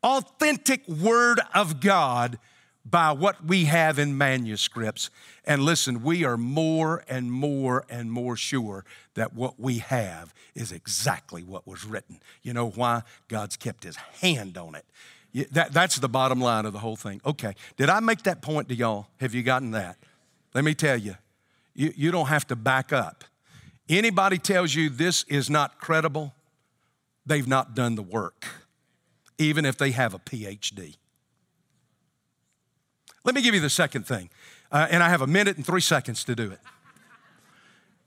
authentic 0.03 0.87
Word 0.87 1.39
of 1.53 1.79
God 1.79 2.37
by 2.85 3.11
what 3.13 3.45
we 3.45 3.65
have 3.65 3.97
in 3.97 4.17
manuscripts. 4.17 5.09
And 5.45 5.63
listen, 5.63 6.03
we 6.03 6.25
are 6.25 6.37
more 6.37 7.03
and 7.07 7.31
more 7.31 7.85
and 7.89 8.11
more 8.11 8.35
sure 8.35 8.83
that 9.13 9.33
what 9.33 9.59
we 9.59 9.79
have 9.79 10.33
is 10.53 10.71
exactly 10.71 11.43
what 11.43 11.65
was 11.65 11.85
written. 11.85 12.19
You 12.41 12.53
know 12.53 12.69
why? 12.69 13.03
God's 13.29 13.55
kept 13.55 13.83
his 13.83 13.95
hand 13.95 14.57
on 14.57 14.75
it. 14.75 14.85
That, 15.51 15.73
that's 15.73 15.95
the 15.95 16.09
bottom 16.09 16.41
line 16.41 16.65
of 16.65 16.73
the 16.73 16.79
whole 16.79 16.95
thing. 16.95 17.21
Okay, 17.25 17.55
did 17.77 17.89
I 17.89 17.99
make 18.01 18.23
that 18.23 18.41
point 18.41 18.69
to 18.69 18.75
y'all? 18.75 19.07
Have 19.19 19.33
you 19.33 19.41
gotten 19.43 19.71
that? 19.71 19.97
Let 20.53 20.63
me 20.63 20.75
tell 20.75 20.97
you, 20.97 21.15
you, 21.75 21.93
you 21.95 22.11
don't 22.11 22.27
have 22.27 22.47
to 22.47 22.55
back 22.55 22.93
up. 22.93 23.23
Anybody 23.89 24.37
tells 24.37 24.73
you 24.73 24.89
this 24.89 25.23
is 25.23 25.49
not 25.49 25.79
credible, 25.79 26.33
they've 27.25 27.47
not 27.47 27.75
done 27.75 27.95
the 27.95 28.03
work, 28.03 28.45
even 29.37 29.65
if 29.65 29.77
they 29.77 29.91
have 29.91 30.13
a 30.13 30.19
PhD. 30.19 30.95
Let 33.25 33.35
me 33.35 33.41
give 33.41 33.55
you 33.55 33.61
the 33.61 33.69
second 33.69 34.05
thing, 34.05 34.29
uh, 34.71 34.87
and 34.89 35.01
I 35.01 35.09
have 35.09 35.21
a 35.21 35.27
minute 35.27 35.57
and 35.57 35.65
three 35.65 35.81
seconds 35.81 36.23
to 36.25 36.35
do 36.35 36.51
it. 36.51 36.59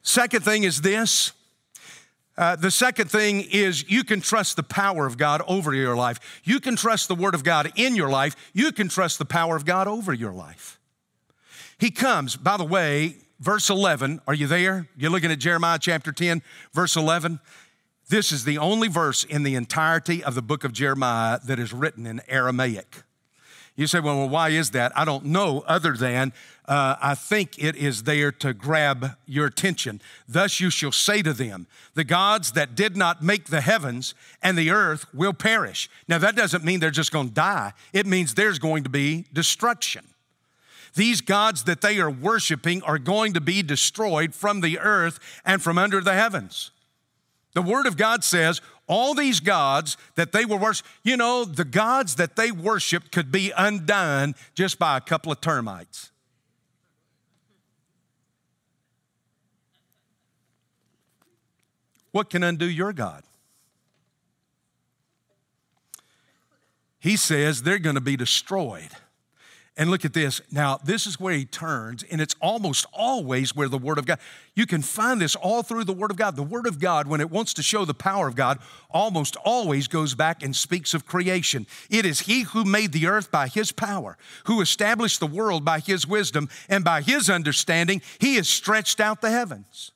Second 0.03 0.45
thing 0.45 0.63
is 0.63 0.83
this 0.83 1.33
uh, 2.39 2.55
the 2.55 2.71
second 2.71 3.11
thing 3.11 3.41
is 3.51 3.89
you 3.91 4.05
can 4.05 4.21
trust 4.21 4.57
the 4.57 4.63
power 4.63 5.07
of 5.07 5.17
God 5.17 5.41
over 5.49 5.73
your 5.73 5.97
life. 5.97 6.41
You 6.45 6.61
can 6.61 6.77
trust 6.77 7.09
the 7.09 7.15
Word 7.15 7.35
of 7.35 7.43
God 7.43 7.73
in 7.77 7.97
your 7.97 8.11
life. 8.11 8.37
You 8.53 8.73
can 8.73 8.89
trust 8.89 9.19
the 9.19 9.25
power 9.25 9.57
of 9.57 9.65
God 9.65 9.89
over 9.89 10.13
your 10.13 10.33
life. 10.33 10.79
He 11.79 11.91
comes, 11.91 12.37
by 12.37 12.59
the 12.59 12.65
way, 12.65 13.17
verse 13.41 13.71
11. 13.71 14.21
Are 14.27 14.35
you 14.35 14.47
there? 14.47 14.89
You're 14.97 15.11
looking 15.11 15.31
at 15.31 15.39
Jeremiah 15.39 15.79
chapter 15.81 16.13
10, 16.13 16.43
verse 16.73 16.97
11. 16.97 17.41
This 18.09 18.31
is 18.31 18.45
the 18.45 18.59
only 18.59 18.89
verse 18.89 19.25
in 19.25 19.43
the 19.43 19.57
entirety 19.57 20.23
of 20.23 20.35
the 20.35 20.43
book 20.43 20.65
of 20.65 20.73
Jeremiah 20.73 21.41
that 21.45 21.59
is 21.59 21.73
written 21.73 22.07
in 22.07 22.21
Aramaic. 22.29 23.03
You 23.75 23.87
say, 23.87 24.01
well, 24.01 24.17
well 24.17 24.29
why 24.29 24.51
is 24.51 24.71
that? 24.71 24.97
I 24.97 25.05
don't 25.05 25.27
know, 25.27 25.63
other 25.67 25.93
than 25.93 26.33
uh, 26.67 26.97
I 27.01 27.15
think 27.15 27.63
it 27.63 27.77
is 27.77 28.05
there 28.05 28.33
to 28.33 28.55
grab 28.55 29.17
your 29.27 29.47
attention. 29.47 30.01
Thus 30.27 30.61
you 30.61 30.71
shall 30.71 30.93
say 30.93 31.23
to 31.23 31.33
them, 31.33 31.67
The 31.95 32.05
gods 32.05 32.53
that 32.53 32.75
did 32.75 32.97
not 32.97 33.23
make 33.23 33.47
the 33.47 33.61
heavens 33.61 34.15
and 34.43 34.57
the 34.57 34.71
earth 34.71 35.07
will 35.15 35.33
perish. 35.33 35.91
Now, 36.09 36.19
that 36.19 36.37
doesn't 36.37 36.65
mean 36.65 36.81
they're 36.81 36.91
just 36.91 37.13
going 37.13 37.29
to 37.29 37.35
die, 37.35 37.73
it 37.93 38.07
means 38.07 38.35
there's 38.35 38.59
going 38.59 38.85
to 38.85 38.91
be 38.91 39.27
destruction. 39.33 40.07
These 40.97 41.21
gods 41.21 41.65
that 41.65 41.83
they 41.83 42.01
are 42.01 42.11
worshiping 42.11 42.83
are 42.83 42.99
going 42.99 43.35
to 43.35 43.41
be 43.41 43.63
destroyed 43.63 44.35
from 44.35 44.63
the 44.63 44.79
earth 44.79 45.21
and 45.45 45.63
from 45.63 45.77
under 45.77 46.01
the 46.01 46.15
heavens. 46.15 46.71
The 47.53 47.61
Word 47.61 47.87
of 47.87 47.99
God 47.99 48.25
says 48.25 48.63
all 48.87 49.15
these 49.15 49.41
gods 49.41 49.99
that 50.15 50.33
they 50.33 50.47
were 50.47 50.57
worship, 50.57 50.87
you 51.03 51.19
know, 51.19 51.45
the 51.45 51.67
gods 51.67 52.17
that 52.17 52.37
they 52.37 52.51
worshiped 52.51 53.13
could 53.13 53.31
be 53.31 53.53
undone 53.57 54.35
just 54.55 54.79
by 54.79 54.97
a 54.97 55.01
couple 55.01 55.31
of 55.31 55.41
termites. 55.43 56.11
What 62.11 62.31
can 62.31 62.43
undo 62.43 62.69
your 62.69 62.95
God? 62.95 63.23
He 66.99 67.17
says 67.17 67.63
they're 67.63 67.79
going 67.79 67.97
to 67.97 68.01
be 68.01 68.17
destroyed. 68.17 68.89
And 69.79 69.91
look 69.91 70.07
at 70.07 70.15
this. 70.15 70.41
Now, 70.51 70.79
this 70.83 71.07
is 71.07 71.21
where 71.21 71.35
he 71.35 71.45
turns, 71.45 72.03
and 72.05 72.19
it's 72.19 72.35
almost 72.41 72.87
always 72.95 73.55
where 73.55 73.69
the 73.69 73.77
Word 73.77 73.99
of 73.99 74.07
God, 74.07 74.19
you 74.55 74.65
can 74.65 74.81
find 74.81 75.21
this 75.21 75.37
all 75.37 75.63
through 75.63 75.85
the 75.85 75.93
Word 75.93 76.11
of 76.11 76.17
God. 76.17 76.35
The 76.35 76.43
Word 76.43 76.67
of 76.67 76.81
God, 76.81 77.07
when 77.07 77.21
it 77.21 77.31
wants 77.31 77.53
to 77.55 77.63
show 77.63 77.85
the 77.85 77.93
power 77.93 78.27
of 78.27 78.37
God, 78.37 78.59
almost 78.91 79.37
always 79.45 79.87
goes 79.87 80.15
back 80.15 80.43
and 80.43 80.57
speaks 80.57 80.95
of 80.95 81.05
creation. 81.05 81.67
It 81.91 82.07
is 82.07 82.21
He 82.21 82.43
who 82.43 82.65
made 82.65 82.93
the 82.93 83.07
earth 83.07 83.31
by 83.31 83.49
His 83.49 83.71
power, 83.71 84.17
who 84.45 84.63
established 84.63 85.21
the 85.21 85.27
world 85.27 85.63
by 85.63 85.81
His 85.81 86.07
wisdom, 86.07 86.49
and 86.71 86.83
by 86.83 87.03
His 87.03 87.29
understanding, 87.29 88.01
He 88.19 88.37
has 88.37 88.49
stretched 88.49 88.99
out 88.99 89.21
the 89.21 89.31
heavens. 89.31 89.93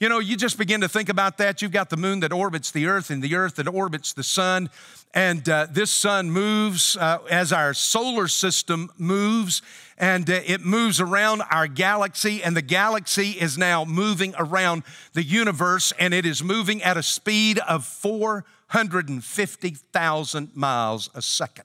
You 0.00 0.08
know, 0.08 0.18
you 0.18 0.36
just 0.36 0.58
begin 0.58 0.80
to 0.80 0.88
think 0.88 1.08
about 1.08 1.38
that. 1.38 1.62
You've 1.62 1.70
got 1.70 1.88
the 1.88 1.96
moon 1.96 2.18
that 2.20 2.32
orbits 2.32 2.72
the 2.72 2.86
earth 2.86 3.10
and 3.10 3.22
the 3.22 3.36
earth 3.36 3.54
that 3.56 3.68
orbits 3.68 4.12
the 4.12 4.24
sun. 4.24 4.68
And 5.14 5.48
uh, 5.48 5.68
this 5.70 5.92
sun 5.92 6.30
moves 6.30 6.96
uh, 6.96 7.18
as 7.30 7.52
our 7.52 7.74
solar 7.74 8.26
system 8.28 8.90
moves, 8.98 9.62
and 9.98 10.28
uh, 10.28 10.40
it 10.44 10.64
moves 10.64 11.00
around 11.00 11.42
our 11.50 11.68
galaxy. 11.68 12.42
And 12.42 12.56
the 12.56 12.62
galaxy 12.62 13.30
is 13.32 13.58
now 13.58 13.84
moving 13.84 14.34
around 14.38 14.84
the 15.12 15.22
universe, 15.22 15.92
and 15.98 16.14
it 16.14 16.24
is 16.26 16.42
moving 16.42 16.82
at 16.82 16.96
a 16.96 17.02
speed 17.02 17.58
of 17.60 17.84
450,000 17.84 20.56
miles 20.56 21.10
a 21.14 21.22
second. 21.22 21.64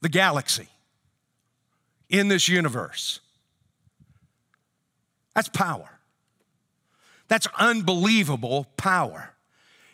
The 0.00 0.10
galaxy 0.10 0.68
in 2.08 2.28
this 2.28 2.48
universe. 2.48 3.18
That's 5.34 5.48
power. 5.48 5.93
That's 7.34 7.48
unbelievable 7.58 8.68
power. 8.76 9.34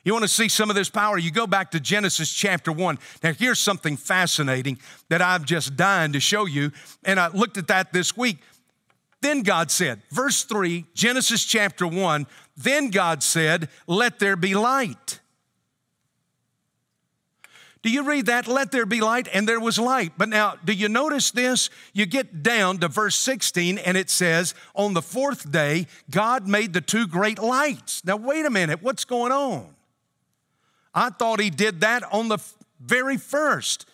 You 0.04 0.12
want 0.12 0.24
to 0.24 0.28
see 0.28 0.50
some 0.50 0.68
of 0.68 0.76
this 0.76 0.90
power? 0.90 1.16
You 1.16 1.30
go 1.30 1.46
back 1.46 1.70
to 1.70 1.80
Genesis 1.80 2.30
chapter 2.30 2.70
1. 2.70 2.98
Now, 3.22 3.32
here's 3.32 3.58
something 3.58 3.96
fascinating 3.96 4.78
that 5.08 5.22
I'm 5.22 5.46
just 5.46 5.74
dying 5.74 6.12
to 6.12 6.20
show 6.20 6.44
you. 6.44 6.70
And 7.02 7.18
I 7.18 7.28
looked 7.28 7.56
at 7.56 7.68
that 7.68 7.94
this 7.94 8.14
week. 8.14 8.42
Then 9.22 9.40
God 9.40 9.70
said, 9.70 10.02
verse 10.10 10.44
3, 10.44 10.84
Genesis 10.92 11.42
chapter 11.46 11.86
1, 11.86 12.26
then 12.58 12.90
God 12.90 13.22
said, 13.22 13.70
Let 13.86 14.18
there 14.18 14.36
be 14.36 14.52
light. 14.54 15.20
Do 17.82 17.90
you 17.90 18.02
read 18.02 18.26
that? 18.26 18.46
Let 18.46 18.72
there 18.72 18.84
be 18.84 19.00
light, 19.00 19.26
and 19.32 19.48
there 19.48 19.60
was 19.60 19.78
light. 19.78 20.12
But 20.18 20.28
now, 20.28 20.56
do 20.64 20.72
you 20.72 20.88
notice 20.88 21.30
this? 21.30 21.70
You 21.94 22.04
get 22.04 22.42
down 22.42 22.78
to 22.78 22.88
verse 22.88 23.16
16, 23.16 23.78
and 23.78 23.96
it 23.96 24.10
says, 24.10 24.54
On 24.74 24.92
the 24.92 25.00
fourth 25.00 25.50
day, 25.50 25.86
God 26.10 26.46
made 26.46 26.74
the 26.74 26.82
two 26.82 27.06
great 27.06 27.38
lights. 27.38 28.04
Now, 28.04 28.16
wait 28.16 28.44
a 28.44 28.50
minute, 28.50 28.82
what's 28.82 29.06
going 29.06 29.32
on? 29.32 29.74
I 30.94 31.08
thought 31.08 31.40
He 31.40 31.48
did 31.48 31.80
that 31.80 32.02
on 32.12 32.28
the 32.28 32.38
very 32.80 33.16
first. 33.16 33.86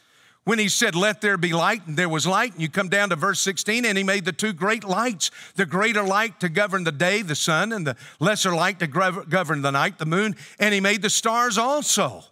When 0.43 0.61
he 0.61 0.69
said, 0.69 0.95
Let 0.95 1.21
there 1.21 1.37
be 1.37 1.53
light, 1.53 1.87
and 1.89 1.97
there 1.97 2.09
was 2.09 2.25
light, 2.25 2.53
and 2.53 2.63
you 2.63 2.69
come 2.69 2.89
down 2.89 3.09
to 3.11 3.17
verse 3.17 3.41
16, 3.41 3.85
and 3.85 3.99
he 3.99 4.05
made 4.05 4.25
the 4.25 4.33
two 4.33 4.53
great 4.53 4.85
lights 4.85 5.33
the 5.57 5.67
greater 5.67 6.05
light 6.05 6.39
to 6.39 6.49
govern 6.49 6.85
the 6.85 6.93
day, 6.93 7.23
the 7.23 7.35
sun, 7.35 7.73
and 7.73 7.85
the 7.85 7.97
lesser 8.21 8.55
light 8.55 8.79
to 8.79 8.87
govern 8.87 9.63
the 9.63 9.73
night, 9.73 9.99
the 9.99 10.07
moon, 10.07 10.37
and 10.61 10.73
he 10.73 10.79
made 10.81 11.03
the 11.03 11.11
stars 11.11 11.59
also. 11.59 12.23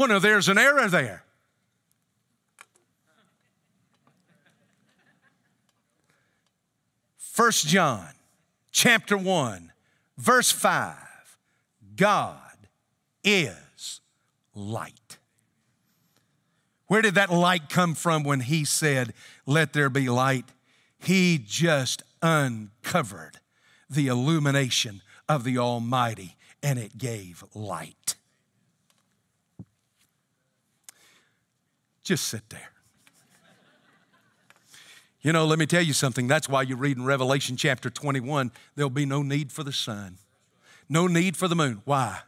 Well, 0.00 0.08
no, 0.08 0.18
there's 0.18 0.48
an 0.48 0.56
error 0.56 0.88
there. 0.88 1.24
First 7.18 7.66
John 7.66 8.08
chapter 8.72 9.18
1 9.18 9.72
verse 10.16 10.50
5 10.50 10.96
God 11.96 12.56
is 13.22 14.00
light. 14.54 15.18
Where 16.86 17.02
did 17.02 17.16
that 17.16 17.28
light 17.28 17.68
come 17.68 17.94
from 17.94 18.24
when 18.24 18.40
he 18.40 18.64
said, 18.64 19.12
Let 19.44 19.74
there 19.74 19.90
be 19.90 20.08
light? 20.08 20.46
He 20.98 21.36
just 21.36 22.02
uncovered 22.22 23.36
the 23.90 24.06
illumination 24.06 25.02
of 25.28 25.44
the 25.44 25.58
Almighty 25.58 26.36
and 26.62 26.78
it 26.78 26.96
gave 26.96 27.44
light. 27.54 28.14
Just 32.10 32.26
sit 32.26 32.50
there. 32.50 32.72
You 35.20 35.32
know, 35.32 35.46
let 35.46 35.60
me 35.60 35.66
tell 35.66 35.80
you 35.80 35.92
something. 35.92 36.26
That's 36.26 36.48
why 36.48 36.62
you 36.62 36.74
read 36.74 36.96
in 36.96 37.04
Revelation 37.04 37.56
chapter 37.56 37.88
21 37.88 38.50
there'll 38.74 38.90
be 38.90 39.06
no 39.06 39.22
need 39.22 39.52
for 39.52 39.62
the 39.62 39.70
sun, 39.70 40.18
no 40.88 41.06
need 41.06 41.36
for 41.36 41.46
the 41.46 41.54
moon. 41.54 41.82
Why? 41.84 42.18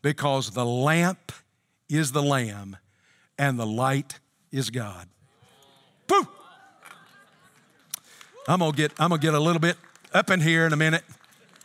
Because 0.00 0.52
the 0.52 0.64
lamp 0.64 1.32
is 1.90 2.12
the 2.12 2.22
Lamb 2.22 2.78
and 3.36 3.58
the 3.58 3.66
light 3.66 4.20
is 4.52 4.70
God. 4.70 5.06
Boo! 6.06 6.26
I'm 8.48 8.60
gonna 8.60 8.72
get 8.72 8.92
I'm 8.98 9.10
gonna 9.10 9.20
get 9.20 9.34
a 9.34 9.38
little 9.38 9.60
bit 9.60 9.76
up 10.14 10.30
in 10.30 10.40
here 10.40 10.64
in 10.64 10.72
a 10.72 10.78
minute. 10.78 11.04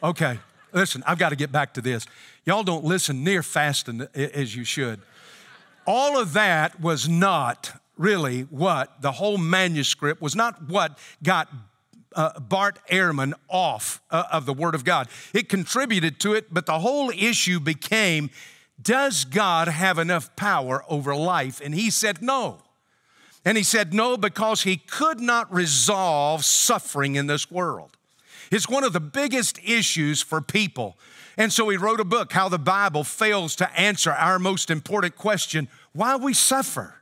Okay, 0.04 0.40
listen, 0.74 1.06
I've 1.08 1.20
got 1.20 1.30
to 1.30 1.38
get 1.38 1.54
back 1.54 1.74
to 1.76 1.82
this. 1.82 2.06
Y'all 2.44 2.64
don't 2.64 2.84
listen 2.84 3.24
near 3.24 3.42
fast 3.42 3.88
as 4.14 4.58
you 4.58 4.66
should 4.66 5.00
all 5.86 6.20
of 6.20 6.34
that 6.34 6.80
was 6.80 7.08
not 7.08 7.80
really 7.98 8.42
what 8.44 9.02
the 9.02 9.12
whole 9.12 9.38
manuscript 9.38 10.22
was 10.22 10.36
not 10.36 10.70
what 10.70 10.98
got 11.22 11.50
uh, 12.16 12.40
Bart 12.40 12.80
Ehrman 12.90 13.34
off 13.48 14.02
uh, 14.10 14.24
of 14.32 14.46
the 14.46 14.54
Word 14.54 14.76
of 14.76 14.84
God. 14.84 15.08
It 15.34 15.50
contributed 15.50 16.20
to 16.22 16.34
it, 16.34 16.54
but 16.54 16.66
the 16.66 16.80
whole 16.80 17.10
issue 17.10 17.60
became 17.60 18.30
does 18.82 19.26
God 19.26 19.68
have 19.68 20.00
enough 20.00 20.36
power 20.36 20.84
over 20.90 21.16
life? 21.16 21.62
And 21.64 21.76
he 21.76 21.92
said 21.92 22.22
no. 22.22 22.64
And 23.46 23.58
he 23.58 23.64
said 23.64 23.94
no 23.94 24.18
because 24.18 24.64
he 24.64 24.78
could 24.78 25.20
not 25.20 25.54
resolve 25.54 26.44
suffering 26.44 27.16
in 27.16 27.28
this 27.28 27.50
world. 27.52 27.98
It's 28.52 28.68
one 28.68 28.84
of 28.84 28.94
the 28.94 29.00
biggest 29.00 29.60
issues 29.64 30.22
for 30.22 30.42
people 30.42 30.98
and 31.38 31.52
so 31.52 31.70
he 31.70 31.78
wrote 31.78 32.00
a 32.00 32.06
book, 32.06 32.34
How 32.34 32.50
the 32.50 32.60
Bible 32.60 33.04
Fails 33.04 33.56
to 33.58 33.80
Answer 33.80 34.12
Our 34.12 34.40
Most 34.40 34.70
Important 34.70 35.16
Question 35.16 35.68
Why 35.94 36.16
We 36.16 36.34
Suffer. 36.34 36.96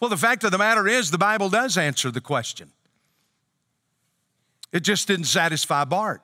Well, 0.00 0.10
the 0.10 0.16
fact 0.16 0.44
of 0.44 0.50
the 0.50 0.58
matter 0.58 0.88
is, 0.88 1.10
the 1.10 1.18
Bible 1.18 1.48
does 1.48 1.76
answer 1.76 2.10
the 2.10 2.20
question. 2.20 2.72
It 4.72 4.80
just 4.80 5.06
didn't 5.06 5.26
satisfy 5.26 5.84
Bart. 5.84 6.22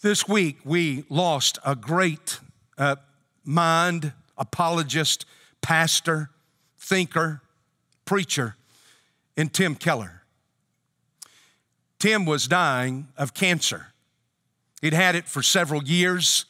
This 0.00 0.26
week, 0.26 0.58
we 0.64 1.04
lost 1.08 1.58
a 1.64 1.76
great 1.76 2.40
uh, 2.76 2.96
mind, 3.44 4.12
apologist, 4.36 5.24
pastor, 5.60 6.30
thinker, 6.78 7.42
preacher 8.04 8.56
in 9.36 9.48
Tim 9.48 9.76
Keller. 9.76 10.22
Tim 12.00 12.26
was 12.26 12.48
dying 12.48 13.06
of 13.16 13.32
cancer. 13.34 13.91
He'd 14.82 14.92
had 14.92 15.14
it 15.14 15.26
for 15.26 15.42
several 15.42 15.82
years. 15.84 16.44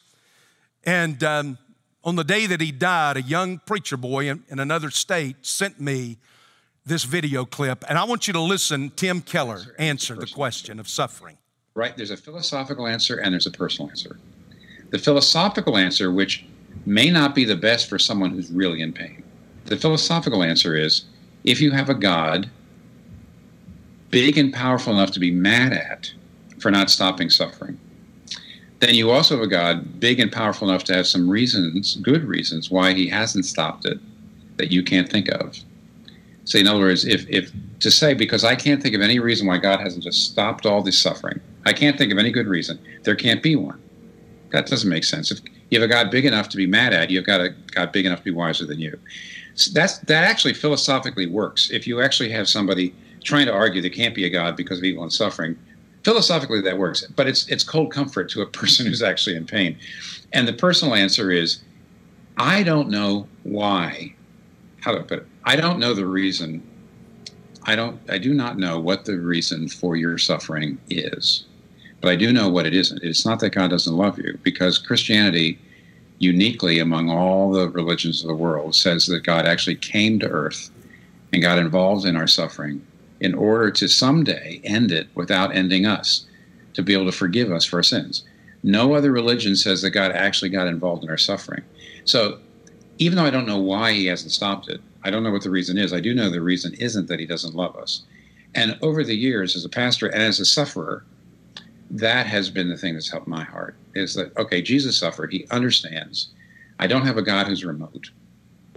And 0.85 1.22
um, 1.22 1.59
on 2.03 2.16
the 2.16 2.24
day 2.24 2.47
that 2.47 2.61
he 2.61 2.72
died, 2.72 3.18
a 3.18 3.22
young 3.22 3.59
preacher 3.59 3.97
boy 3.97 4.28
in, 4.28 4.43
in, 4.49 4.59
another 4.59 4.91
state 4.91 5.37
sent 5.43 5.80
me 5.80 6.16
this 6.85 7.05
video 7.05 7.45
clip. 7.45 7.85
And 7.89 7.99
I 7.99 8.05
want 8.05 8.26
you 8.26 8.33
to 8.33 8.41
listen, 8.41 8.91
Tim 8.97 9.20
Keller 9.20 9.61
answer 9.78 10.16
the 10.16 10.26
question 10.26 10.80
of 10.80 10.89
suffering. 10.89 11.39
Right? 11.74 11.97
There's 11.97 12.11
a 12.11 12.16
philosophical 12.16 12.87
answer 12.87 13.18
and 13.18 13.33
there's 13.33 13.47
a 13.47 13.53
personal 13.53 13.91
answer. 13.91 14.18
The 14.91 14.99
philosophical 14.99 15.76
answer, 15.76 16.11
which 16.11 16.45
may 16.85 17.11
not 17.11 17.35
be 17.35 17.45
the 17.45 17.57
best 17.57 17.89
for 17.89 17.99
someone 17.99 18.30
who's 18.30 18.51
really 18.51 18.80
in 18.80 18.93
pain, 18.93 19.22
the 19.66 19.76
philosophical 19.76 20.43
answer 20.43 20.74
is 20.74 21.05
if 21.45 21.61
you 21.61 21.70
have 21.70 21.89
a 21.89 21.95
God 21.95 22.51
big 24.11 24.37
and 24.37 24.53
powerful 24.53 24.93
enough 24.93 25.12
to 25.12 25.20
be 25.20 25.30
mad 25.30 25.72
at 25.72 26.12
for 26.59 26.70
not 26.70 26.91
stopping 26.91 27.30
suffering, 27.30 27.78
then 28.83 28.97
you 28.97 29.11
also 29.11 29.37
have 29.37 29.45
a 29.45 29.49
God 29.49 30.01
big 30.01 30.18
and 30.18 30.30
powerful 30.30 30.68
enough 30.68 30.83
to 30.85 30.95
have 30.95 31.07
some 31.07 31.30
reasons, 31.30 31.95
good 31.97 32.24
reasons, 32.24 32.68
why 32.68 32.93
he 32.93 33.07
hasn't 33.07 33.47
stopped 33.47 33.85
it 33.85 33.99
that 34.57 34.72
you 34.72 34.83
can't 34.83 35.09
think 35.09 35.28
of. 35.28 35.57
So, 36.45 36.59
in 36.59 36.66
other 36.66 36.80
words, 36.80 37.05
if, 37.05 37.24
if 37.28 37.53
to 37.78 37.93
say, 37.93 38.12
because 38.12 38.43
I 38.43 38.57
can't 38.57 38.83
think 38.83 38.97
of 38.97 39.01
any 39.01 39.20
reason 39.20 39.47
why 39.47 39.59
God 39.59 39.78
hasn't 39.78 40.03
just 40.03 40.33
stopped 40.33 40.66
all 40.66 40.83
this 40.83 41.01
suffering, 41.01 41.41
I 41.64 41.72
can't 41.72 41.97
think 41.97 42.11
of 42.11 42.18
any 42.18 42.33
good 42.33 42.49
reason, 42.49 42.80
there 43.05 43.14
can't 43.14 43.41
be 43.41 43.55
one. 43.55 43.80
That 44.51 44.66
doesn't 44.66 44.91
make 44.91 45.05
sense. 45.05 45.30
If 45.30 45.39
you 45.70 45.80
have 45.80 45.89
a 45.89 45.93
God 45.93 46.11
big 46.11 46.26
enough 46.26 46.49
to 46.49 46.57
be 46.57 46.66
mad 46.66 46.93
at, 46.93 47.09
you've 47.09 47.24
got 47.24 47.41
a 47.41 47.51
God 47.70 47.93
big 47.93 48.05
enough 48.05 48.18
to 48.18 48.24
be 48.24 48.33
wiser 48.33 48.66
than 48.66 48.80
you. 48.80 48.99
So 49.55 49.70
that's 49.72 49.99
that 49.99 50.24
actually 50.24 50.55
philosophically 50.55 51.26
works. 51.26 51.70
If 51.70 51.87
you 51.87 52.01
actually 52.03 52.30
have 52.33 52.49
somebody 52.49 52.93
trying 53.22 53.47
to 53.47 53.53
argue 53.53 53.80
there 53.80 53.91
can't 53.91 54.14
be 54.14 54.24
a 54.24 54.30
God 54.30 54.57
because 54.57 54.78
of 54.78 54.85
evil 54.85 55.05
and 55.05 55.12
suffering, 55.12 55.57
philosophically 56.05 56.61
that 56.62 56.78
works. 56.78 57.05
But 57.16 57.26
it's 57.26 57.46
it's 57.48 57.64
cold 57.64 57.92
comfort 57.92 58.28
to 58.30 58.42
a 58.42 58.46
person 58.61 58.86
who's 58.86 59.03
actually 59.03 59.36
in 59.36 59.46
pain. 59.46 59.78
And 60.32 60.48
the 60.48 60.53
personal 60.53 60.94
answer 60.94 61.30
is, 61.30 61.61
I 62.36 62.62
don't 62.62 62.88
know 62.88 63.26
why. 63.42 64.14
How 64.80 64.92
do 64.92 64.98
I 64.98 65.03
put 65.03 65.18
it? 65.20 65.26
I 65.44 65.57
don't 65.57 65.78
know 65.78 65.94
the 65.94 66.07
reason. 66.07 66.62
I 67.64 67.76
don't. 67.76 68.00
I 68.11 68.18
do 68.18 68.34
not 68.34 68.59
know 68.59 68.80
what 68.80 69.05
the 69.05 69.18
reason 69.18 69.68
for 69.68 69.96
your 69.96 70.18
suffering 70.18 70.78
is, 70.90 71.44
but 72.00 72.11
I 72.11 72.16
do 72.16 72.32
know 72.32 72.48
what 72.48 72.66
it 72.66 72.74
isn't. 72.74 73.03
It's 73.03 73.24
not 73.24 73.40
that 73.40 73.50
God 73.50 73.70
doesn't 73.70 73.96
love 73.96 74.18
you, 74.18 74.38
because 74.42 74.78
Christianity, 74.78 75.61
uniquely 76.18 76.80
among 76.80 77.11
all 77.11 77.53
the 77.53 77.68
religions 77.68 78.22
of 78.22 78.28
the 78.28 78.34
world, 78.34 78.74
says 78.74 79.07
that 79.07 79.22
God 79.22 79.46
actually 79.46 79.76
came 79.76 80.18
to 80.18 80.28
earth 80.28 80.70
and 81.32 81.42
got 81.42 81.59
involved 81.59 82.05
in 82.05 82.16
our 82.16 82.26
suffering 82.26 82.84
in 83.22 83.34
order 83.34 83.70
to 83.70 83.86
someday 83.86 84.60
end 84.64 84.90
it 84.90 85.06
without 85.14 85.54
ending 85.54 85.86
us, 85.86 86.26
to 86.74 86.82
be 86.82 86.92
able 86.92 87.06
to 87.06 87.12
forgive 87.12 87.52
us 87.52 87.64
for 87.64 87.76
our 87.76 87.82
sins. 87.82 88.24
No 88.64 88.94
other 88.94 89.12
religion 89.12 89.54
says 89.54 89.80
that 89.82 89.90
God 89.90 90.10
actually 90.10 90.48
got 90.48 90.66
involved 90.66 91.04
in 91.04 91.10
our 91.10 91.16
suffering. 91.16 91.62
So 92.04 92.38
even 92.98 93.16
though 93.16 93.24
I 93.24 93.30
don't 93.30 93.46
know 93.46 93.60
why 93.60 93.92
he 93.92 94.06
hasn't 94.06 94.32
stopped 94.32 94.68
it, 94.68 94.80
I 95.04 95.10
don't 95.10 95.22
know 95.22 95.30
what 95.30 95.42
the 95.42 95.50
reason 95.50 95.78
is. 95.78 95.92
I 95.92 96.00
do 96.00 96.14
know 96.14 96.30
the 96.30 96.40
reason 96.40 96.74
isn't 96.74 97.06
that 97.06 97.20
he 97.20 97.26
doesn't 97.26 97.54
love 97.54 97.76
us. 97.76 98.02
And 98.54 98.76
over 98.82 99.04
the 99.04 99.16
years, 99.16 99.54
as 99.54 99.64
a 99.64 99.68
pastor 99.68 100.08
and 100.08 100.22
as 100.22 100.40
a 100.40 100.44
sufferer, 100.44 101.04
that 101.90 102.26
has 102.26 102.50
been 102.50 102.68
the 102.68 102.76
thing 102.76 102.94
that's 102.94 103.10
helped 103.10 103.28
my 103.28 103.44
heart 103.44 103.76
is 103.94 104.14
that, 104.14 104.36
okay, 104.36 104.62
Jesus 104.62 104.98
suffered. 104.98 105.32
He 105.32 105.46
understands. 105.50 106.28
I 106.78 106.88
don't 106.88 107.06
have 107.06 107.18
a 107.18 107.22
God 107.22 107.46
who's 107.46 107.64
remote. 107.64 108.10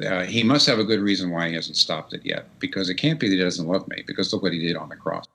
Uh, 0.04 0.24
he 0.24 0.44
must 0.44 0.68
have 0.68 0.80
a 0.80 0.84
good 0.84 1.00
reason 1.00 1.32
why 1.32 1.48
he 1.48 1.56
hasn't 1.56 1.78
stopped 1.78 2.14
it 2.14 2.22
yet, 2.26 2.48
because 2.60 2.90
it 2.90 2.96
can't 2.96 3.20
be 3.20 3.30
that 3.30 3.36
he 3.36 3.42
doesn't 3.42 3.68
love 3.68 3.88
me, 3.88 4.04
because 4.06 4.34
look 4.34 4.42
what 4.42 4.52
he 4.52 4.60
did 4.60 4.76
on 4.76 4.90
the 4.90 4.96
cross. 4.96 5.26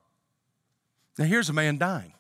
Now, 1.19 1.25
here's 1.25 1.49
a 1.49 1.53
man 1.53 1.79
dying. 1.79 2.13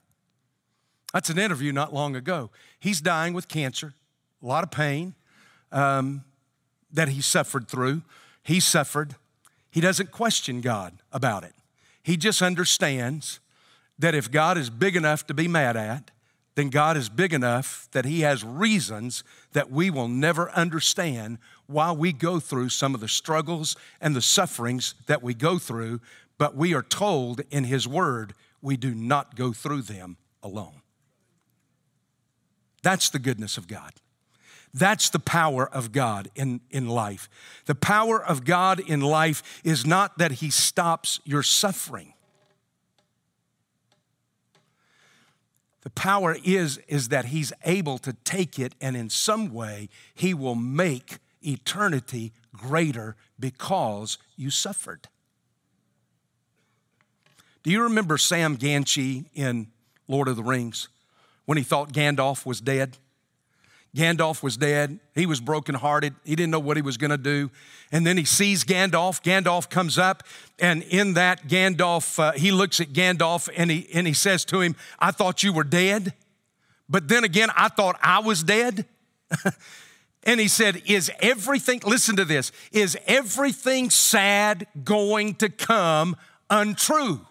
That's 1.12 1.28
an 1.28 1.38
interview 1.38 1.72
not 1.72 1.92
long 1.92 2.16
ago. 2.16 2.50
He's 2.78 3.00
dying 3.00 3.34
with 3.34 3.48
cancer, 3.48 3.94
a 4.42 4.46
lot 4.46 4.64
of 4.64 4.70
pain 4.70 5.14
um, 5.72 6.24
that 6.92 7.08
he 7.08 7.20
suffered 7.20 7.68
through. 7.68 8.02
He 8.42 8.60
suffered. 8.60 9.16
He 9.70 9.80
doesn't 9.80 10.10
question 10.10 10.60
God 10.60 11.02
about 11.12 11.44
it. 11.44 11.54
He 12.02 12.16
just 12.16 12.40
understands 12.40 13.40
that 13.98 14.14
if 14.14 14.30
God 14.30 14.56
is 14.56 14.70
big 14.70 14.96
enough 14.96 15.26
to 15.26 15.34
be 15.34 15.46
mad 15.46 15.76
at, 15.76 16.10
then 16.54 16.68
God 16.68 16.96
is 16.96 17.08
big 17.08 17.32
enough 17.32 17.88
that 17.92 18.04
He 18.04 18.20
has 18.20 18.44
reasons 18.44 19.22
that 19.52 19.70
we 19.70 19.90
will 19.90 20.08
never 20.08 20.50
understand 20.50 21.38
why 21.66 21.92
we 21.92 22.12
go 22.12 22.40
through 22.40 22.70
some 22.70 22.94
of 22.94 23.00
the 23.00 23.08
struggles 23.08 23.76
and 24.00 24.14
the 24.14 24.22
sufferings 24.22 24.94
that 25.06 25.22
we 25.22 25.32
go 25.34 25.58
through, 25.58 26.00
but 26.38 26.56
we 26.56 26.74
are 26.74 26.82
told 26.82 27.42
in 27.50 27.64
His 27.64 27.86
Word 27.86 28.34
we 28.60 28.76
do 28.76 28.94
not 28.94 29.36
go 29.36 29.52
through 29.52 29.82
them 29.82 30.16
alone. 30.42 30.82
That's 32.82 33.10
the 33.10 33.18
goodness 33.18 33.56
of 33.56 33.68
God. 33.68 33.92
That's 34.72 35.10
the 35.10 35.18
power 35.18 35.68
of 35.68 35.92
God 35.92 36.30
in, 36.34 36.60
in 36.70 36.88
life. 36.88 37.28
The 37.66 37.74
power 37.74 38.22
of 38.22 38.44
God 38.44 38.80
in 38.80 39.00
life 39.00 39.60
is 39.64 39.84
not 39.84 40.18
that 40.18 40.32
He 40.32 40.50
stops 40.50 41.20
your 41.24 41.42
suffering. 41.42 42.14
The 45.82 45.90
power 45.90 46.36
is, 46.44 46.78
is 46.88 47.08
that 47.08 47.26
He's 47.26 47.52
able 47.64 47.98
to 47.98 48.12
take 48.24 48.58
it 48.58 48.74
and 48.80 48.96
in 48.96 49.10
some 49.10 49.52
way 49.52 49.88
He 50.14 50.34
will 50.34 50.54
make 50.54 51.18
eternity 51.42 52.32
greater 52.54 53.16
because 53.38 54.18
you 54.36 54.50
suffered. 54.50 55.08
Do 57.62 57.70
you 57.70 57.82
remember 57.82 58.16
Sam 58.16 58.56
Gamgee 58.56 59.26
in 59.34 59.68
Lord 60.08 60.28
of 60.28 60.36
the 60.36 60.42
Rings 60.42 60.88
when 61.44 61.58
he 61.58 61.64
thought 61.64 61.92
Gandalf 61.92 62.46
was 62.46 62.60
dead? 62.60 62.96
Gandalf 63.94 64.42
was 64.42 64.56
dead. 64.56 65.00
He 65.14 65.26
was 65.26 65.40
brokenhearted. 65.40 66.14
He 66.24 66.36
didn't 66.36 66.52
know 66.52 66.60
what 66.60 66.76
he 66.76 66.82
was 66.82 66.96
going 66.96 67.10
to 67.10 67.18
do. 67.18 67.50
And 67.90 68.06
then 68.06 68.16
he 68.16 68.24
sees 68.24 68.64
Gandalf. 68.64 69.20
Gandalf 69.22 69.68
comes 69.68 69.98
up, 69.98 70.22
and 70.60 70.82
in 70.84 71.14
that, 71.14 71.48
Gandalf, 71.48 72.18
uh, 72.18 72.32
he 72.32 72.52
looks 72.52 72.80
at 72.80 72.92
Gandalf 72.92 73.48
and 73.56 73.70
he, 73.70 73.88
and 73.92 74.06
he 74.06 74.12
says 74.12 74.44
to 74.46 74.60
him, 74.60 74.76
I 74.98 75.10
thought 75.10 75.42
you 75.42 75.52
were 75.52 75.64
dead. 75.64 76.14
But 76.88 77.08
then 77.08 77.24
again, 77.24 77.50
I 77.56 77.68
thought 77.68 77.98
I 78.00 78.20
was 78.20 78.44
dead. 78.44 78.86
and 80.24 80.38
he 80.38 80.46
said, 80.46 80.82
Is 80.86 81.10
everything, 81.20 81.80
listen 81.84 82.14
to 82.16 82.24
this, 82.24 82.52
is 82.70 82.96
everything 83.06 83.90
sad 83.90 84.68
going 84.84 85.34
to 85.36 85.48
come 85.48 86.16
untrue? 86.48 87.26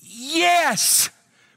Yes 0.00 1.10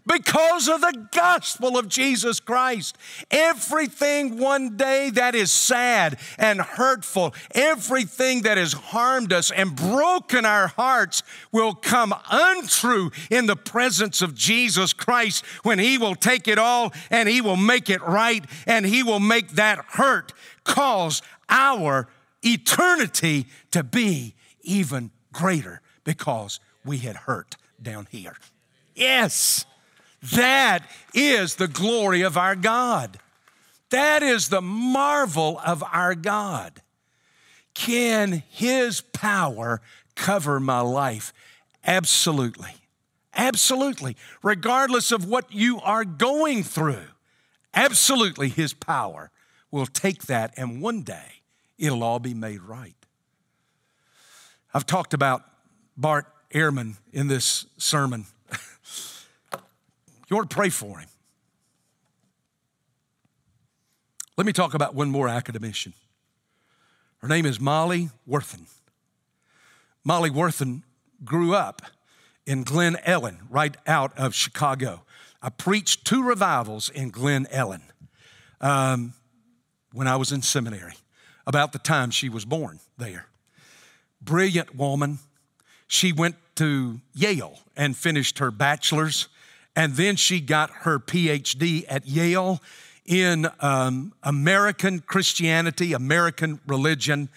because 0.10 0.68
of 0.68 0.82
the 0.82 1.08
gospel 1.12 1.78
of 1.78 1.88
Jesus 1.88 2.40
Christ. 2.40 2.98
Everything 3.30 4.40
one 4.40 4.76
day 4.76 5.12
that 5.12 5.36
is 5.36 5.52
sad 5.52 6.18
and 6.38 6.60
hurtful, 6.60 7.36
everything 7.52 8.42
that 8.42 8.58
has 8.58 8.74
harmed 8.74 9.32
us 9.32 9.52
and 9.52 9.76
broken 9.76 10.46
our 10.46 10.68
hearts 10.68 11.22
will 11.52 11.76
come 11.76 12.14
untrue 12.30 13.12
in 13.30 13.46
the 13.46 13.56
presence 13.56 14.22
of 14.22 14.34
Jesus 14.34 14.94
Christ 14.94 15.46
when 15.64 15.78
He 15.78 15.98
will 15.98 16.16
take 16.16 16.48
it 16.48 16.58
all 16.58 16.92
and 17.12 17.30
He 17.30 17.40
will 17.40 17.56
make 17.56 17.90
it 17.90 18.02
right 18.02 18.44
and 18.66 18.86
He 18.86 19.04
will 19.04 19.20
make 19.20 19.52
that 19.52 19.78
hurt 19.90 20.34
cause 20.64 21.22
our 21.50 22.08
eternity 22.42 23.46
to 23.72 23.84
be 23.84 24.34
even 24.62 25.12
greater 25.32 25.82
because 26.04 26.60
we 26.84 26.98
had 26.98 27.16
hurt 27.16 27.56
down 27.82 28.08
here. 28.10 28.36
Yes. 28.96 29.66
That 30.22 30.84
is 31.14 31.56
the 31.56 31.68
glory 31.68 32.22
of 32.22 32.38
our 32.38 32.56
God. 32.56 33.20
That 33.90 34.22
is 34.22 34.50
the 34.50 34.62
marvel 34.62 35.60
of 35.66 35.84
our 35.92 36.16
God. 36.16 36.82
Can 37.74 38.44
His 38.50 39.02
power 39.02 39.82
cover 40.16 40.60
my 40.60 40.82
life? 40.82 41.34
Absolutely. 41.86 42.76
Absolutely. 43.34 44.18
Regardless 44.44 45.12
of 45.12 45.26
what 45.26 45.54
you 45.54 45.80
are 45.82 46.04
going 46.04 46.64
through, 46.64 47.06
absolutely 47.74 48.50
His 48.50 48.74
power 48.74 49.32
will 49.72 49.86
take 49.86 50.24
that 50.24 50.54
and 50.58 50.82
one 50.82 51.04
day 51.04 51.42
it'll 51.78 52.04
all 52.04 52.20
be 52.20 52.34
made 52.34 52.62
right. 52.62 52.96
I've 54.74 54.86
talked 54.86 55.14
about 55.14 55.44
Bart 55.96 56.26
Ehrman 56.54 56.98
in 57.12 57.28
this 57.28 57.66
sermon. 57.78 58.26
You 60.30 60.38
ought 60.38 60.50
to 60.50 60.56
pray 60.56 60.70
for 60.70 61.00
him. 61.00 61.10
Let 64.38 64.46
me 64.46 64.54
talk 64.54 64.74
about 64.74 64.96
one 64.96 65.10
more 65.10 65.28
academician. 65.28 65.94
Her 67.18 67.28
name 67.28 67.46
is 67.46 67.60
Molly 67.60 68.10
Worthen. 68.26 68.68
Molly 70.04 70.30
Worthen 70.30 70.84
grew 71.26 71.54
up 71.54 71.82
in 72.46 72.64
Glen 72.64 72.96
Ellyn, 73.06 73.40
right 73.50 73.76
out 73.86 74.18
of 74.18 74.34
Chicago. 74.34 75.02
I 75.42 75.50
preached 75.50 76.06
two 76.06 76.24
revivals 76.24 76.90
in 76.90 77.10
Glen 77.10 77.48
Ellyn 77.52 77.82
um, 78.62 79.14
when 79.92 80.08
I 80.08 80.16
was 80.16 80.32
in 80.32 80.42
seminary, 80.42 80.94
about 81.46 81.74
the 81.74 81.80
time 81.80 82.12
she 82.12 82.30
was 82.30 82.46
born 82.46 82.80
there. 82.98 83.26
Brilliant 84.22 84.76
woman. 84.76 85.20
She 85.88 86.14
went 86.14 86.36
to 86.56 87.02
Yale 87.14 87.60
and 87.76 87.98
finished 87.98 88.40
her 88.40 88.52
bachelor's 88.52 89.28
and 89.80 89.96
then 89.96 90.18
she 90.18 90.42
got 90.42 90.70
her 90.82 91.00
PhD 91.00 91.86
at 91.88 92.06
Yale 92.06 92.62
in 93.06 93.48
um, 93.62 94.12
American 94.24 95.00
Christianity, 95.00 95.94
American 95.94 96.60
religion, 96.68 97.30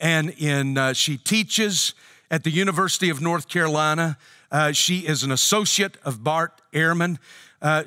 and 0.00 0.30
in 0.38 0.78
uh, 0.78 0.94
she 0.94 1.18
teaches 1.18 1.92
at 2.30 2.42
the 2.42 2.50
University 2.50 3.10
of 3.10 3.20
North 3.20 3.48
Carolina. 3.48 4.16
Uh, 4.50 4.72
she 4.72 5.00
is 5.00 5.24
an 5.24 5.30
associate 5.30 5.98
of 6.02 6.24
Bart 6.24 6.62
Ehrman, 6.72 7.18
uh, 7.60 7.84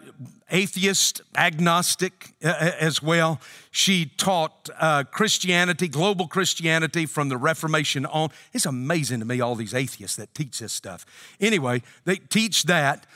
atheist, 0.52 1.24
agnostic 1.36 2.36
uh, 2.46 2.50
uh, 2.50 2.72
as 2.80 3.02
well. 3.02 3.42
She 3.72 4.06
taught 4.06 4.70
uh, 4.80 5.06
Christianity, 5.06 5.88
global 5.88 6.28
Christianity 6.28 7.08
from 7.08 7.30
the 7.30 7.38
Reformation 7.38 8.06
on. 8.06 8.30
It's 8.54 8.68
amazing 8.68 9.22
to 9.22 9.26
me, 9.26 9.42
all 9.42 9.56
these 9.56 9.74
atheists 9.74 10.18
that 10.18 10.36
teach 10.36 10.60
this 10.60 10.72
stuff. 10.72 11.04
Anyway, 11.42 11.82
they 12.06 12.18
teach 12.18 12.66
that 12.66 13.08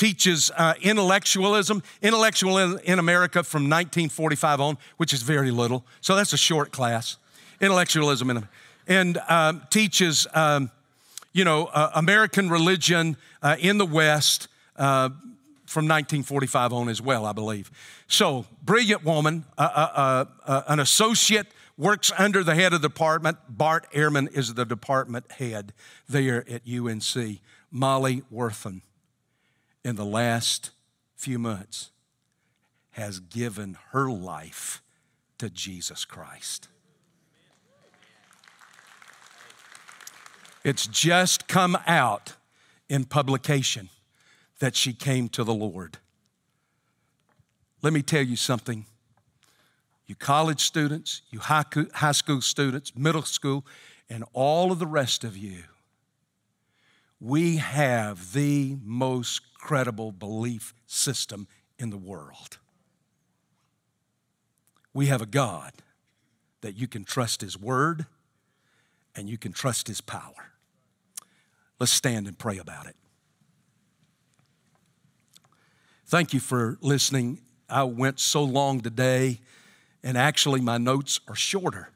teaches 0.00 0.50
uh, 0.56 0.72
intellectualism, 0.80 1.82
intellectual 2.00 2.56
in, 2.56 2.78
in, 2.84 2.98
America 2.98 3.44
from 3.44 3.64
1945 3.64 4.60
on, 4.60 4.78
which 4.96 5.12
is 5.12 5.20
very 5.20 5.50
little. 5.50 5.84
So 6.00 6.16
that's 6.16 6.32
a 6.32 6.38
short 6.38 6.72
class. 6.72 7.18
Intellectualism 7.60 8.30
in 8.30 8.48
and 8.86 9.18
um, 9.28 9.62
teaches, 9.68 10.26
um, 10.32 10.70
you 11.34 11.44
know, 11.44 11.66
uh, 11.66 11.90
American 11.94 12.48
religion 12.48 13.18
uh, 13.42 13.56
in 13.60 13.76
the 13.76 13.84
West 13.84 14.48
uh, 14.76 15.10
from 15.66 15.84
1945 15.84 16.72
on 16.72 16.88
as 16.88 17.02
well, 17.02 17.26
I 17.26 17.32
believe. 17.32 17.70
So, 18.08 18.46
brilliant 18.64 19.04
woman, 19.04 19.44
uh, 19.58 20.24
uh, 20.46 20.62
an 20.66 20.80
associate, 20.80 21.46
works 21.76 22.10
under 22.18 22.42
the 22.42 22.54
head 22.54 22.72
of 22.72 22.80
the 22.80 22.88
department. 22.88 23.36
Bart 23.48 23.86
Ehrman 23.92 24.32
is 24.34 24.54
the 24.54 24.64
department 24.64 25.30
head 25.32 25.74
there 26.08 26.44
at 26.50 26.62
UNC. 26.66 27.38
Molly 27.70 28.22
Worthen, 28.30 28.82
in 29.84 29.96
the 29.96 30.04
last 30.04 30.70
few 31.16 31.38
months, 31.38 31.90
has 32.92 33.20
given 33.20 33.76
her 33.92 34.10
life 34.10 34.82
to 35.38 35.48
Jesus 35.48 36.04
Christ. 36.04 36.68
It's 40.62 40.86
just 40.86 41.48
come 41.48 41.78
out 41.86 42.34
in 42.88 43.04
publication 43.04 43.88
that 44.58 44.76
she 44.76 44.92
came 44.92 45.28
to 45.30 45.44
the 45.44 45.54
Lord. 45.54 45.98
Let 47.80 47.94
me 47.94 48.02
tell 48.02 48.22
you 48.22 48.36
something. 48.36 48.84
You 50.06 50.14
college 50.16 50.60
students, 50.60 51.22
you 51.30 51.38
high 51.38 52.12
school 52.12 52.40
students, 52.42 52.94
middle 52.94 53.22
school, 53.22 53.64
and 54.10 54.24
all 54.32 54.72
of 54.72 54.78
the 54.78 54.86
rest 54.86 55.24
of 55.24 55.36
you, 55.36 55.62
we 57.20 57.56
have 57.56 58.32
the 58.32 58.76
most 58.84 59.49
credible 59.60 60.10
belief 60.10 60.74
system 60.86 61.46
in 61.78 61.90
the 61.90 61.96
world. 61.96 62.58
We 64.92 65.06
have 65.06 65.22
a 65.22 65.26
God 65.26 65.72
that 66.62 66.76
you 66.76 66.88
can 66.88 67.04
trust 67.04 67.40
His 67.40 67.58
Word 67.58 68.06
and 69.14 69.28
you 69.28 69.38
can 69.38 69.52
trust 69.52 69.86
His 69.86 70.00
power. 70.00 70.52
Let's 71.78 71.92
stand 71.92 72.26
and 72.26 72.38
pray 72.38 72.58
about 72.58 72.86
it. 72.86 72.96
Thank 76.06 76.34
you 76.34 76.40
for 76.40 76.76
listening. 76.80 77.40
I 77.68 77.84
went 77.84 78.18
so 78.18 78.42
long 78.42 78.80
today, 78.80 79.38
and 80.02 80.18
actually, 80.18 80.60
my 80.60 80.76
notes 80.76 81.20
are 81.28 81.36
shorter 81.36 81.90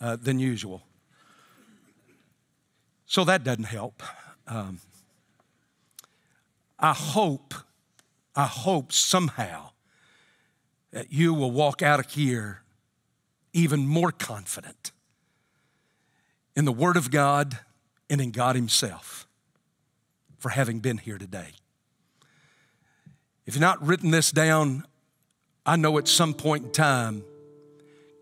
uh, 0.00 0.16
than 0.16 0.38
usual. 0.38 0.82
So 3.04 3.24
that 3.24 3.44
doesn't 3.44 3.64
help. 3.64 4.02
Um, 4.46 4.80
I 6.80 6.94
hope, 6.94 7.54
I 8.34 8.46
hope 8.46 8.92
somehow 8.92 9.70
that 10.92 11.12
you 11.12 11.34
will 11.34 11.50
walk 11.50 11.82
out 11.82 12.00
of 12.00 12.10
here 12.10 12.62
even 13.52 13.86
more 13.86 14.10
confident 14.10 14.92
in 16.56 16.64
the 16.64 16.72
Word 16.72 16.96
of 16.96 17.10
God 17.10 17.58
and 18.08 18.20
in 18.20 18.30
God 18.30 18.56
Himself 18.56 19.28
for 20.38 20.48
having 20.48 20.80
been 20.80 20.98
here 20.98 21.18
today. 21.18 21.50
If 23.46 23.54
you've 23.54 23.60
not 23.60 23.84
written 23.86 24.10
this 24.10 24.30
down, 24.30 24.84
I 25.66 25.76
know 25.76 25.98
at 25.98 26.08
some 26.08 26.34
point 26.34 26.64
in 26.64 26.72
time, 26.72 27.24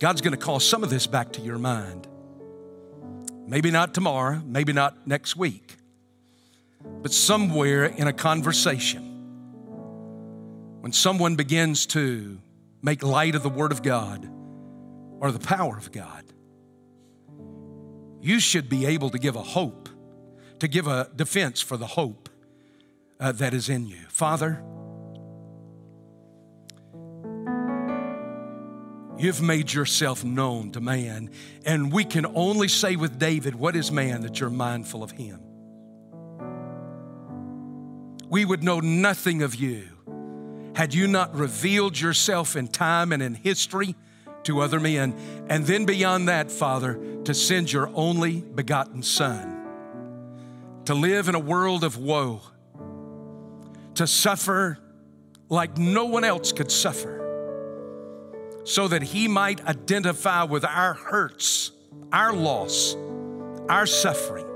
God's 0.00 0.20
going 0.20 0.32
to 0.32 0.38
call 0.38 0.61
some 0.61 0.82
of 0.82 0.90
this 0.90 1.06
back 1.06 1.32
to 1.34 1.40
your 1.40 1.59
mind. 1.59 2.06
Maybe 3.46 3.70
not 3.70 3.94
tomorrow, 3.94 4.42
maybe 4.44 4.72
not 4.72 5.06
next 5.06 5.36
week, 5.36 5.76
but 6.81 7.12
somewhere 7.12 7.85
in 7.85 8.07
a 8.07 8.12
conversation, 8.12 9.03
when 10.81 10.93
someone 10.93 11.37
begins 11.37 11.87
to 11.87 12.39
make 12.83 13.03
light 13.03 13.35
of 13.35 13.43
the 13.43 13.49
Word 13.49 13.72
of 13.72 13.83
God 13.83 14.29
or 15.20 15.33
the 15.33 15.39
power 15.39 15.76
of 15.76 15.93
God, 15.93 16.24
you 18.20 18.41
should 18.41 18.68
be 18.68 18.87
able 18.87 19.11
to 19.11 19.18
give 19.18 19.37
a 19.37 19.43
hope, 19.43 19.89
to 20.61 20.68
give 20.68 20.87
a 20.87 21.11
defense 21.14 21.61
for 21.61 21.76
the 21.76 21.87
hope 21.87 22.29
uh, 23.20 23.33
that 23.33 23.55
is 23.55 23.68
in 23.68 23.87
you. 23.87 24.05
Father, 24.09 24.62
You've 29.18 29.43
made 29.43 29.72
yourself 29.72 30.22
known 30.22 30.70
to 30.72 30.81
man. 30.81 31.31
And 31.66 31.93
we 31.93 32.05
can 32.05 32.24
only 32.24 32.68
say 32.68 32.95
with 32.95 33.18
David, 33.18 33.57
What 33.57 33.74
is 33.74 33.91
man 33.91 34.20
that 34.22 34.39
you're 34.39 34.49
mindful 34.49 35.03
of 35.03 35.11
him? 35.11 35.41
We 38.29 38.45
would 38.45 38.62
know 38.62 38.81
nothing 38.81 39.43
of 39.43 39.55
you 39.55 39.89
had 40.74 40.95
you 40.95 41.09
not 41.09 41.35
revealed 41.35 41.99
yourself 41.99 42.55
in 42.55 42.68
time 42.68 43.12
and 43.12 43.22
in 43.22 43.35
history 43.35 43.97
to 44.45 44.61
other 44.61 44.79
men. 44.79 45.14
And 45.49 45.64
then 45.64 45.85
beyond 45.87 46.29
that, 46.29 46.51
Father, 46.53 47.01
to 47.24 47.35
send 47.35 47.72
your 47.72 47.91
only 47.95 48.41
begotten 48.41 49.03
Son 49.03 49.57
to 50.85 50.95
live 50.95 51.29
in 51.29 51.35
a 51.35 51.39
world 51.39 51.85
of 51.85 51.99
woe, 51.99 52.41
to 53.95 54.07
suffer 54.07 54.79
like 55.51 55.76
no 55.76 56.07
one 56.07 56.24
else 56.24 56.51
could 56.53 56.70
suffer 56.70 57.18
so 58.64 58.89
that 58.89 59.03
He 59.03 59.29
might 59.29 59.62
identify 59.66 60.45
with 60.45 60.64
our 60.64 60.95
hurts, 60.95 61.72
our 62.11 62.33
loss, 62.33 62.97
our 63.68 63.85
suffering. 63.85 64.47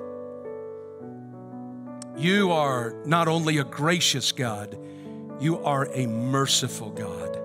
You 2.23 2.53
are 2.53 2.95
not 3.05 3.27
only 3.27 3.59
a 3.59 3.64
gracious 3.64 4.31
God, 4.31 4.79
you 5.41 5.59
are 5.64 5.89
a 5.93 6.07
merciful 6.07 6.91
God. 6.91 7.37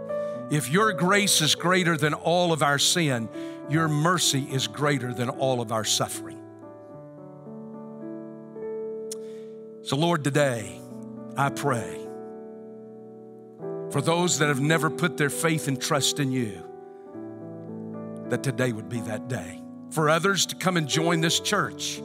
If 0.51 0.69
your 0.69 0.93
grace 0.93 1.41
is 1.41 1.55
greater 1.55 1.97
than 1.97 2.13
all 2.13 2.53
of 2.53 2.61
our 2.61 2.77
sin, 2.77 3.27
your 3.71 3.87
mercy 3.87 4.47
is 4.51 4.67
greater 4.67 5.15
than 5.15 5.29
all 5.29 5.61
of 5.61 5.71
our 5.71 5.83
suffering. 5.83 6.39
So, 9.81 9.95
Lord, 9.95 10.23
today 10.23 10.79
I 11.35 11.49
pray 11.49 11.99
for 13.89 13.99
those 13.99 14.37
that 14.37 14.47
have 14.47 14.61
never 14.61 14.91
put 14.91 15.17
their 15.17 15.31
faith 15.31 15.67
and 15.67 15.81
trust 15.81 16.19
in 16.19 16.31
you, 16.31 16.63
that 18.29 18.43
today 18.43 18.73
would 18.73 18.89
be 18.89 18.99
that 19.01 19.27
day. 19.27 19.59
For 19.89 20.07
others 20.07 20.45
to 20.45 20.55
come 20.55 20.77
and 20.77 20.87
join 20.87 21.21
this 21.21 21.39
church. 21.39 21.99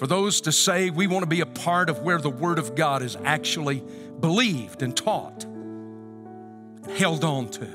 For 0.00 0.08
those 0.08 0.40
to 0.42 0.52
say, 0.52 0.90
we 0.90 1.06
want 1.06 1.22
to 1.22 1.28
be 1.28 1.42
a 1.42 1.46
part 1.46 1.88
of 1.88 2.00
where 2.00 2.18
the 2.18 2.30
Word 2.30 2.58
of 2.58 2.74
God 2.74 3.02
is 3.02 3.16
actually 3.24 3.84
believed 4.18 4.82
and 4.82 4.96
taught, 4.96 5.44
and 5.44 6.90
held 6.96 7.22
on 7.22 7.48
to. 7.50 7.68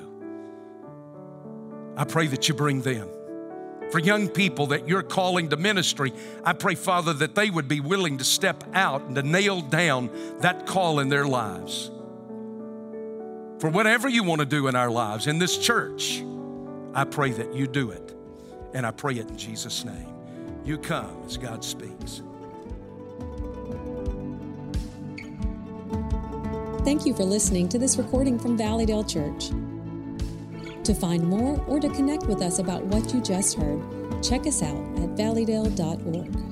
I 1.95 2.03
pray 2.03 2.27
that 2.27 2.49
you 2.49 2.53
bring 2.53 2.81
them. 2.81 3.07
For 3.91 3.99
young 3.99 4.27
people 4.27 4.67
that 4.67 4.87
you're 4.87 5.03
calling 5.03 5.49
to 5.49 5.57
ministry, 5.57 6.11
I 6.43 6.53
pray, 6.53 6.75
Father, 6.75 7.13
that 7.13 7.35
they 7.35 7.49
would 7.49 7.69
be 7.69 7.79
willing 7.79 8.17
to 8.17 8.25
step 8.25 8.63
out 8.73 9.03
and 9.03 9.15
to 9.15 9.23
nail 9.23 9.61
down 9.61 10.09
that 10.41 10.65
call 10.65 10.99
in 10.99 11.07
their 11.07 11.25
lives 11.25 11.91
for 13.59 13.69
whatever 13.69 14.09
you 14.09 14.23
want 14.23 14.39
to 14.39 14.45
do 14.45 14.67
in 14.67 14.75
our 14.75 14.91
lives, 14.91 15.27
in 15.27 15.39
this 15.39 15.57
church, 15.57 16.23
I 16.93 17.03
pray 17.05 17.31
that 17.31 17.53
you 17.53 17.67
do 17.67 17.91
it. 17.91 18.13
And 18.73 18.85
I 18.85 18.91
pray 18.91 19.15
it 19.15 19.29
in 19.29 19.37
Jesus' 19.37 19.85
name. 19.85 20.14
You 20.65 20.79
come 20.79 21.21
as 21.27 21.37
God 21.37 21.63
speaks. 21.63 22.23
Thank 26.83 27.05
you 27.05 27.13
for 27.13 27.23
listening 27.23 27.69
to 27.69 27.77
this 27.77 27.97
recording 27.97 28.39
from 28.39 28.57
Valleydale 28.57 29.03
Church. 29.03 29.49
To 30.83 30.95
find 30.95 31.23
more 31.23 31.63
or 31.67 31.79
to 31.79 31.87
connect 31.89 32.25
with 32.25 32.41
us 32.41 32.57
about 32.57 32.83
what 32.85 33.13
you 33.13 33.21
just 33.21 33.55
heard, 33.57 33.79
check 34.23 34.47
us 34.47 34.63
out 34.63 34.75
at 34.97 35.15
valleydale.org. 35.15 36.44